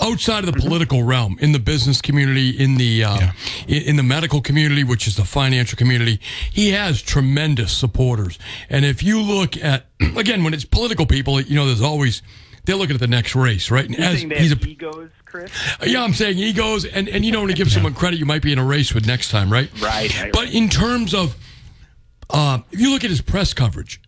outside 0.00 0.48
of 0.48 0.54
the 0.54 0.58
political 0.58 1.02
realm, 1.02 1.36
in 1.38 1.52
the 1.52 1.58
business 1.58 2.00
community, 2.00 2.48
in 2.48 2.76
the 2.76 3.04
uh, 3.04 3.32
in, 3.68 3.82
in 3.82 3.96
the 3.96 4.02
medical 4.02 4.40
community, 4.40 4.84
which 4.84 5.06
is 5.06 5.16
the 5.16 5.24
financial 5.26 5.76
community. 5.76 6.18
He 6.50 6.70
has 6.70 7.02
tremendous 7.02 7.76
supporters, 7.76 8.38
and 8.70 8.86
if 8.86 9.02
you 9.02 9.20
look 9.20 9.58
at 9.58 9.84
again 10.16 10.44
when 10.44 10.54
it's 10.54 10.64
political 10.64 11.04
people, 11.04 11.42
you 11.42 11.56
know, 11.56 11.66
there's 11.66 11.82
always 11.82 12.22
they're 12.64 12.76
looking 12.76 12.94
at 12.94 13.00
the 13.00 13.06
next 13.06 13.34
race, 13.34 13.70
right? 13.70 13.84
And 13.84 13.96
You 13.96 14.04
as 14.04 14.22
they 14.24 14.38
he's 14.38 14.50
have 14.50 14.62
a 14.62 14.68
egos, 14.68 15.10
Chris? 15.24 15.50
yeah, 15.84 16.02
I'm 16.02 16.14
saying 16.14 16.38
egos, 16.38 16.84
and, 16.84 17.08
and 17.08 17.24
you 17.24 17.32
don't 17.32 17.42
want 17.42 17.50
to 17.52 17.56
give 17.56 17.70
someone 17.70 17.94
credit 17.94 18.18
you 18.18 18.26
might 18.26 18.42
be 18.42 18.52
in 18.52 18.58
a 18.58 18.64
race 18.64 18.94
with 18.94 19.06
next 19.06 19.30
time, 19.30 19.52
right? 19.52 19.68
Right, 19.80 20.20
right, 20.22 20.32
But 20.32 20.52
in 20.54 20.68
terms 20.68 21.12
of, 21.14 21.36
uh, 22.30 22.60
if 22.70 22.80
you 22.80 22.90
look 22.90 23.04
at 23.04 23.10
his 23.10 23.20
press 23.20 23.52
coverage, 23.54 24.00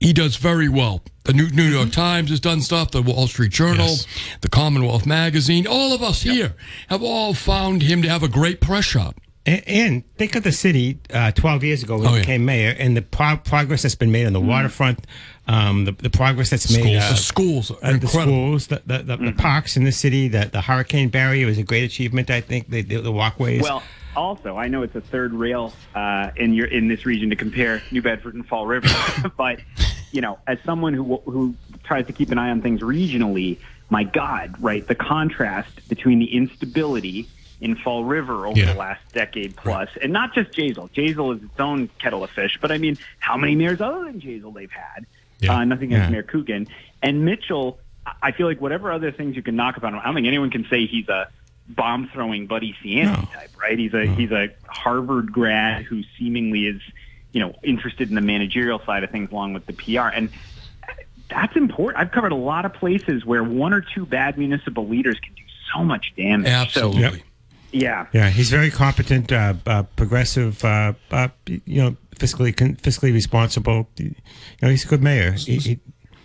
he 0.00 0.12
does 0.12 0.36
very 0.36 0.68
well. 0.68 1.02
The 1.24 1.32
New, 1.32 1.48
New 1.50 1.62
York 1.70 1.92
Times 1.92 2.30
has 2.30 2.40
done 2.40 2.60
stuff, 2.60 2.90
the 2.90 3.02
Wall 3.02 3.28
Street 3.28 3.52
Journal, 3.52 3.86
Yes. 3.86 4.06
the 4.40 4.48
Commonwealth 4.48 5.06
Magazine, 5.06 5.66
all 5.68 5.92
of 5.94 6.02
us 6.02 6.22
here 6.22 6.54
have 6.88 7.02
all 7.04 7.34
found 7.34 7.82
him 7.82 8.02
to 8.02 8.08
have 8.08 8.24
a 8.24 8.28
great 8.28 8.60
press 8.60 8.84
shop. 8.84 9.20
And, 9.44 9.62
and 9.66 10.16
think 10.16 10.36
of 10.36 10.44
the 10.44 10.52
city 10.52 11.00
uh, 11.12 11.32
12 11.32 11.64
years 11.64 11.82
ago 11.82 11.98
when 11.98 12.06
Oh, 12.06 12.10
he 12.10 12.16
yeah. 12.16 12.20
became 12.22 12.44
mayor 12.44 12.74
and 12.78 12.96
the 12.96 13.02
pro- 13.02 13.36
progress 13.38 13.82
that's 13.82 13.94
been 13.96 14.12
made 14.12 14.26
on 14.26 14.32
the 14.32 14.40
waterfront, 14.40 15.00
um, 15.48 15.84
the, 15.84 15.92
the 15.92 16.10
progress 16.10 16.50
that's 16.50 16.70
made. 16.76 16.94
The 17.00 17.14
schools 17.16 17.70
are 17.70 17.76
uh, 17.82 17.96
the 17.98 18.06
schools, 18.06 18.68
the, 18.68 18.82
the, 18.86 18.98
the, 18.98 19.16
the 19.16 19.32
parks 19.32 19.76
in 19.76 19.84
the 19.84 19.90
city, 19.92 20.28
the, 20.28 20.48
the 20.52 20.60
hurricane 20.60 21.08
barrier 21.08 21.46
was 21.46 21.58
a 21.58 21.64
great 21.64 21.82
achievement, 21.84 22.30
I 22.30 22.40
think, 22.40 22.70
the, 22.70 22.82
the, 22.82 23.00
the 23.00 23.10
walkways. 23.12 23.62
Well, 23.62 23.82
also, 24.14 24.56
I 24.56 24.68
know 24.68 24.82
it's 24.82 24.94
a 24.94 25.00
third 25.00 25.32
rail 25.32 25.72
uh, 25.94 26.30
in 26.36 26.52
your 26.52 26.66
in 26.66 26.86
this 26.86 27.06
region 27.06 27.30
to 27.30 27.36
compare 27.36 27.82
New 27.90 28.02
Bedford 28.02 28.34
and 28.34 28.46
Fall 28.46 28.66
River, 28.66 28.88
but 29.38 29.58
you 30.12 30.20
know, 30.20 30.38
as 30.46 30.58
someone 30.66 30.92
who 30.92 31.16
who 31.24 31.54
tries 31.82 32.06
to 32.08 32.12
keep 32.12 32.30
an 32.30 32.36
eye 32.38 32.50
on 32.50 32.60
things 32.60 32.82
regionally, 32.82 33.58
my 33.88 34.04
God, 34.04 34.54
right? 34.60 34.86
The 34.86 34.94
contrast 34.94 35.88
between 35.88 36.18
the 36.18 36.26
instability 36.36 37.26
in 37.62 37.76
Fall 37.76 38.04
River 38.04 38.46
over 38.46 38.58
Yeah. 38.58 38.72
the 38.72 38.78
last 38.78 39.00
decade 39.12 39.56
plus, 39.56 39.88
and 40.02 40.12
not 40.12 40.34
just 40.34 40.50
Jasiel. 40.52 40.90
Jasiel 40.90 41.36
is 41.36 41.42
its 41.42 41.58
own 41.60 41.88
kettle 42.00 42.24
of 42.24 42.30
fish, 42.30 42.58
but 42.60 42.70
I 42.72 42.78
mean, 42.78 42.98
how 43.20 43.36
many 43.36 43.54
mayors 43.54 43.80
other 43.80 44.04
than 44.04 44.20
Jasiel 44.20 44.52
they've 44.52 44.70
had? 44.70 45.06
Yeah. 45.40 45.54
Uh, 45.56 45.64
nothing 45.64 45.92
against 45.92 46.06
Yeah. 46.08 46.12
Mayor 46.12 46.22
Coogan 46.24 46.66
and 47.02 47.24
Mitchell. 47.24 47.78
I- 48.20 48.32
feel 48.32 48.48
like 48.48 48.60
whatever 48.60 48.90
other 48.90 49.12
things 49.12 49.36
you 49.36 49.42
can 49.42 49.54
knock 49.56 49.76
about 49.76 49.92
him, 49.92 50.00
I 50.00 50.04
don't 50.06 50.14
think 50.16 50.26
anyone 50.26 50.50
can 50.50 50.66
say 50.68 50.86
he's 50.86 51.08
a 51.08 51.28
bomb 51.68 52.08
throwing 52.12 52.46
Buddy 52.48 52.74
Cianci 52.82 53.32
type, 53.32 53.50
right? 53.60 53.78
He's 53.78 53.94
a 53.94 54.06
he's 54.06 54.32
a 54.32 54.48
Harvard 54.66 55.30
grad 55.32 55.84
who 55.84 56.02
seemingly 56.18 56.66
is, 56.66 56.80
you 57.32 57.38
know, 57.40 57.54
interested 57.62 58.08
in 58.08 58.16
the 58.16 58.20
managerial 58.20 58.80
side 58.84 59.04
of 59.04 59.10
things 59.10 59.30
along 59.30 59.52
with 59.54 59.66
the 59.66 59.72
PR. 59.72 60.08
And 60.08 60.30
that's 61.30 61.54
important. 61.56 62.00
I've 62.02 62.10
covered 62.10 62.32
a 62.32 62.36
lot 62.36 62.64
of 62.64 62.74
places 62.74 63.24
where 63.24 63.44
one 63.44 63.72
or 63.72 63.80
two 63.80 64.04
bad 64.04 64.36
municipal 64.36 64.86
leaders 64.88 65.18
can 65.20 65.32
do 65.34 65.42
so 65.72 65.84
much 65.84 66.12
damage. 66.16 66.48
Absolutely. 66.48 67.18
So, 67.20 67.24
yeah. 67.72 68.06
yeah, 68.12 68.30
he's 68.30 68.50
very 68.50 68.70
competent, 68.70 69.32
uh, 69.32 69.54
uh, 69.66 69.82
progressive, 69.96 70.64
uh, 70.64 70.92
uh, 71.10 71.28
you 71.46 71.82
know, 71.82 71.96
fiscally 72.16 72.52
fiscally 72.54 73.12
responsible. 73.12 73.88
You 73.96 74.14
know, 74.60 74.68
he's 74.68 74.84
a 74.84 74.88
good 74.88 75.02
mayor. 75.02 75.32
He, 75.32 75.56
he, 75.56 75.80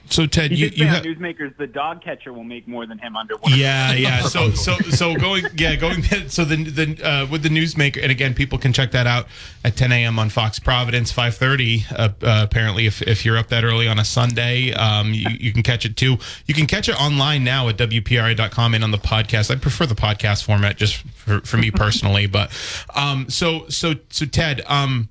So 0.09 0.25
Ted, 0.25 0.51
you, 0.51 0.67
you 0.67 0.85
have 0.85 1.03
Newsmakers 1.03 1.55
the 1.57 1.67
dog 1.67 2.01
catcher 2.01 2.33
will 2.33 2.43
make 2.43 2.67
more 2.67 2.85
than 2.85 2.97
him 2.97 3.15
under 3.15 3.35
one. 3.37 3.53
yeah, 3.55 3.93
yeah. 3.93 4.21
So, 4.21 4.51
so, 4.65 4.77
so 4.89 5.15
going, 5.15 5.45
yeah, 5.55 5.75
going. 5.75 6.03
So 6.27 6.45
the 6.45 6.55
the 6.63 7.07
uh, 7.07 7.27
with 7.27 7.43
the 7.43 7.49
newsmaker, 7.49 8.01
and 8.01 8.11
again, 8.11 8.33
people 8.33 8.57
can 8.57 8.73
check 8.73 8.91
that 8.91 9.07
out 9.07 9.27
at 9.63 9.75
10 9.75 9.91
a.m. 9.91 10.19
on 10.19 10.29
Fox 10.29 10.59
Providence, 10.59 11.11
5:30. 11.11 11.91
Uh, 11.91 11.95
uh, 11.95 12.11
apparently, 12.43 12.85
if 12.85 13.01
if 13.01 13.25
you're 13.25 13.37
up 13.37 13.47
that 13.47 13.63
early 13.63 13.87
on 13.87 13.99
a 13.99 14.05
Sunday, 14.05 14.73
um, 14.73 15.13
you, 15.13 15.27
you 15.39 15.53
can 15.53 15.63
catch 15.63 15.85
it 15.85 15.95
too. 15.97 16.17
You 16.45 16.53
can 16.53 16.65
catch 16.67 16.89
it 16.89 16.99
online 16.99 17.43
now 17.43 17.67
at 17.69 17.77
wpri.com 17.77 18.73
and 18.73 18.83
on 18.83 18.91
the 18.91 18.97
podcast. 18.97 19.51
I 19.51 19.55
prefer 19.55 19.85
the 19.85 19.95
podcast 19.95 20.43
format 20.43 20.77
just 20.77 20.95
for, 20.97 21.39
for 21.41 21.57
me 21.57 21.71
personally, 21.71 22.27
but 22.27 22.51
um, 22.95 23.29
so 23.29 23.67
so 23.69 23.95
so 24.09 24.25
Ted, 24.25 24.61
um. 24.67 25.09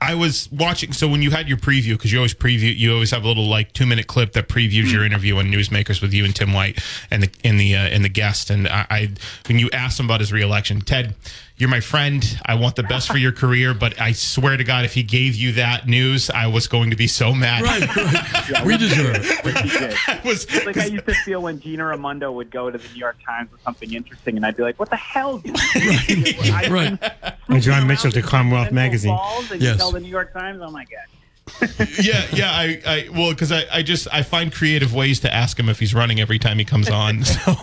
I 0.00 0.14
was 0.14 0.50
watching. 0.50 0.92
So 0.92 1.08
when 1.08 1.22
you 1.22 1.30
had 1.30 1.48
your 1.48 1.58
preview, 1.58 1.92
because 1.92 2.12
you 2.12 2.18
always 2.18 2.34
preview, 2.34 2.74
you 2.76 2.92
always 2.92 3.10
have 3.10 3.24
a 3.24 3.28
little 3.28 3.46
like 3.46 3.72
two 3.72 3.86
minute 3.86 4.06
clip 4.06 4.32
that 4.32 4.48
previews 4.48 4.92
your 4.92 5.04
interview 5.04 5.36
on 5.36 5.46
Newsmakers 5.46 6.00
with 6.00 6.12
you 6.14 6.24
and 6.24 6.34
Tim 6.34 6.52
White 6.52 6.82
and 7.10 7.22
the 7.22 7.30
in 7.44 7.56
the 7.58 7.74
uh, 7.74 7.80
and 7.80 8.04
the 8.04 8.08
guest. 8.08 8.50
And 8.50 8.66
I, 8.66 8.86
I 8.90 9.10
when 9.46 9.58
you 9.58 9.68
asked 9.72 10.00
him 10.00 10.06
about 10.06 10.20
his 10.20 10.32
reelection, 10.32 10.80
Ted, 10.80 11.14
you're 11.60 11.68
my 11.70 11.80
friend. 11.80 12.24
I 12.46 12.54
want 12.54 12.76
the 12.76 12.82
best 12.82 13.08
for 13.10 13.18
your 13.18 13.32
career, 13.32 13.74
but 13.74 14.00
I 14.00 14.12
swear 14.12 14.56
to 14.56 14.64
God, 14.64 14.84
if 14.84 14.94
he 14.94 15.02
gave 15.02 15.34
you 15.36 15.52
that 15.52 15.86
news, 15.86 16.30
I 16.30 16.46
was 16.46 16.66
going 16.66 16.90
to 16.90 16.96
be 16.96 17.06
so 17.06 17.34
mad. 17.34 17.62
Right, 17.62 17.96
right. 17.96 18.64
we 18.64 18.76
deserve 18.78 19.16
it. 19.20 19.44
Which 19.44 19.58
he 19.58 19.68
did. 19.68 19.94
I 20.08 20.20
was 20.24 20.44
It's 20.44 20.64
like 20.66 20.76
I 20.78 20.86
used 20.86 21.06
to 21.06 21.14
feel 21.14 21.42
when 21.42 21.60
Gina 21.60 21.84
Raimondo 21.84 22.32
would 22.32 22.50
go 22.50 22.70
to 22.70 22.78
the 22.78 22.88
New 22.94 22.98
York 22.98 23.18
Times 23.24 23.52
with 23.52 23.60
something 23.62 23.92
interesting, 23.92 24.36
and 24.36 24.46
I'd 24.46 24.56
be 24.56 24.62
like, 24.62 24.78
"What 24.78 24.90
the 24.90 24.96
hell?" 24.96 25.38
Dude? 25.38 25.54
I'd 25.56 26.70
Right. 26.70 27.00
be 27.00 27.08
And 27.54 27.62
Jon 27.62 27.86
Mitchell 27.86 28.10
to 28.12 28.22
Commonwealth 28.22 28.72
Magazine. 28.72 29.14
Falls, 29.16 29.50
and 29.50 29.60
Yes. 29.60 29.76
tell 29.76 29.92
the 29.92 30.00
New 30.00 30.08
York 30.08 30.32
Times, 30.32 30.60
"Oh 30.62 30.70
my 30.70 30.84
god." 30.84 31.68
yeah, 32.00 32.26
yeah. 32.32 32.50
I, 32.52 32.80
I 32.86 33.08
well, 33.12 33.30
because 33.30 33.50
I, 33.50 33.64
I 33.72 33.82
just 33.82 34.06
I 34.12 34.22
find 34.22 34.52
creative 34.52 34.94
ways 34.94 35.20
to 35.20 35.34
ask 35.34 35.58
him 35.58 35.68
if 35.68 35.78
he's 35.80 35.94
running 35.94 36.20
every 36.20 36.38
time 36.38 36.58
he 36.58 36.64
comes 36.64 36.88
on. 36.88 37.24
So 37.24 37.56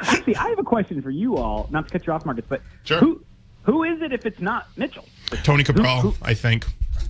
Actually, 0.00 0.36
I 0.36 0.48
have 0.48 0.58
a 0.58 0.64
question 0.64 1.02
for 1.02 1.10
you 1.10 1.36
all. 1.36 1.68
Not 1.70 1.86
to 1.88 1.92
cut 1.92 2.06
you 2.06 2.12
off, 2.12 2.24
Marcus, 2.24 2.44
but 2.48 2.62
Sure. 2.84 2.98
who 3.00 3.20
who 3.68 3.84
is 3.84 4.00
it 4.00 4.14
if 4.14 4.24
it's 4.24 4.40
not 4.40 4.66
Mitchell? 4.76 5.04
Tony 5.42 5.62
Cabral, 5.62 6.14
I 6.22 6.32
think. 6.32 6.64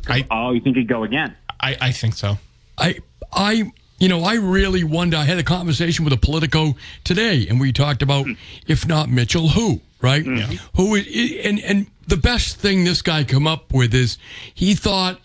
I, 0.09 0.27
Oh, 0.29 0.51
you 0.51 0.61
think 0.61 0.77
he'd 0.77 0.89
go 0.89 1.05
again? 1.05 1.37
I 1.61 1.77
I 1.81 1.93
think 1.93 2.15
so. 2.15 2.39
I, 2.77 2.99
I, 3.33 3.71
you 3.99 4.09
know, 4.09 4.25
I 4.25 4.35
really 4.35 4.83
wonder. 4.83 5.17
I 5.17 5.25
had 5.25 5.39
a 5.39 5.45
conversation 5.45 6.05
with 6.05 6.13
a 6.13 6.17
Politico 6.17 6.75
today, 7.05 7.47
and 7.49 7.61
we 7.61 7.73
talked 7.73 8.03
about 8.03 8.27
hmm. 8.27 8.33
if 8.67 8.89
not 8.89 9.09
Mitchell, 9.09 9.49
who, 9.51 9.81
right? 10.03 10.25
Hmm. 10.25 10.57
Who 10.75 10.97
is, 10.97 11.07
and 11.45 11.61
and 11.61 11.87
the 12.09 12.17
best 12.17 12.57
thing 12.57 12.83
this 12.83 13.03
guy 13.03 13.23
come 13.23 13.47
up 13.47 13.73
with 13.73 13.95
is 13.95 14.19
he 14.53 14.75
thought 14.75 15.21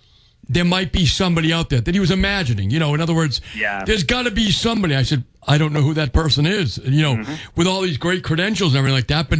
there 0.48 0.66
might 0.66 0.92
be 0.92 1.08
somebody 1.08 1.52
out 1.52 1.70
there 1.70 1.82
that 1.82 1.96
he 1.96 2.00
was 2.00 2.12
imagining. 2.12 2.70
You 2.70 2.78
know, 2.78 2.94
in 2.94 3.02
other 3.02 3.16
words, 3.16 3.42
Yeah. 3.56 3.84
there's 3.86 4.04
got 4.04 4.24
to 4.24 4.32
be 4.32 4.52
somebody. 4.52 4.96
I 4.96 5.04
said, 5.04 5.24
I 5.48 5.58
don't 5.58 5.74
know 5.74 5.82
who 5.82 5.94
that 5.96 6.14
person 6.14 6.46
is. 6.46 6.78
You 6.78 7.02
know, 7.02 7.16
mm-hmm. 7.16 7.34
with 7.56 7.66
all 7.66 7.82
these 7.82 7.98
great 7.98 8.24
credentials 8.24 8.74
and 8.74 8.78
everything 8.78 8.96
like 8.96 9.08
that, 9.08 9.30
but. 9.30 9.40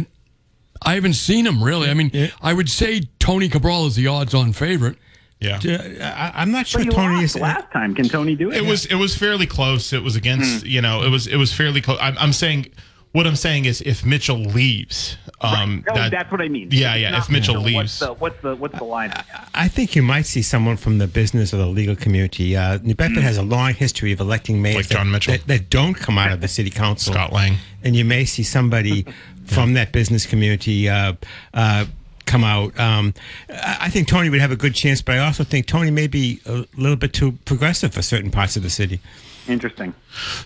I 0.84 0.94
haven't 0.94 1.14
seen 1.14 1.46
him 1.46 1.62
really. 1.62 1.88
I 1.90 1.94
mean, 1.94 2.10
I 2.42 2.52
would 2.52 2.68
say 2.68 3.02
Tony 3.18 3.48
Cabral 3.48 3.86
is 3.86 3.96
the 3.96 4.06
odds-on 4.06 4.52
favorite. 4.52 4.96
Yeah. 5.40 5.58
uh, 5.64 6.04
I, 6.04 6.42
I'm 6.42 6.50
not 6.52 6.66
sure 6.66 6.80
But 6.84 6.92
he 6.92 6.96
Tony 6.96 7.14
lost 7.22 7.36
is. 7.36 7.40
last 7.42 7.70
time. 7.72 7.94
Can 7.94 8.08
Tony 8.08 8.34
do 8.34 8.50
it? 8.50 8.56
It 8.58 8.64
was 8.64 8.86
it 8.86 8.94
was 8.94 9.14
fairly 9.16 9.46
close. 9.46 9.92
It 9.92 10.02
was 10.02 10.16
against 10.16 10.64
you 10.64 10.80
know 10.80 11.02
it 11.02 11.10
was 11.10 11.26
it 11.26 11.36
was 11.36 11.52
fairly 11.52 11.80
close. 11.82 11.98
I'm, 12.00 12.16
I'm 12.18 12.32
saying 12.32 12.68
what 13.12 13.26
I'm 13.28 13.36
saying 13.36 13.66
is 13.66 13.80
if 13.82 14.04
Mitchell 14.04 14.38
leaves, 14.38 15.16
um, 15.40 15.84
Oh, 15.88 15.94
that- 15.94 16.10
that's 16.10 16.32
what 16.32 16.40
I 16.40 16.48
mean. 16.48 16.68
Yeah, 16.72 16.94
If 16.94 17.00
yeah. 17.02 17.18
If 17.18 17.30
Mitchell 17.30 17.54
What's 17.56 17.66
leaves, 17.66 17.98
the 18.00 18.12
what's 18.14 18.40
the 18.42 18.56
what's 18.56 18.74
the 18.78 18.84
lineup? 18.84 19.24
I 19.54 19.68
think 19.68 19.94
you 19.94 20.02
might 20.02 20.26
see 20.26 20.40
someone 20.42 20.76
from 20.78 20.98
the 20.98 21.06
business 21.06 21.52
or 21.52 21.58
the 21.58 21.66
legal 21.66 21.94
community. 21.94 22.56
Uh, 22.56 22.78
New 22.82 22.94
Bedford 22.94 23.22
has 23.22 23.36
a 23.36 23.42
long 23.42 23.74
history 23.74 24.12
of 24.12 24.20
electing 24.20 24.62
mayors 24.62 24.76
Like 24.76 24.86
Jon 24.88 25.06
that, 25.08 25.12
Mitchell. 25.12 25.32
that, 25.34 25.46
that 25.46 25.68
don't 25.70 25.94
come 25.94 26.16
out 26.18 26.32
of 26.32 26.40
the 26.40 26.48
city 26.48 26.70
council. 26.70 27.12
Scott 27.12 27.32
Lang. 27.32 27.56
and 27.84 27.94
you 27.94 28.04
may 28.04 28.24
see 28.24 28.42
somebody 28.42 29.04
from 29.44 29.74
that 29.74 29.92
business 29.92 30.26
community 30.26 30.88
uh, 30.88 31.14
uh, 31.52 31.86
come 32.26 32.44
out. 32.44 32.78
Um, 32.78 33.14
I 33.48 33.76
I 33.82 33.90
think 33.90 34.08
Tony 34.08 34.30
would 34.30 34.40
have 34.40 34.52
a 34.52 34.56
good 34.56 34.74
chance, 34.74 35.02
but 35.02 35.16
I 35.16 35.18
also 35.18 35.44
think 35.44 35.66
Tony 35.66 35.90
may 35.90 36.06
be 36.06 36.40
a 36.46 36.66
little 36.76 36.96
bit 36.96 37.12
too 37.12 37.32
progressive 37.44 37.94
for 37.94 38.02
certain 38.02 38.30
parts 38.30 38.56
of 38.56 38.62
the 38.62 38.70
city. 38.70 39.00
Interesting. 39.46 39.94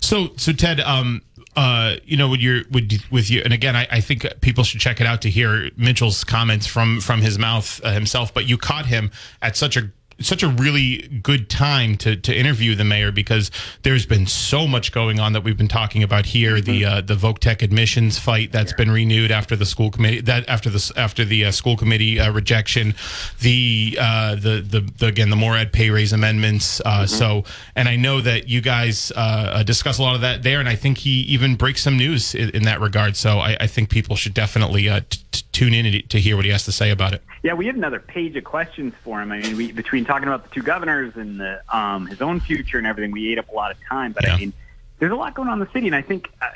So, 0.00 0.30
so 0.36 0.52
Ted, 0.52 0.80
um, 0.80 1.22
uh, 1.56 1.96
you 2.04 2.16
know, 2.16 2.28
with 2.28 2.40
your 2.40 2.62
with 2.70 2.90
with 3.10 3.30
you, 3.30 3.42
and 3.44 3.52
again, 3.52 3.76
I, 3.76 3.86
I 3.90 4.00
think 4.00 4.26
people 4.40 4.64
should 4.64 4.80
check 4.80 5.00
it 5.00 5.06
out 5.06 5.22
to 5.22 5.30
hear 5.30 5.70
Mitchell's 5.76 6.24
comments 6.24 6.66
from 6.66 7.00
from 7.00 7.20
his 7.20 7.38
mouth 7.38 7.80
uh, 7.84 7.92
himself. 7.92 8.34
But 8.34 8.48
you 8.48 8.58
caught 8.58 8.86
him 8.86 9.10
at 9.40 9.56
such 9.56 9.76
a 9.76 9.90
such 10.20 10.42
a 10.42 10.48
really 10.48 11.08
good 11.22 11.48
time 11.48 11.96
to 11.98 12.16
to 12.16 12.36
interview 12.36 12.74
the 12.74 12.84
mayor 12.84 13.12
because 13.12 13.50
there's 13.82 14.06
been 14.06 14.26
so 14.26 14.66
much 14.66 14.92
going 14.92 15.20
on 15.20 15.32
that 15.32 15.42
we've 15.42 15.56
been 15.58 15.68
talking 15.68 16.02
about 16.02 16.26
here. 16.26 16.60
The 16.60 16.84
uh, 16.84 17.00
the 17.00 17.14
Voc 17.14 17.62
admissions 17.62 18.18
fight 18.18 18.52
that's 18.52 18.72
been 18.72 18.90
renewed 18.90 19.30
after 19.30 19.56
the 19.56 19.66
school 19.66 19.90
committee 19.90 20.20
that 20.22 20.48
after 20.48 20.70
the 20.70 20.92
after 20.96 21.24
the 21.24 21.46
uh, 21.46 21.50
school 21.52 21.76
committee 21.76 22.20
uh, 22.20 22.32
rejection, 22.32 22.94
the, 23.40 23.96
uh, 24.00 24.34
the 24.34 24.60
the 24.60 24.80
the 24.98 25.06
again 25.06 25.30
the 25.30 25.36
Morad 25.36 25.72
pay 25.72 25.90
raise 25.90 26.12
amendments. 26.12 26.80
Uh, 26.84 27.06
So, 27.06 27.44
and 27.74 27.88
I 27.88 27.96
know 27.96 28.20
that 28.20 28.48
you 28.48 28.60
guys 28.60 29.10
uh, 29.16 29.18
uh, 29.18 29.62
discuss 29.62 29.98
a 29.98 30.02
lot 30.02 30.14
of 30.14 30.20
that 30.20 30.42
there, 30.42 30.60
and 30.60 30.68
I 30.68 30.76
think 30.76 30.98
he 30.98 31.22
even 31.22 31.56
breaks 31.56 31.82
some 31.82 31.96
news 31.96 32.34
in, 32.34 32.50
in 32.50 32.62
that 32.64 32.80
regard. 32.80 33.16
So 33.16 33.38
I, 33.38 33.56
I 33.60 33.66
think 33.66 33.88
people 33.90 34.14
should 34.16 34.34
definitely 34.34 34.88
uh, 34.88 35.00
t- 35.08 35.42
tune 35.52 35.74
in 35.74 36.06
to 36.08 36.20
hear 36.20 36.36
what 36.36 36.44
he 36.44 36.50
has 36.50 36.64
to 36.64 36.72
say 36.72 36.90
about 36.90 37.14
it. 37.14 37.22
Yeah, 37.42 37.54
we 37.54 37.66
had 37.66 37.76
another 37.76 38.00
page 38.00 38.36
of 38.36 38.44
questions 38.44 38.94
for 39.04 39.20
him. 39.22 39.30
I 39.32 39.38
mean, 39.40 39.56
we 39.56 39.72
between 39.72 40.04
talking 40.04 40.26
about 40.26 40.44
the 40.44 40.50
two 40.50 40.62
governors 40.62 41.16
and 41.16 41.40
the, 41.40 41.62
um, 41.74 42.06
his 42.06 42.20
own 42.20 42.40
future 42.40 42.78
and 42.78 42.86
everything, 42.86 43.12
we 43.12 43.30
ate 43.32 43.38
up 43.38 43.48
a 43.48 43.54
lot 43.54 43.70
of 43.70 43.76
time. 43.88 44.12
But 44.12 44.26
Yeah. 44.26 44.34
I 44.34 44.38
mean, 44.38 44.52
there's 44.98 45.12
a 45.12 45.16
lot 45.16 45.34
going 45.34 45.48
on 45.48 45.60
in 45.60 45.66
the 45.66 45.72
city, 45.72 45.86
and 45.86 45.94
I 45.94 46.02
think, 46.02 46.28
uh, 46.42 46.46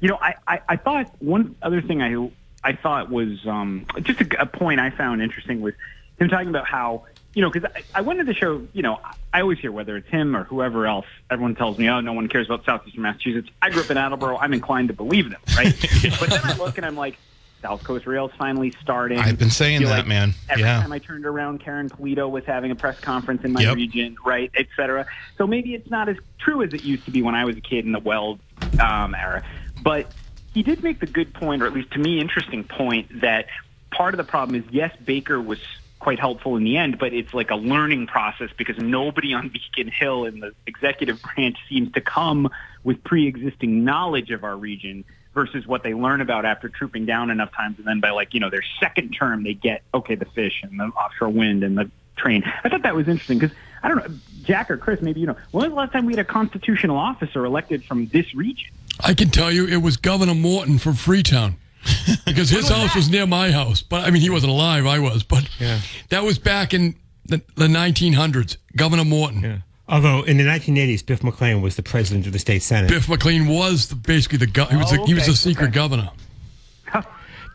you 0.00 0.08
know, 0.08 0.18
I, 0.20 0.34
I, 0.46 0.60
I 0.68 0.76
thought 0.76 1.10
one 1.20 1.56
other 1.62 1.80
thing 1.80 2.02
I 2.02 2.28
I 2.62 2.72
thought 2.74 3.10
was 3.10 3.46
um, 3.46 3.86
just 4.02 4.20
a, 4.20 4.42
a 4.42 4.46
point 4.46 4.80
I 4.80 4.90
found 4.90 5.22
interesting 5.22 5.60
was 5.60 5.72
him 6.18 6.28
talking 6.28 6.48
about 6.48 6.66
how 6.66 7.04
you 7.32 7.42
know 7.42 7.50
because 7.50 7.70
I, 7.74 7.98
I 7.98 8.00
went 8.00 8.18
to 8.18 8.24
the 8.24 8.34
show. 8.34 8.66
You 8.72 8.82
know, 8.82 9.00
I 9.32 9.40
always 9.40 9.58
hear 9.58 9.70
whether 9.70 9.96
it's 9.96 10.08
him 10.08 10.36
or 10.36 10.44
whoever 10.44 10.86
else. 10.86 11.06
Everyone 11.30 11.54
tells 11.54 11.78
me, 11.78 11.88
oh, 11.88 12.00
no 12.00 12.12
one 12.12 12.28
cares 12.28 12.46
about 12.46 12.64
southeastern 12.64 13.02
Massachusetts. 13.02 13.50
I 13.62 13.70
grew 13.70 13.82
up 13.82 13.90
in 13.90 13.96
Attleboro. 13.96 14.36
I'm 14.36 14.52
inclined 14.52 14.88
to 14.88 14.94
believe 14.94 15.30
them, 15.30 15.40
right? 15.56 15.66
But 16.20 16.30
then 16.30 16.40
I 16.44 16.56
look 16.56 16.76
and 16.76 16.84
I'm 16.84 16.96
like. 16.96 17.18
South 17.62 17.82
Coast 17.84 18.06
Rail's 18.06 18.32
finally 18.38 18.72
starting. 18.82 19.18
I've 19.18 19.38
been 19.38 19.50
saying 19.50 19.82
that, 19.82 19.88
like 19.90 20.06
man. 20.06 20.34
Every 20.48 20.62
Yeah. 20.62 20.80
time 20.80 20.92
I 20.92 20.98
turned 20.98 21.26
around, 21.26 21.60
Karen 21.60 21.88
Polito 21.88 22.30
was 22.30 22.44
having 22.44 22.70
a 22.70 22.74
press 22.76 22.98
conference 23.00 23.44
in 23.44 23.52
my 23.52 23.62
Yep. 23.62 23.76
region, 23.76 24.16
right, 24.24 24.50
et 24.54 24.66
cetera. 24.76 25.06
So 25.38 25.46
maybe 25.46 25.74
it's 25.74 25.90
not 25.90 26.08
as 26.08 26.16
true 26.38 26.62
as 26.62 26.72
it 26.74 26.84
used 26.84 27.04
to 27.06 27.10
be 27.10 27.22
when 27.22 27.34
I 27.34 27.44
was 27.44 27.56
a 27.56 27.60
kid 27.60 27.84
in 27.84 27.92
the 27.92 27.98
Weld 28.00 28.40
um, 28.78 29.14
era. 29.14 29.42
But 29.82 30.12
he 30.54 30.62
did 30.62 30.82
make 30.82 31.00
the 31.00 31.06
good 31.06 31.32
point, 31.34 31.62
or 31.62 31.66
at 31.66 31.72
least 31.72 31.90
to 31.92 31.98
me, 31.98 32.20
interesting 32.20 32.64
point, 32.64 33.20
that 33.20 33.46
part 33.90 34.14
of 34.14 34.18
the 34.18 34.24
problem 34.24 34.60
is 34.60 34.64
yes, 34.70 34.94
Baker 35.04 35.40
was 35.40 35.58
quite 35.98 36.18
helpful 36.20 36.56
in 36.56 36.62
the 36.62 36.76
end, 36.76 36.98
but 36.98 37.12
it's 37.12 37.32
like 37.34 37.50
a 37.50 37.56
learning 37.56 38.06
process 38.06 38.50
because 38.56 38.76
nobody 38.78 39.32
on 39.34 39.48
Beacon 39.76 39.90
Hill 39.90 40.24
in 40.26 40.40
the 40.40 40.52
executive 40.66 41.20
branch 41.22 41.56
seems 41.68 41.90
to 41.92 42.00
come 42.00 42.48
with 42.84 43.02
pre-existing 43.02 43.82
knowledge 43.84 44.30
of 44.30 44.44
our 44.44 44.56
region 44.56 45.04
versus 45.36 45.66
what 45.66 45.82
they 45.82 45.92
learn 45.94 46.22
about 46.22 46.46
after 46.46 46.68
trooping 46.68 47.04
down 47.04 47.30
enough 47.30 47.52
times 47.52 47.78
and 47.78 47.86
then 47.86 48.00
by 48.00 48.10
like, 48.10 48.32
you 48.32 48.40
know, 48.40 48.48
their 48.48 48.64
second 48.80 49.10
term 49.10 49.44
they 49.44 49.52
get, 49.52 49.82
okay, 49.94 50.14
the 50.14 50.24
fish 50.24 50.62
and 50.62 50.80
the 50.80 50.84
offshore 50.84 51.28
wind 51.28 51.62
and 51.62 51.76
the 51.76 51.88
train. 52.16 52.42
I 52.64 52.70
thought 52.70 52.82
that 52.82 52.96
was 52.96 53.06
interesting 53.06 53.38
because 53.38 53.54
I 53.82 53.88
don't 53.88 53.98
know, 53.98 54.16
Jack 54.42 54.70
or 54.70 54.78
Chris, 54.78 55.02
maybe 55.02 55.20
you 55.20 55.26
know, 55.26 55.36
when 55.52 55.64
was 55.64 55.70
the 55.70 55.76
last 55.76 55.92
time 55.92 56.06
we 56.06 56.14
had 56.14 56.20
a 56.20 56.24
constitutional 56.24 56.96
officer 56.96 57.44
elected 57.44 57.84
from 57.84 58.06
this 58.06 58.34
region? 58.34 58.72
I 58.98 59.12
can 59.12 59.28
tell 59.28 59.52
you 59.52 59.66
it 59.66 59.82
was 59.82 59.98
Governor 59.98 60.34
Morton 60.34 60.78
from 60.78 60.94
Freetown. 60.94 61.56
because 62.26 62.50
his 62.50 62.68
house 62.68 62.96
was 62.96 63.08
near 63.08 63.28
my 63.28 63.52
house. 63.52 63.80
But 63.80 64.04
I 64.04 64.10
mean, 64.10 64.20
he 64.20 64.28
wasn't 64.28 64.50
alive. 64.50 64.86
I 64.86 64.98
was. 64.98 65.22
But 65.22 65.48
yeah. 65.60 65.78
that 66.08 66.24
was 66.24 66.36
back 66.36 66.74
in 66.74 66.96
the, 67.26 67.40
the 67.54 67.68
1900s. 67.68 68.56
Governor 68.74 69.04
Morton. 69.04 69.62
Although 69.88 70.22
in 70.24 70.36
the 70.36 70.44
1980s, 70.44 71.06
Biff 71.06 71.22
MacLean 71.22 71.62
was 71.62 71.76
the 71.76 71.82
president 71.82 72.26
of 72.26 72.32
the 72.32 72.38
state 72.40 72.62
senate. 72.62 72.90
Biff 72.90 73.08
MacLean 73.08 73.46
was 73.46 73.88
the, 73.88 73.94
basically 73.94 74.38
the 74.38 74.46
go- 74.48 74.64
he 74.66 74.76
was 74.76 74.92
Oh, 74.92 74.96
the, 74.96 75.04
he 75.06 75.14
was 75.14 75.22
oh, 75.22 75.26
okay, 75.26 75.30
the 75.32 75.36
secret 75.36 75.64
okay. 75.66 75.72
governor. 75.74 76.10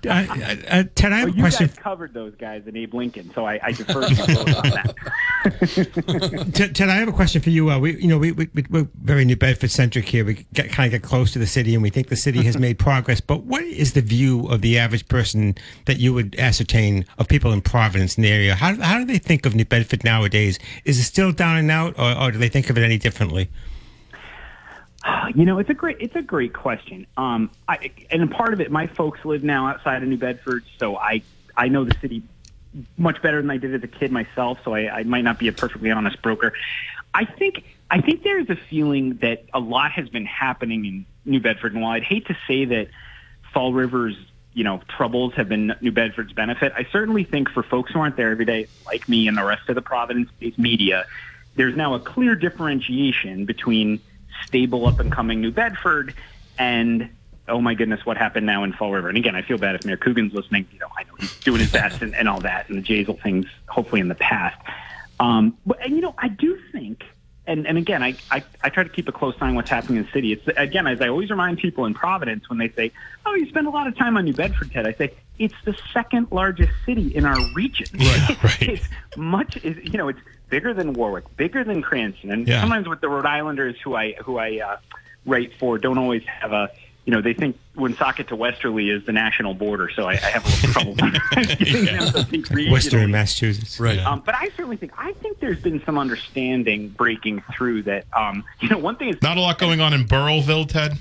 Uh, 0.06 0.10
uh, 0.10 0.84
Ted, 0.96 1.14
I 1.14 1.20
have 1.20 1.30
Well, 1.30 1.38
a 1.38 1.40
question. 1.42 1.68
you 1.68 1.74
guys 1.74 1.78
covered 1.78 2.14
those 2.14 2.34
guys 2.36 2.64
and 2.66 2.76
Abe 2.76 2.94
Lincoln, 2.94 3.32
so 3.36 3.46
I, 3.46 3.60
I 3.62 3.72
defer 3.72 4.02
to 4.08 4.14
you 4.14 4.22
on 4.24 4.46
that. 4.72 6.52
Ted, 6.54 6.76
Ted, 6.76 6.90
I 6.90 6.96
have 6.96 7.08
a 7.08 7.12
question 7.12 7.42
for 7.42 7.50
you. 7.50 7.70
Uh, 7.70 7.80
we, 7.80 8.00
you 8.02 8.08
know, 8.08 8.18
we, 8.18 8.32
we 8.32 8.48
we're 8.70 8.88
very 9.02 9.26
New 9.26 9.36
Bedford 9.36 9.72
centric 9.72 10.08
here. 10.08 10.26
We 10.26 10.46
get, 10.54 10.72
kind 10.72 10.94
of 10.94 11.00
get 11.02 11.08
close 11.08 11.32
to 11.34 11.40
the 11.40 11.48
city, 11.48 11.74
and 11.74 11.84
we 11.84 11.90
think 11.90 12.08
the 12.10 12.16
city 12.16 12.44
has 12.44 12.58
made 12.60 12.80
progress. 12.80 13.22
But 13.22 13.44
what 13.44 13.64
is 13.64 13.94
the 13.94 14.02
view 14.02 14.48
of 14.48 14.62
the 14.62 14.78
average 14.80 15.08
person 15.08 15.56
that 15.86 16.00
you 16.00 16.14
would 16.14 16.36
ascertain 16.40 17.06
of 17.18 17.28
people 17.28 17.52
in 17.52 17.62
Providence 17.62 18.18
in 18.18 18.24
the 18.24 18.30
area? 18.30 18.56
How 18.56 18.76
how 18.82 18.98
do 18.98 19.06
they 19.06 19.18
think 19.20 19.46
of 19.46 19.56
New 19.56 19.66
Bedford 19.66 20.04
nowadays? 20.04 20.58
Is 20.86 21.00
it 21.00 21.04
still 21.04 21.32
down 21.32 21.58
and 21.58 21.70
out, 21.70 21.98
or, 22.00 22.18
or 22.18 22.32
do 22.32 22.38
they 22.38 22.50
think 22.50 22.70
of 22.70 22.78
it 22.78 22.84
any 22.84 22.98
differently? 22.98 23.50
You 25.36 25.46
know, 25.46 25.60
it's 25.60 25.70
a 25.70 25.74
great 25.74 25.98
it's 26.00 26.16
a 26.16 26.22
great 26.22 26.54
question. 26.54 27.08
Um, 27.16 27.52
I, 27.68 27.92
and 28.10 28.30
part 28.30 28.54
of 28.54 28.60
it, 28.60 28.70
my 28.70 28.88
folks 28.88 29.24
live 29.24 29.44
now 29.44 29.68
outside 29.68 30.04
of 30.04 30.10
New 30.10 30.18
Bedford, 30.18 30.64
so 30.78 30.98
I 30.98 31.22
I 31.56 31.70
know 31.70 31.86
the 31.86 31.96
city 32.02 32.24
much 32.98 33.22
better 33.22 33.42
than 33.42 33.50
I 33.50 33.58
did 33.58 33.74
as 33.74 33.84
a 33.84 33.88
kid 33.88 34.12
myself. 34.12 34.60
So 34.64 34.74
I, 34.74 35.00
I 35.00 35.04
might 35.04 35.24
not 35.24 35.40
be 35.40 35.48
a 35.48 35.54
perfectly 35.54 35.92
honest 35.92 36.22
broker. 36.22 36.54
I 37.14 37.26
think 37.26 37.64
I 37.90 38.02
think 38.02 38.24
there 38.24 38.40
is 38.40 38.50
a 38.50 38.56
feeling 38.56 39.18
that 39.18 39.46
a 39.54 39.60
lot 39.60 39.92
has 39.92 40.10
been 40.10 40.26
happening 40.26 40.86
in 40.86 41.06
New 41.26 41.40
Bedford, 41.40 41.74
and 41.74 41.82
while 41.82 41.92
I'd 41.92 42.04
hate 42.04 42.28
to 42.28 42.38
say 42.48 42.66
that 42.66 42.88
Fall 43.54 43.74
River's 43.74 44.18
you 44.54 44.64
know 44.64 44.82
troubles 44.90 45.34
have 45.36 45.48
been 45.48 45.74
New 45.82 45.92
Bedford's 45.92 46.34
benefit, 46.34 46.74
I 46.76 46.86
certainly 46.92 47.24
think 47.24 47.50
for 47.50 47.64
folks 47.64 47.92
who 47.92 48.00
aren't 48.00 48.18
there 48.18 48.32
every 48.32 48.46
day, 48.46 48.68
like 48.86 49.08
me 49.08 49.28
and 49.28 49.38
the 49.38 49.46
rest 49.46 49.70
of 49.70 49.76
the 49.76 49.82
Providence-based 49.82 50.60
media, 50.60 51.06
there's 51.56 51.76
now 51.76 51.94
a 51.94 52.00
clear 52.00 52.36
differentiation 52.36 53.46
between 53.46 54.02
stable 54.46 54.88
up 54.88 55.00
and 55.00 55.12
coming 55.12 55.42
New 55.42 55.52
Bedford 55.52 56.14
and 56.58 57.10
oh 57.48 57.62
my 57.62 57.74
goodness, 57.74 58.06
what 58.06 58.18
happened 58.18 58.46
now 58.46 58.64
in 58.64 58.74
Fall 58.74 58.92
River? 58.92 59.10
And 59.10 59.18
again, 59.18 59.36
I 59.36 59.42
feel 59.42 59.58
bad 59.58 59.76
if 59.76 59.86
Mayor 59.86 59.98
Coogan's 59.98 60.34
listening. 60.34 60.68
You 60.72 60.80
know, 60.80 60.88
I 60.98 61.04
know 61.04 61.14
he's 61.20 61.38
doing 61.40 61.60
his 61.60 61.72
best 61.72 62.02
and, 62.02 62.16
and 62.16 62.30
all 62.30 62.40
that, 62.42 62.70
and 62.70 62.84
the 62.84 62.88
Jasiel 62.88 63.22
things 63.22 63.46
hopefully 63.68 64.02
in 64.02 64.08
the 64.08 64.16
past. 64.16 64.58
Um, 65.20 65.58
but 65.66 65.84
and 65.84 65.96
you 65.96 66.02
know, 66.02 66.16
I 66.18 66.30
do 66.30 66.58
think, 66.72 67.04
and 67.46 67.68
and 67.68 67.78
again, 67.78 68.02
I, 68.02 68.16
I 68.32 68.44
I 68.64 68.70
try 68.70 68.84
to 68.84 68.90
keep 68.90 69.08
a 69.08 69.12
close 69.12 69.36
eye 69.42 69.48
on 69.48 69.56
what's 69.56 69.70
happening 69.70 69.98
in 69.98 70.06
the 70.06 70.12
city. 70.12 70.34
It's 70.34 70.48
again, 70.58 70.88
as 70.88 71.02
I 71.02 71.10
always 71.10 71.30
remind 71.30 71.60
people 71.60 71.86
in 71.86 71.94
Providence 71.94 72.50
when 72.50 72.58
they 72.58 72.70
say, 72.70 72.92
"Oh, 73.26 73.36
you 73.36 73.48
spend 73.50 73.68
a 73.68 73.72
lot 73.72 73.88
of 73.88 73.96
time 73.98 74.18
on 74.18 74.26
New 74.26 74.34
Bedford, 74.34 74.72
Ted," 74.72 74.88
I 74.88 74.94
say 74.94 75.14
it's 75.38 75.56
the 75.66 75.76
second 75.94 76.28
largest 76.32 76.72
city 76.86 77.14
in 77.16 77.26
our 77.26 77.38
region. 77.54 77.88
Right, 77.94 78.38
right. 78.44 78.62
it's 78.62 78.88
much, 79.18 79.58
is 79.58 79.78
you 79.84 79.98
know, 79.98 80.08
it's 80.10 80.20
bigger 80.52 80.76
than 80.76 80.94
Warwick, 80.94 81.24
bigger 81.38 81.64
than 81.64 81.82
Cranston, 81.82 82.30
and 82.32 82.48
Yeah. 82.48 82.62
sometimes 82.62 82.88
with 82.88 83.02
the 83.02 83.10
Rhode 83.10 83.26
Islanders 83.26 83.76
who 83.84 83.96
I 83.96 84.14
who 84.24 84.38
I 84.38 84.60
uh, 84.64 84.78
write 85.26 85.54
for 85.60 85.80
don't 85.80 85.98
always 85.98 86.22
have 86.26 86.52
a 86.52 86.70
you 87.06 87.12
know 87.12 87.22
they 87.22 87.34
think 87.34 87.58
Woonsocket 87.76 88.28
to 88.28 88.36
Westerly 88.36 88.90
is 88.92 89.04
the 89.06 89.12
national 89.12 89.56
border, 89.56 89.90
so 89.96 90.08
I, 90.08 90.12
I 90.14 90.16
have 90.18 90.46
a 90.46 90.50
little 90.50 90.70
trouble 90.74 90.96
getting 91.56 91.86
them 91.86 92.12
to 92.14 92.24
think 92.26 92.50
Worcester 92.52 92.98
regionally. 93.00 93.04
in 93.06 93.12
Massachusetts. 93.12 93.80
Right. 93.80 93.98
Um, 93.98 94.22
but 94.24 94.36
I 94.36 94.50
certainly 94.50 94.78
think 94.78 94.92
I 94.98 95.14
think 95.14 95.40
there's 95.40 95.60
been 95.60 95.82
some 95.84 95.98
understanding 95.98 96.90
breaking 96.90 97.42
through 97.58 97.84
that. 97.84 98.06
Um, 98.16 98.44
you 98.60 98.70
know, 98.70 98.78
one 98.78 98.98
thing 98.98 99.10
is 99.10 99.22
Not 99.24 99.38
a 99.38 99.42
lot 99.42 99.58
going 99.58 99.82
on 99.82 99.94
in 99.94 100.06
Burrillville, 100.06 100.68
Ted. 100.68 100.94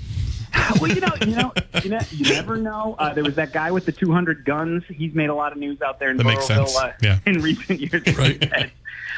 well, 0.81 0.91
you 0.91 1.01
know, 1.01 1.13
you 1.25 1.35
know, 1.35 1.53
you, 1.83 1.89
know, 1.89 1.99
you 2.11 2.33
never 2.33 2.57
know. 2.57 2.95
Uh, 2.99 3.13
there 3.13 3.23
was 3.23 3.35
that 3.35 3.53
guy 3.53 3.71
with 3.71 3.85
the 3.85 3.91
200 3.91 4.43
guns. 4.45 4.83
He's 4.87 5.13
made 5.13 5.29
a 5.29 5.35
lot 5.35 5.51
of 5.51 5.57
news 5.57 5.81
out 5.81 5.99
there 5.99 6.09
in 6.09 6.17
That 6.17 6.25
makes 6.25 6.47
Burrillville 6.47 6.67
sense. 6.67 6.77
uh, 6.77 6.93
Yeah. 7.01 7.19
in 7.25 7.41
recent 7.41 7.79
years. 7.79 8.17
Right. 8.17 8.71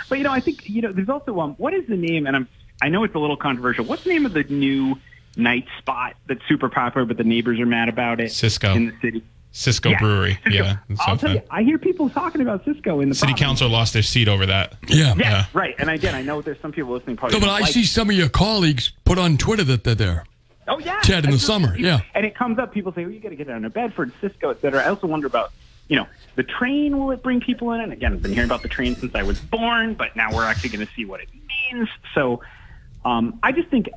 But 0.09 0.17
you 0.17 0.23
know, 0.25 0.31
I 0.31 0.39
think 0.41 0.69
you 0.69 0.81
know, 0.81 0.91
there's 0.91 1.09
also 1.09 1.39
um, 1.39 1.55
what 1.55 1.73
is 1.73 1.87
the 1.87 1.95
name? 1.97 2.27
And 2.27 2.35
I'm, 2.35 2.47
I 2.81 2.89
know 2.89 3.03
it's 3.03 3.15
a 3.15 3.19
little 3.19 3.37
controversial. 3.37 3.85
What's 3.85 4.03
the 4.03 4.09
name 4.09 4.25
of 4.25 4.33
the 4.33 4.43
new 4.43 4.95
night 5.37 5.65
spot 5.79 6.15
that's 6.27 6.41
super 6.47 6.69
popular, 6.69 7.05
but 7.05 7.17
the 7.17 7.23
neighbors 7.23 7.59
are 7.59 7.65
mad 7.65 7.89
about 7.89 8.19
it? 8.19 8.31
Cisco. 8.31 8.73
in 8.73 8.87
the 8.87 8.93
city. 9.01 9.23
Cisco 9.55 9.91
Yeah, 9.91 9.99
Brewery. 9.99 10.33
Cisco. 10.43 10.49
Yeah. 10.63 10.77
it's 10.89 10.99
I'll 11.05 11.15
tell 11.17 11.33
you. 11.35 11.41
I 11.51 11.61
hear 11.63 11.77
people 11.77 12.09
talking 12.09 12.41
about 12.41 12.65
Cisco 12.65 12.99
in 13.01 13.09
the 13.09 13.15
City 13.15 13.27
Providence. 13.33 13.39
council 13.59 13.69
lost 13.69 13.93
their 13.93 14.01
seat 14.01 14.27
over 14.27 14.45
that. 14.47 14.75
Yeah. 14.87 15.13
Yeah, 15.15 15.15
Yeah. 15.17 15.45
right. 15.53 15.75
And 15.77 15.89
again, 15.91 16.15
I 16.15 16.21
know 16.23 16.41
there's 16.41 16.59
some 16.59 16.71
people 16.71 16.91
listening 16.91 17.17
probably. 17.17 17.39
No, 17.39 17.45
but 17.45 17.51
I 17.51 17.59
like 17.59 17.71
see 17.71 17.83
some 17.85 18.09
of 18.09 18.15
your 18.15 18.29
colleagues 18.29 18.91
put 19.05 19.17
on 19.19 19.37
Twitter 19.37 19.63
that 19.65 19.83
they're 19.83 19.93
there. 19.95 20.25
Oh 20.67 20.79
yeah, 20.79 20.99
Ted 21.03 21.25
in 21.25 21.31
the 21.31 21.39
summer, 21.39 21.77
yeah. 21.77 22.01
And 22.13 22.25
it 22.25 22.35
comes 22.35 22.59
up. 22.59 22.73
People 22.73 22.93
say, 22.93 23.05
"Oh, 23.05 23.09
you 23.09 23.19
got 23.19 23.29
to 23.29 23.35
get 23.35 23.47
down 23.47 23.63
to 23.63 23.69
Bedford, 23.69 24.11
Cisco, 24.21 24.49
et 24.51 24.61
cetera." 24.61 24.81
I 24.81 24.87
also 24.89 25.07
wonder 25.07 25.27
about, 25.27 25.51
you 25.87 25.95
know, 25.95 26.07
the 26.35 26.43
train. 26.43 26.97
Will 26.97 27.11
it 27.11 27.21
bring 27.21 27.41
people 27.41 27.71
in? 27.73 27.81
And 27.81 27.91
again, 27.91 28.13
I've 28.13 28.21
been 28.21 28.33
hearing 28.33 28.49
about 28.49 28.61
the 28.61 28.69
train 28.69 28.95
since 28.95 29.13
I 29.15 29.23
was 29.23 29.39
born, 29.39 29.93
but 29.93 30.15
now 30.15 30.33
we're 30.33 30.45
actually 30.45 30.69
going 30.69 30.85
to 30.85 30.93
see 30.93 31.05
what 31.05 31.21
it 31.21 31.29
means. 31.73 31.89
So, 32.13 32.41
um, 33.03 33.39
I 33.43 33.51
just 33.51 33.69
think, 33.69 33.89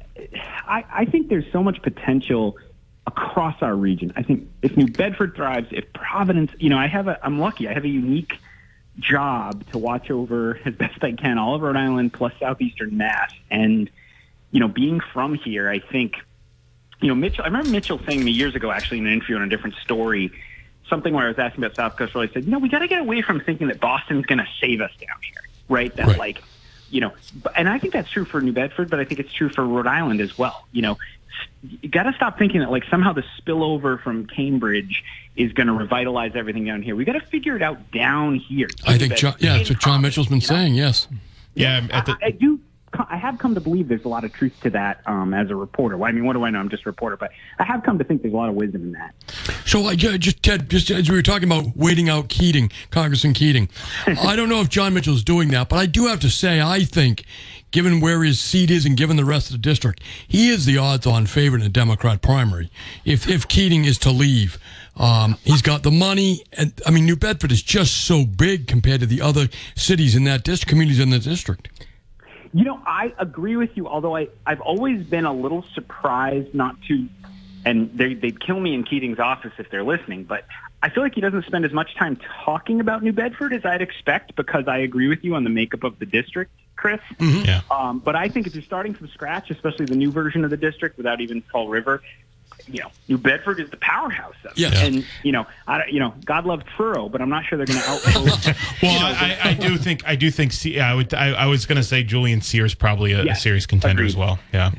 I, 0.67 0.85
I 0.91 1.05
think 1.05 1.29
there's 1.29 1.51
so 1.53 1.63
much 1.63 1.81
potential 1.83 2.57
across 3.07 3.63
our 3.63 3.75
region. 3.75 4.13
I 4.17 4.23
think 4.23 4.49
if 4.63 4.77
New 4.77 4.89
Bedford 4.89 5.37
thrives, 5.37 5.69
if 5.71 5.93
Providence, 5.93 6.51
you 6.59 6.69
know, 6.69 6.79
I 6.79 6.89
have 6.89 7.07
a, 7.07 7.25
I'm 7.25 7.39
lucky. 7.39 7.69
I 7.69 7.73
have 7.73 7.85
a 7.85 7.89
unique 7.89 8.39
job 8.99 9.65
to 9.71 9.79
watch 9.79 10.11
over 10.11 10.59
as 10.65 10.75
best 10.75 11.05
I 11.05 11.13
can 11.13 11.39
all 11.39 11.55
of 11.55 11.63
Rhode 11.63 11.77
Island 11.77 12.13
plus 12.13 12.33
southeastern 12.41 12.97
Mass, 12.97 13.33
and 13.51 13.89
you 14.51 14.61
know, 14.61 14.69
being 14.69 15.01
from 15.13 15.35
here, 15.35 15.69
I 15.69 15.79
think 15.79 16.17
you 17.01 17.09
know, 17.09 17.15
Mitchell, 17.15 17.45
I 17.45 17.49
remember 17.49 17.71
Mitchell 17.71 18.01
saying 18.07 18.19
to 18.21 18.25
me 18.25 18.33
years 18.33 18.55
ago, 18.55 18.71
actually, 18.71 18.99
in 18.99 19.07
an 19.07 19.13
interview 19.13 19.37
on 19.37 19.43
a 19.43 19.49
different 19.49 19.77
story, 19.77 20.33
something 20.89 21.13
where 21.13 21.25
I 21.27 21.29
was 21.29 21.39
asking 21.39 21.65
about 21.65 21.77
South 21.77 21.97
Coast 21.97 22.15
Rail. 22.15 22.29
I 22.29 22.33
said, 22.33 22.45
you 22.45 22.51
know, 22.51 22.59
we 22.59 22.69
got 22.69 22.79
to 22.79 22.89
get 22.89 23.01
away 23.01 23.23
from 23.23 23.41
thinking 23.41 23.69
that 23.69 23.81
Boston's 23.81 24.25
going 24.27 24.39
to 24.39 24.47
save 24.61 24.81
us 24.81 24.93
down 24.99 25.17
here, 25.23 25.43
right? 25.69 25.95
That, 25.97 26.07
Right. 26.07 26.19
like, 26.19 26.43
you 26.91 27.01
know, 27.01 27.13
and 27.57 27.69
I 27.69 27.79
think 27.79 27.93
that's 27.93 28.09
true 28.11 28.25
for 28.25 28.41
New 28.41 28.53
Bedford, 28.53 28.89
but 28.89 29.01
I 29.01 29.05
think 29.05 29.21
it's 29.21 29.33
true 29.33 29.49
for 29.49 29.67
Rhode 29.67 29.89
Island 29.89 30.21
as 30.21 30.39
well. 30.39 30.67
You 30.73 30.83
know, 30.83 30.99
you 31.83 31.89
got 31.89 32.05
to 32.05 32.13
stop 32.13 32.39
thinking 32.39 32.61
that, 32.61 32.71
like, 32.71 32.85
somehow 32.89 33.13
the 33.13 33.25
spillover 33.41 34.01
from 34.01 34.27
Cambridge 34.27 35.03
is 35.35 35.53
going 35.53 35.67
to 35.67 35.73
revitalize 35.73 36.33
everything 36.37 36.65
down 36.65 36.83
here. 36.83 36.95
We 36.95 37.05
got 37.05 37.15
to 37.15 37.21
figure 37.27 37.57
it 37.57 37.63
out 37.63 37.91
down 37.91 38.37
here. 38.37 38.69
I 38.87 38.97
think, 38.97 39.17
Jon, 39.17 39.35
yeah, 39.41 39.57
that's 39.59 39.69
what 39.71 39.81
Jon 39.81 40.01
Mitchell's 40.01 40.29
been 40.29 40.41
You 40.41 40.47
know? 40.49 40.55
saying. 40.55 40.75
Yes. 40.75 41.09
Yeah. 41.55 41.87
At 41.91 42.07
the, 42.07 42.13
I, 42.23 42.27
I 42.27 42.31
do. 42.31 42.61
I 42.93 43.17
have 43.17 43.39
come 43.39 43.55
to 43.55 43.61
believe 43.61 43.89
there's 43.89 44.05
a 44.05 44.09
lot 44.09 44.25
of 44.25 44.33
truth 44.33 44.55
to 44.63 44.71
that 44.71 45.01
um, 45.07 45.35
as 45.35 45.51
a 45.51 45.57
reporter. 45.57 45.97
Well, 45.97 46.09
I 46.09 46.13
mean, 46.13 46.25
what 46.25 46.35
do 46.35 46.45
I 46.45 46.51
know? 46.51 46.59
I'm 46.59 46.69
just 46.69 46.87
a 46.87 46.89
reporter, 46.89 47.17
but 47.17 47.31
I 47.59 47.65
have 47.65 47.83
come 47.83 47.99
to 47.99 48.05
think 48.05 48.23
there's 48.23 48.35
a 48.35 48.37
lot 48.37 48.49
of 48.49 48.55
wisdom 48.55 48.83
in 48.83 48.93
that. 48.93 49.15
So 49.67 49.85
I 49.85 49.97
ju- 49.97 50.17
just 50.19 50.43
Ted, 50.43 50.71
just 50.71 50.91
as 50.91 51.11
we 51.11 51.17
were 51.17 51.23
talking 51.23 51.51
about 51.51 51.77
waiting 51.77 52.09
out 52.09 52.29
Keating, 52.29 52.71
Congressman 52.91 53.35
Keating, 53.35 53.69
I 54.07 54.37
don't 54.37 54.49
know 54.49 54.61
if 54.61 54.69
Jon 54.69 54.95
Mitchell's 54.95 55.25
doing 55.25 55.49
that, 55.49 55.69
but 55.69 55.77
I 55.77 55.87
do 55.87 56.07
have 56.07 56.21
to 56.21 56.31
say 56.31 56.61
I 56.61 56.85
think, 56.85 57.25
given 57.71 58.01
where 58.01 58.23
his 58.23 58.41
seat 58.41 58.71
is 58.71 58.87
and 58.87 58.97
given 58.97 59.17
the 59.17 59.25
rest 59.25 59.49
of 59.49 59.53
the 59.53 59.59
district, 59.59 60.01
he 60.27 60.51
is 60.51 60.65
the 60.65 60.79
odds-on 60.79 61.27
favorite 61.27 61.61
in 61.61 61.67
a 61.67 61.71
Democrat 61.71 62.23
primary. 62.23 62.71
If 63.05 63.29
if 63.29 63.49
Keating 63.49 63.85
is 63.85 63.99
to 63.99 64.11
leave, 64.11 64.59
um, 64.97 65.37
he's 65.45 65.63
got 65.63 65.83
the 65.83 65.91
money, 65.91 66.45
and 66.53 66.73
I 66.87 66.91
mean 66.91 67.05
New 67.05 67.17
Bedford 67.17 67.53
is 67.53 67.63
just 67.63 68.07
so 68.07 68.25
big 68.25 68.67
compared 68.67 69.01
to 69.01 69.07
the 69.07 69.21
other 69.21 69.49
cities 69.75 70.15
in 70.15 70.25
that 70.25 70.45
district, 70.45 70.71
communities 70.71 71.01
in 71.01 71.11
the 71.11 71.19
district. 71.19 71.69
You 72.53 72.65
know, 72.65 72.81
I 72.87 73.13
agree 73.19 73.57
with 73.57 73.77
you. 73.77 73.89
Although 73.89 74.17
I, 74.17 74.29
I've 74.47 74.61
always 74.61 75.05
been 75.05 75.25
a 75.25 75.33
little 75.33 75.65
surprised 75.75 76.55
not 76.55 76.77
to, 76.89 77.09
and 77.65 77.97
they, 77.97 78.15
they'd 78.15 78.41
kill 78.41 78.61
me 78.61 78.75
in 78.75 78.85
Keating's 78.85 79.19
office 79.19 79.53
if 79.59 79.71
they're 79.71 79.85
listening. 79.85 80.25
But 80.25 80.45
I 80.83 80.91
feel 80.91 81.03
like 81.03 81.15
he 81.15 81.21
doesn't 81.21 81.47
spend 81.47 81.65
as 81.65 81.73
much 81.73 81.95
time 81.97 82.19
talking 82.45 82.81
about 82.81 83.03
New 83.03 83.13
Bedford 83.13 83.53
as 83.53 83.65
I'd 83.65 83.83
expect 83.83 84.37
because 84.37 84.69
I 84.69 84.79
agree 84.79 85.09
with 85.09 85.25
you 85.25 85.35
on 85.35 85.45
the 85.45 85.51
makeup 85.51 85.85
of 85.85 85.99
the 85.99 86.07
district, 86.07 86.53
Chris. 86.77 87.01
Yeah. 87.19 87.63
Um, 87.71 87.99
but 87.99 88.15
I 88.15 88.29
think 88.29 88.47
if 88.47 88.55
you're 88.55 88.63
starting 88.63 88.95
from 88.95 89.09
scratch, 89.09 89.51
especially 89.51 89.87
the 89.87 89.97
new 89.97 90.11
version 90.11 90.45
of 90.45 90.51
the 90.51 90.57
district 90.57 90.97
without 90.97 91.21
even 91.21 91.43
Fall 91.43 91.69
River, 91.69 92.03
you 92.69 92.81
know, 92.83 92.91
New 93.09 93.19
Bedford 93.19 93.61
is 93.61 93.71
the 93.71 93.77
powerhouse 93.77 94.35
of 94.45 94.53
it. 94.53 94.59
Yes. 94.59 94.75
And, 94.83 95.05
you 95.23 95.33
know, 95.33 95.47
I, 95.69 95.85
you 95.87 96.01
know, 96.01 96.15
God 96.25 96.47
love 96.47 96.63
Truro, 96.77 97.09
but 97.09 97.21
I'm 97.21 97.29
not 97.29 97.45
sure 97.45 97.57
they're 97.57 97.67
going 97.67 97.81
to 97.81 97.89
outvote. 97.89 98.55
Well, 98.83 99.05
I, 99.07 99.39
I, 99.43 99.49
I 99.51 99.55
do 99.55 99.77
think 99.77 100.03
I 100.07 100.17
do 100.17 100.31
think 100.31 100.53
Se- 100.53 100.81
I 100.81 100.95
would 100.95 101.15
I, 101.15 101.29
I 101.33 101.47
was 101.47 101.65
going 101.67 101.77
to 101.77 101.83
say 101.85 102.03
Julian 102.03 102.41
Cyr's 102.41 102.75
probably 102.75 103.13
a, 103.13 103.23
Yeah, 103.25 103.33
a 103.33 103.37
serious 103.37 103.67
contender 103.67 104.03
agreed. 104.03 104.09
as 104.11 104.17
well. 104.17 104.39
Yeah. 104.53 104.71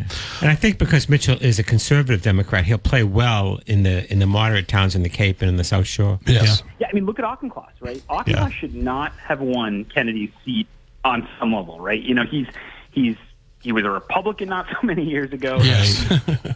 And 0.41 0.49
I 0.51 0.55
think 0.55 0.77
because 0.77 1.07
Mitchell 1.09 1.37
is 1.41 1.57
a 1.59 1.63
conservative 1.63 2.21
Democrat, 2.21 2.65
he'll 2.65 2.77
play 2.77 3.03
well 3.03 3.59
in 3.65 3.83
the 3.83 4.11
in 4.11 4.19
the 4.19 4.27
moderate 4.27 4.67
towns 4.67 4.95
in 4.95 5.03
the 5.03 5.09
Cape 5.09 5.41
and 5.41 5.49
in 5.49 5.57
the 5.57 5.63
South 5.63 5.87
Shore. 5.87 6.19
Yes. 6.27 6.63
Yeah, 6.79 6.87
I 6.89 6.93
mean, 6.93 7.05
look 7.05 7.19
at 7.19 7.25
Auchincloss, 7.25 7.71
right? 7.79 8.01
Auchincloss 8.09 8.51
Yeah. 8.51 8.57
should 8.59 8.75
not 8.75 9.13
have 9.13 9.39
won 9.41 9.85
Kennedy's 9.85 10.31
seat 10.45 10.67
on 11.03 11.27
some 11.39 11.53
level, 11.53 11.79
right? 11.79 12.01
You 12.01 12.13
know, 12.13 12.25
he's 12.25 12.47
he's 12.91 13.15
he 13.61 13.71
was 13.71 13.83
a 13.85 13.89
Republican 13.89 14.49
not 14.49 14.67
so 14.71 14.85
many 14.85 15.05
years 15.05 15.31
ago. 15.33 15.59
Yes. 15.61 16.05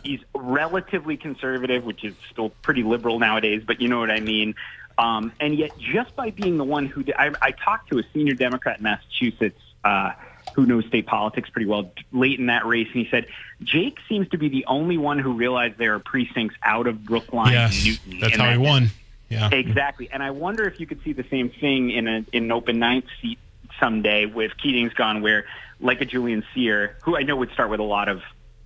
he's 0.03 0.19
relatively 0.33 1.17
conservative, 1.17 1.83
which 1.83 2.03
is 2.03 2.13
still 2.31 2.49
pretty 2.61 2.83
liberal 2.83 3.19
nowadays, 3.19 3.63
but 3.65 3.81
you 3.81 3.87
know 3.87 3.99
what 3.99 4.11
I 4.11 4.19
mean. 4.19 4.55
Um, 4.97 5.31
and 5.39 5.55
yet, 5.55 5.71
just 5.79 6.15
by 6.15 6.29
being 6.31 6.57
the 6.57 6.63
one 6.63 6.85
who 6.85 7.03
did, 7.03 7.15
I, 7.15 7.31
I 7.41 7.51
talked 7.51 7.89
to 7.91 7.99
a 7.99 8.03
senior 8.13 8.33
Democrat 8.33 8.77
in 8.77 8.83
Massachusetts 8.83 9.59
uh, 9.83 10.11
who 10.55 10.65
knows 10.65 10.85
state 10.85 11.05
politics 11.07 11.49
pretty 11.49 11.65
well 11.65 11.91
late 12.11 12.39
in 12.39 12.47
that 12.47 12.65
race, 12.65 12.87
and 12.93 13.05
he 13.05 13.09
said 13.09 13.25
Jake 13.63 13.97
seems 14.07 14.27
to 14.29 14.37
be 14.37 14.49
the 14.49 14.65
only 14.67 14.97
one 14.97 15.17
who 15.17 15.33
realized 15.33 15.77
there 15.77 15.95
are 15.95 15.99
precincts 15.99 16.55
out 16.63 16.87
of 16.87 17.03
Brookline 17.03 17.53
Yes. 17.53 17.75
and 17.75 17.85
Newton. 17.85 18.19
That's 18.19 18.33
and 18.33 18.41
how 18.41 18.51
he 18.51 18.57
won. 18.57 18.87
Yeah. 19.29 19.49
Exactly, 19.51 20.09
and 20.11 20.21
I 20.21 20.31
wonder 20.31 20.65
if 20.67 20.79
you 20.79 20.85
could 20.85 21.01
see 21.03 21.13
the 21.13 21.25
same 21.31 21.49
thing 21.49 21.89
in, 21.91 22.07
a, 22.07 22.25
in 22.33 22.43
an 22.43 22.51
open 22.51 22.79
ninth 22.79 23.05
seat 23.21 23.39
someday 23.79 24.25
with 24.25 24.51
Keating's 24.57 24.93
gone, 24.93 25.21
where 25.21 25.45
like 25.81 26.01
a 26.01 26.05
Julian 26.05 26.43
Cyr, 26.53 26.97
who 27.03 27.17
I 27.17 27.23
know 27.23 27.35
would 27.35 27.51
start 27.51 27.69
with 27.69 27.79
a 27.79 27.83
lot 27.83 28.07
of 28.07 28.21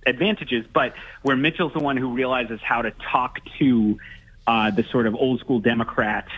advantages, 0.06 0.64
but 0.72 0.94
where 1.22 1.36
Mitchell's 1.36 1.72
the 1.72 1.80
one 1.80 1.96
who 1.96 2.12
realizes 2.12 2.60
how 2.62 2.82
to 2.82 2.92
talk 2.92 3.38
to 3.58 3.98
uh, 4.46 4.70
the 4.70 4.84
sort 4.84 5.06
of 5.06 5.14
old 5.14 5.40
school 5.40 5.58
Democrats 5.58 6.30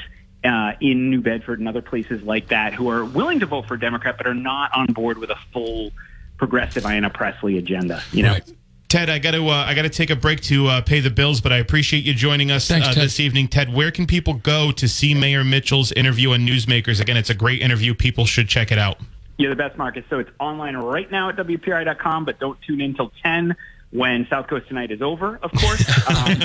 uh, 0.44 0.72
in 0.80 1.10
New 1.10 1.20
Bedford 1.20 1.58
and 1.58 1.68
other 1.68 1.82
places 1.82 2.22
like 2.22 2.48
that, 2.48 2.72
who 2.72 2.88
are 2.88 3.04
willing 3.04 3.40
to 3.40 3.46
vote 3.46 3.66
for 3.66 3.76
Democrat 3.76 4.16
but 4.16 4.26
are 4.26 4.34
not 4.34 4.74
on 4.74 4.86
board 4.86 5.18
with 5.18 5.30
a 5.30 5.38
full 5.52 5.90
progressive 6.38 6.84
Ayanna 6.84 7.12
Pressley 7.12 7.58
agenda. 7.58 8.02
You 8.12 8.22
know. 8.22 8.32
Right. 8.32 8.54
Ted, 8.88 9.10
I 9.10 9.18
got 9.18 9.32
to 9.32 9.46
uh, 9.48 9.52
I 9.66 9.74
got 9.74 9.82
to 9.82 9.90
take 9.90 10.08
a 10.08 10.16
break 10.16 10.40
to 10.42 10.66
uh, 10.68 10.80
pay 10.80 11.00
the 11.00 11.10
bills, 11.10 11.42
but 11.42 11.52
I 11.52 11.58
appreciate 11.58 12.04
you 12.04 12.14
joining 12.14 12.50
us 12.50 12.66
Thanks, 12.66 12.88
uh, 12.88 12.94
this 12.94 13.20
evening. 13.20 13.48
Ted, 13.48 13.74
where 13.74 13.90
can 13.90 14.06
people 14.06 14.32
go 14.32 14.72
to 14.72 14.88
see 14.88 15.12
Mayor 15.12 15.44
Mitchell's 15.44 15.92
interview 15.92 16.32
on 16.32 16.46
Newsmakers? 16.46 16.98
Again, 16.98 17.18
it's 17.18 17.28
a 17.28 17.34
great 17.34 17.60
interview. 17.60 17.94
People 17.94 18.24
should 18.24 18.48
check 18.48 18.72
it 18.72 18.78
out. 18.78 18.98
You're 19.38 19.50
the 19.50 19.56
best, 19.56 19.78
Marcus. 19.78 20.04
So 20.10 20.18
it's 20.18 20.30
online 20.38 20.76
right 20.76 21.10
now 21.10 21.28
at 21.30 21.36
WPRI.com, 21.36 22.24
but 22.24 22.38
don't 22.38 22.60
tune 22.62 22.80
in 22.80 22.94
till 22.94 23.12
10 23.22 23.56
when 23.90 24.26
South 24.28 24.48
Coast 24.48 24.68
Tonight 24.68 24.90
is 24.90 25.00
over, 25.00 25.38
of 25.42 25.52
course. 25.52 25.84
Um, 26.08 26.40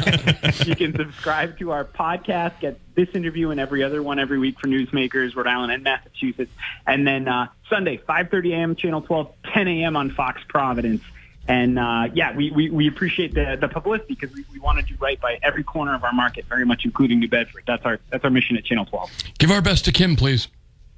you 0.65 0.75
can 0.75 0.93
subscribe 0.93 1.57
to 1.59 1.71
our 1.71 1.85
podcast, 1.85 2.59
get 2.59 2.79
this 2.95 3.07
interview 3.13 3.49
and 3.49 3.59
every 3.59 3.81
other 3.81 4.03
one 4.03 4.19
every 4.19 4.37
week 4.37 4.59
for 4.59 4.67
Newsmakers, 4.67 5.35
Rhode 5.35 5.47
Island 5.47 5.71
and 5.71 5.83
Massachusetts. 5.83 6.51
And 6.85 7.07
then 7.07 7.27
uh, 7.27 7.47
Sunday, 7.69 7.97
5.30 7.97 8.51
a.m., 8.51 8.75
Channel 8.75 9.01
12, 9.01 9.33
10 9.53 9.67
a.m. 9.69 9.95
on 9.95 10.11
Fox 10.11 10.41
Providence. 10.47 11.01
And 11.47 11.79
uh, 11.79 12.09
yeah, 12.13 12.35
we, 12.35 12.51
we, 12.51 12.69
we 12.69 12.87
appreciate 12.87 13.33
the, 13.33 13.57
the 13.59 13.69
publicity 13.69 14.15
because 14.19 14.35
we, 14.35 14.43
we 14.51 14.59
want 14.59 14.79
to 14.79 14.85
do 14.85 14.95
right 14.99 15.19
by 15.19 15.39
every 15.41 15.63
corner 15.63 15.95
of 15.95 16.03
our 16.03 16.13
market, 16.13 16.45
very 16.45 16.65
much 16.65 16.83
including 16.85 17.19
New 17.19 17.29
Bedford. 17.29 17.63
That's 17.65 17.85
our 17.85 17.99
that's 18.09 18.23
our 18.23 18.29
mission 18.29 18.57
at 18.57 18.65
Channel 18.65 18.85
12. 18.85 19.11
Give 19.39 19.51
our 19.51 19.61
best 19.61 19.85
to 19.85 19.91
Kim, 19.91 20.15
please. 20.15 20.47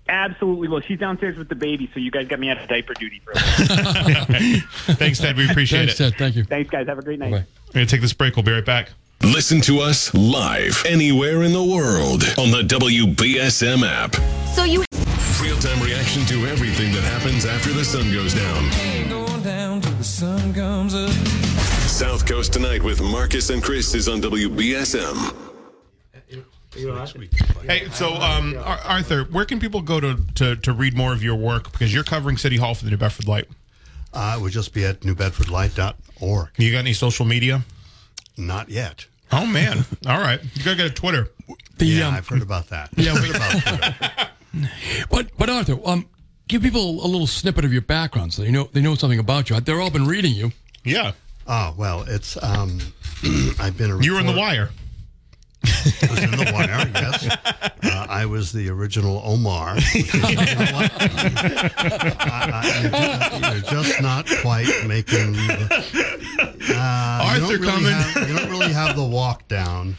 Absolutely. 0.07 0.67
Well, 0.67 0.81
she's 0.81 0.99
downstairs 0.99 1.37
with 1.37 1.49
the 1.49 1.55
baby, 1.55 1.89
so 1.93 1.99
you 1.99 2.11
guys 2.11 2.27
got 2.27 2.39
me 2.39 2.49
out 2.49 2.59
of 2.61 2.67
diaper 2.69 2.93
duty 2.93 3.21
for 3.23 3.31
a. 3.31 3.39
Thanks, 4.95 5.19
Ted. 5.19 5.35
We 5.35 5.49
appreciate 5.49 5.87
Thanks, 5.87 5.99
it. 5.99 6.11
Ted. 6.11 6.15
Thank 6.17 6.35
you. 6.35 6.43
Thanks, 6.43 6.69
guys. 6.69 6.87
Have 6.87 6.99
a 6.99 7.01
great 7.01 7.19
night. 7.19 7.31
Bye. 7.31 7.45
We're 7.67 7.73
going 7.73 7.87
to 7.87 7.91
take 7.91 8.01
this 8.01 8.13
break. 8.13 8.35
We'll 8.35 8.43
be 8.43 8.51
right 8.51 8.65
back. 8.65 8.89
Listen 9.23 9.61
to 9.61 9.79
us 9.79 10.13
live 10.13 10.83
anywhere 10.87 11.41
in 11.43 11.51
the 11.53 11.63
world 11.63 12.23
on 12.37 12.51
the 12.51 12.61
WBSM 12.67 13.83
app. 13.83 14.15
So 14.53 14.63
you 14.63 14.83
Real 15.41 15.57
time 15.57 15.81
reaction 15.81 16.25
to 16.25 16.45
everything 16.47 16.91
that 16.93 17.03
happens 17.03 17.45
after 17.45 17.71
the 17.71 17.83
sun 17.83 18.11
goes 18.11 18.33
down. 18.33 19.09
Going 19.09 19.43
down 19.43 19.81
till 19.81 19.91
the 19.93 20.03
sun 20.03 20.53
comes 20.53 20.95
up. 20.95 21.09
South 21.87 22.25
Coast 22.25 22.53
Tonight 22.53 22.83
with 22.83 23.01
Marcus 23.01 23.49
and 23.49 23.61
Chris 23.61 23.95
is 23.95 24.07
on 24.07 24.21
WBSM. 24.21 25.54
Hey, 27.63 27.89
so 27.91 28.13
um, 28.15 28.55
Arthur, 28.57 29.23
where 29.23 29.45
can 29.45 29.59
people 29.59 29.81
go 29.81 29.99
to, 29.99 30.19
to 30.35 30.55
to 30.57 30.73
read 30.73 30.95
more 30.95 31.13
of 31.13 31.23
your 31.23 31.35
work? 31.35 31.71
Because 31.71 31.93
you're 31.93 32.03
covering 32.03 32.37
City 32.37 32.57
Hall 32.57 32.73
for 32.75 32.85
the 32.85 32.91
New 32.91 32.97
Bedford 32.97 33.27
Light. 33.27 33.47
Uh, 34.13 34.35
it 34.37 34.41
would 34.41 34.51
just 34.51 34.73
be 34.73 34.85
at 34.85 35.01
newbedfordlight.org. 35.01 36.49
You 36.57 36.71
got 36.71 36.79
any 36.79 36.93
social 36.93 37.25
media? 37.25 37.63
Not 38.37 38.69
yet. 38.69 39.05
Oh 39.31 39.45
man! 39.45 39.85
All 40.07 40.19
right, 40.19 40.41
you 40.53 40.63
gotta 40.63 40.77
get 40.77 40.85
a 40.85 40.93
Twitter. 40.93 41.29
The, 41.77 41.85
Yeah, 41.85 42.07
um, 42.07 42.13
I've 42.15 42.27
heard 42.27 42.41
about 42.41 42.69
that. 42.69 42.89
Yeah, 42.95 43.13
I've 43.13 43.25
heard 43.25 43.35
about 43.35 43.51
Twitter. 44.53 44.67
But 45.09 45.37
but 45.37 45.49
Arthur, 45.49 45.77
um, 45.85 46.07
give 46.47 46.61
people 46.61 47.03
a 47.03 47.07
little 47.07 47.27
snippet 47.27 47.65
of 47.65 47.73
your 47.73 47.81
background 47.81 48.33
so 48.33 48.41
they 48.43 48.51
know 48.51 48.69
they 48.71 48.81
know 48.81 48.95
something 48.95 49.19
about 49.19 49.49
you. 49.49 49.59
They're 49.59 49.81
all 49.81 49.89
been 49.89 50.07
reading 50.07 50.33
you. 50.33 50.51
Yeah, 50.83 51.13
Oh 51.47 51.73
well, 51.77 52.03
it's 52.07 52.41
um, 52.43 52.79
I've 53.59 53.77
been 53.77 53.91
a 53.91 53.99
you 54.01 54.13
were 54.13 54.19
in 54.19 54.25
the 54.25 54.35
wire. 54.35 54.69
I 55.67 56.07
was 56.09 56.23
in 56.23 56.31
the 56.31 56.51
wire. 56.53 56.91
Yes, 56.93 57.27
uh, 57.83 58.05
I 58.09 58.25
was 58.25 58.51
the 58.51 58.69
original 58.69 59.21
Omar. 59.25 59.77
you 59.93 60.03
know 60.03 60.29
I, 62.19 62.49
I, 63.41 63.51
you're, 63.53 63.61
just 63.61 64.01
not 64.01 64.27
quite 64.41 64.67
making. 64.87 65.33
The, 65.33 66.65
uh, 66.71 67.23
Arthur 67.25 67.53
you 67.53 67.57
don't 67.59 67.61
really 67.61 67.71
coming. 67.71 67.91
Have, 67.91 68.29
you 68.29 68.35
don't 68.37 68.49
really 68.49 68.73
have 68.73 68.95
the 68.95 69.03
walk 69.05 69.47
down 69.47 69.95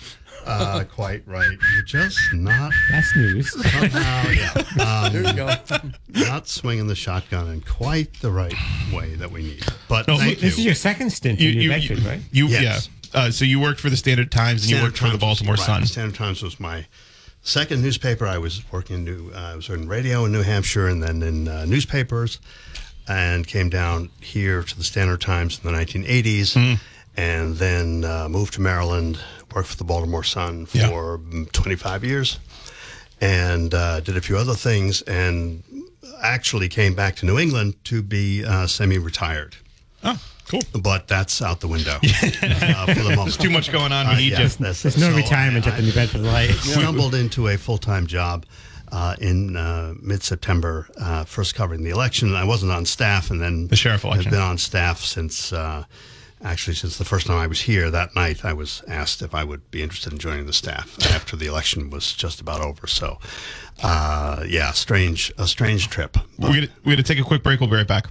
uh, 0.47 0.85
quite 0.85 1.27
right. 1.27 1.51
You're 1.75 1.85
just 1.85 2.19
not 2.33 2.73
That's 2.91 3.15
news. 3.17 3.51
somehow. 3.53 4.31
Yeah, 4.31 4.53
um, 5.05 5.13
There 5.13 5.23
you 5.25 5.33
go. 5.35 5.55
not 6.29 6.49
swinging 6.49 6.87
the 6.87 6.95
shotgun 6.95 7.49
in 7.51 7.61
quite 7.63 8.13
the 8.21 8.31
right 8.31 8.55
way 8.93 9.15
that 9.17 9.31
we 9.31 9.43
need. 9.43 9.65
But 9.89 10.07
No, 10.09 10.19
thank 10.19 10.39
this 10.39 10.57
you. 10.57 10.61
is 10.63 10.65
your 10.67 10.75
second 10.75 11.11
stint 11.11 11.41
You, 11.41 11.51
in 11.51 11.57
New 11.57 11.63
you, 11.63 11.71
Bedford, 11.71 11.99
you, 11.99 12.09
right? 12.09 12.21
you 12.33 12.47
Yes. 12.49 12.63
yeah. 12.89 12.93
Uh, 13.15 13.31
so 13.31 13.45
you 13.45 13.61
worked 13.61 13.81
for 13.81 13.91
the 13.91 13.97
Standard 13.97 14.31
Times 14.31 14.63
and 14.63 14.71
you 14.71 14.77
Standard 14.77 14.87
worked 14.93 14.99
for 14.99 15.11
the 15.11 15.19
Baltimore 15.19 15.53
was, 15.55 15.65
Sun. 15.65 15.81
Right, 15.81 15.89
Standard 15.89 16.17
Times 16.17 16.43
was 16.43 16.59
my 16.61 16.87
second 17.43 17.83
newspaper. 17.83 18.27
I 18.27 18.39
was 18.39 18.63
working 18.73 18.97
in 18.97 19.05
New, 19.05 19.31
uh, 19.35 19.39
I 19.53 19.57
was 19.57 19.69
in 19.69 19.89
radio 19.89 20.25
in 20.25 20.33
New 20.33 20.43
Hampshire 20.43 20.89
and 20.89 21.03
then 21.03 21.23
in 21.23 21.49
uh, 21.49 21.65
newspapers, 21.65 22.39
and 23.09 23.47
came 23.47 23.69
down 23.71 24.11
here 24.21 24.63
to 24.63 24.77
the 24.77 24.85
Standard 24.85 25.21
Times 25.21 25.61
in 25.63 25.71
the 25.71 25.77
1980s, 25.79 26.55
Hmm. 26.55 26.75
and 27.17 27.57
then 27.57 28.05
uh, 28.05 28.29
moved 28.29 28.55
to 28.55 28.61
Maryland. 28.61 29.19
Worked 29.55 29.69
for 29.69 29.77
the 29.77 29.85
Baltimore 29.85 30.25
Sun 30.25 30.67
for 30.67 30.77
Yeah. 30.77 30.91
mm, 30.91 31.51
25 31.53 32.05
years, 32.05 32.39
and 33.23 33.73
uh, 33.73 34.01
did 34.01 34.17
a 34.17 34.21
few 34.21 34.37
other 34.37 34.53
things, 34.55 35.01
and 35.03 35.63
actually 36.23 36.69
came 36.69 36.95
back 36.95 37.17
to 37.17 37.27
New 37.27 37.39
England 37.39 37.75
to 37.85 38.03
be 38.03 38.45
uh, 38.45 38.67
semi-retired. 38.67 39.57
Oh, 40.05 40.21
cool. 40.49 40.61
But 40.81 41.09
that's 41.09 41.41
out 41.43 41.61
the 41.61 41.69
window 41.69 41.95
uh, 42.03 42.87
for 42.87 42.95
the 42.95 43.03
moment. 43.11 43.25
There's 43.25 43.37
too 43.37 43.51
much 43.51 43.71
going 43.73 43.93
on. 43.93 44.07
We 44.09 44.13
Uh, 44.13 44.17
need 44.17 44.33
yeah, 44.33 44.41
you. 44.43 44.49
that's- 44.49 44.83
There's 44.83 44.97
no 44.99 45.11
so 45.11 45.17
retirement 45.17 45.67
I- 45.67 45.71
at 45.71 45.77
the 45.77 45.83
New 45.83 45.93
Bedford 45.93 46.23
Light. 46.23 46.51
stumbled 46.55 47.15
into 47.15 47.49
a 47.49 47.57
full 47.57 47.79
time 47.79 48.07
job 48.07 48.47
uh, 48.93 49.17
in 49.21 49.57
uh, 49.57 49.95
mid 50.01 50.23
September, 50.23 50.89
uh, 51.01 51.25
first 51.25 51.55
covering 51.55 51.83
the 51.83 51.91
election. 51.91 52.35
I 52.35 52.45
wasn't 52.45 52.73
on 52.73 52.87
staff, 52.87 53.31
and 53.31 53.41
then 53.41 53.67
The 53.69 53.77
sheriff 53.77 54.05
election. 54.05 54.27
I've 54.27 54.33
been 54.33 54.41
on 54.41 54.59
staff 54.59 55.01
since. 55.03 55.53
Uh, 55.53 55.85
Actually, 56.45 56.75
since 56.75 56.99
the 56.99 57.05
first 57.05 57.27
time 57.27 57.39
I 57.39 57.47
was 57.47 57.63
here 57.63 57.91
that 57.91 58.15
night, 58.15 58.45
I 58.45 58.53
was 58.53 58.83
asked 58.87 59.23
if 59.23 59.35
I 59.35 59.43
would 59.43 59.69
be 59.71 59.83
interested 59.83 60.13
in 60.13 60.19
joining 60.19 60.45
the 60.45 60.53
staff 60.53 60.95
after 61.15 61.35
the 61.35 61.47
election 61.47 61.89
was 61.89 62.13
just 62.13 62.43
about 62.43 62.61
over. 62.61 62.87
So, 62.87 63.19
uh, 63.83 64.45
yeah, 64.47 64.71
strange, 64.73 65.33
a 65.39 65.47
strange 65.47 65.89
trip. 65.89 66.19
We're 66.39 66.49
gonna, 66.53 66.69
we're 66.85 66.93
gonna 66.93 67.03
take 67.05 67.19
a 67.19 67.23
quick 67.25 67.43
break. 67.43 67.59
We'll 67.59 67.71
be 67.71 67.77
right 67.77 67.89
back. 67.89 68.09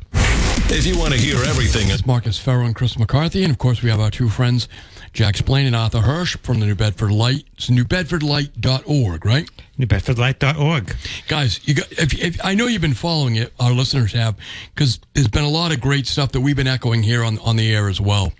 If 0.68 0.86
you 0.86 0.98
want 0.98 1.14
to 1.14 1.20
hear 1.20 1.38
everything, 1.46 1.90
It's 1.90 2.06
Marcus 2.06 2.38
Ferro 2.40 2.66
and 2.66 2.76
Chris 2.76 2.98
McCarthy, 2.98 3.44
and 3.44 3.52
of 3.52 3.58
course 3.60 3.82
we 3.84 3.90
have 3.92 4.00
our 4.00 4.10
two 4.10 4.28
friends, 4.30 4.68
Jack 5.14 5.38
Spillane 5.38 5.68
and 5.68 5.76
Arthur 5.76 6.02
Hirsch 6.02 6.36
from 6.38 6.60
the 6.60 6.66
New 6.66 6.76
Bedford 6.76 7.12
Light. 7.12 7.46
It's 7.54 7.70
newbedfordlight.org, 7.70 9.26
right? 9.26 9.50
NewBedfordLight.org. 9.80 10.96
Guys, 11.28 11.66
you 11.68 11.76
got. 11.76 11.92
If, 11.92 12.14
if, 12.22 12.44
I 12.44 12.56
know 12.56 12.66
you've 12.66 12.82
been 12.82 12.94
following 12.94 13.36
it. 13.36 13.54
Our 13.60 13.72
listeners 13.72 14.12
have, 14.14 14.36
because 14.74 15.00
there's 15.14 15.28
been 15.28 15.44
a 15.44 15.50
lot 15.50 15.72
of 15.72 15.80
great 15.80 16.08
stuff 16.08 16.32
that 16.34 16.42
we've 16.42 16.56
been 16.56 16.68
echoing 16.68 17.04
here 17.04 17.24
on 17.24 17.38
on 17.40 17.56
the 17.56 17.74
air 17.74 17.88
as 17.88 18.02
well. 18.02 18.34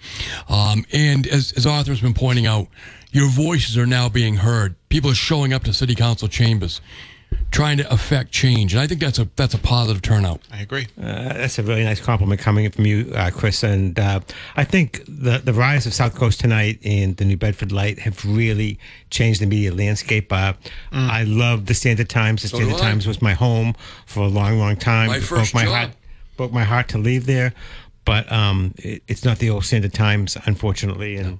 Um, 0.50 0.86
and 0.92 1.28
as 1.28 1.54
as 1.54 1.66
Arthur's 1.66 2.02
been 2.02 2.14
pointing 2.16 2.48
out, 2.48 2.68
your 3.12 3.30
voices 3.30 3.78
are 3.78 3.86
now 3.86 4.10
being 4.10 4.38
heard. 4.38 4.76
People 4.90 5.12
are 5.12 5.16
showing 5.16 5.54
up 5.54 5.64
to 5.66 5.74
city 5.74 5.96
council 5.96 6.28
chambers. 6.28 6.82
Trying 7.52 7.78
to 7.78 7.94
affect 7.94 8.32
change, 8.32 8.74
and 8.74 8.82
I 8.82 8.88
think 8.88 9.00
that's 9.00 9.20
a 9.20 9.28
that's 9.36 9.54
a 9.54 9.58
positive 9.58 10.02
turnout. 10.02 10.42
I 10.52 10.62
agree. 10.62 10.88
Uh, 11.02 11.34
that's 11.34 11.58
a 11.60 11.64
really 11.64 11.84
nice 11.84 12.00
compliment 12.02 12.42
coming 12.42 12.70
from 12.72 12.86
you, 12.86 13.12
uh, 13.16 13.30
Chris. 13.32 13.64
And 13.64 13.98
uh, 14.00 14.20
I 14.56 14.64
think 14.64 15.04
the 15.08 15.40
the 15.44 15.54
rise 15.54 15.86
of 15.86 15.94
South 15.94 16.16
Coast 16.16 16.40
tonight 16.40 16.80
and 16.84 17.16
the 17.18 17.26
New 17.26 17.38
Bedford 17.38 17.72
Light 17.72 18.00
have 18.00 18.24
really 18.26 18.78
changed 19.10 19.42
the 19.42 19.46
media 19.46 19.74
landscape. 19.74 20.32
Uh, 20.32 20.54
I 20.92 21.24
love 21.24 21.66
the 21.68 21.74
Standard 21.74 22.10
Times. 22.10 22.42
The 22.42 22.50
So 22.50 22.58
Standard. 22.58 22.78
Times 22.80 23.08
was 23.08 23.22
my 23.22 23.34
home 23.34 23.76
for 24.06 24.22
a 24.24 24.28
long, 24.28 24.60
long 24.60 24.76
time. 24.76 25.08
My 25.08 25.18
It 25.18 25.24
first 25.24 25.54
broke 25.54 25.64
my 25.64 25.64
job. 25.66 25.74
heart. 25.74 25.92
Broke 26.38 26.52
my 26.52 26.64
heart 26.66 26.90
to 26.90 26.98
leave 26.98 27.26
there, 27.28 27.54
but 28.04 28.30
um, 28.32 28.74
it, 28.78 29.02
it's 29.08 29.24
not 29.24 29.40
the 29.40 29.50
old 29.50 29.64
Standard 29.64 29.94
Times, 29.94 30.38
unfortunately. 30.46 31.16
And 31.16 31.40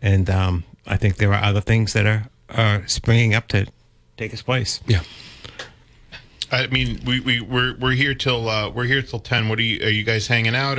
and 0.00 0.30
um, 0.30 0.64
I 0.86 0.96
think 0.96 1.16
there 1.16 1.32
are 1.34 1.42
other 1.44 1.60
things 1.60 1.92
that 1.92 2.06
are 2.06 2.28
are 2.48 2.86
springing 2.88 3.34
up 3.34 3.48
to 3.48 3.66
take 4.16 4.32
its 4.32 4.42
place. 4.42 4.80
Yeah. 4.86 5.02
I 6.52 6.66
mean, 6.66 7.00
we 7.06 7.20
we 7.20 7.40
we're 7.40 7.74
we're 7.76 7.92
here 7.92 8.14
till 8.14 8.48
uh, 8.48 8.70
we're 8.70 8.84
here 8.84 9.02
till 9.02 9.20
ten. 9.20 9.48
What 9.48 9.58
are 9.58 9.62
you? 9.62 9.84
Are 9.86 9.90
you 9.90 10.02
guys 10.02 10.26
hanging 10.26 10.54
out? 10.54 10.78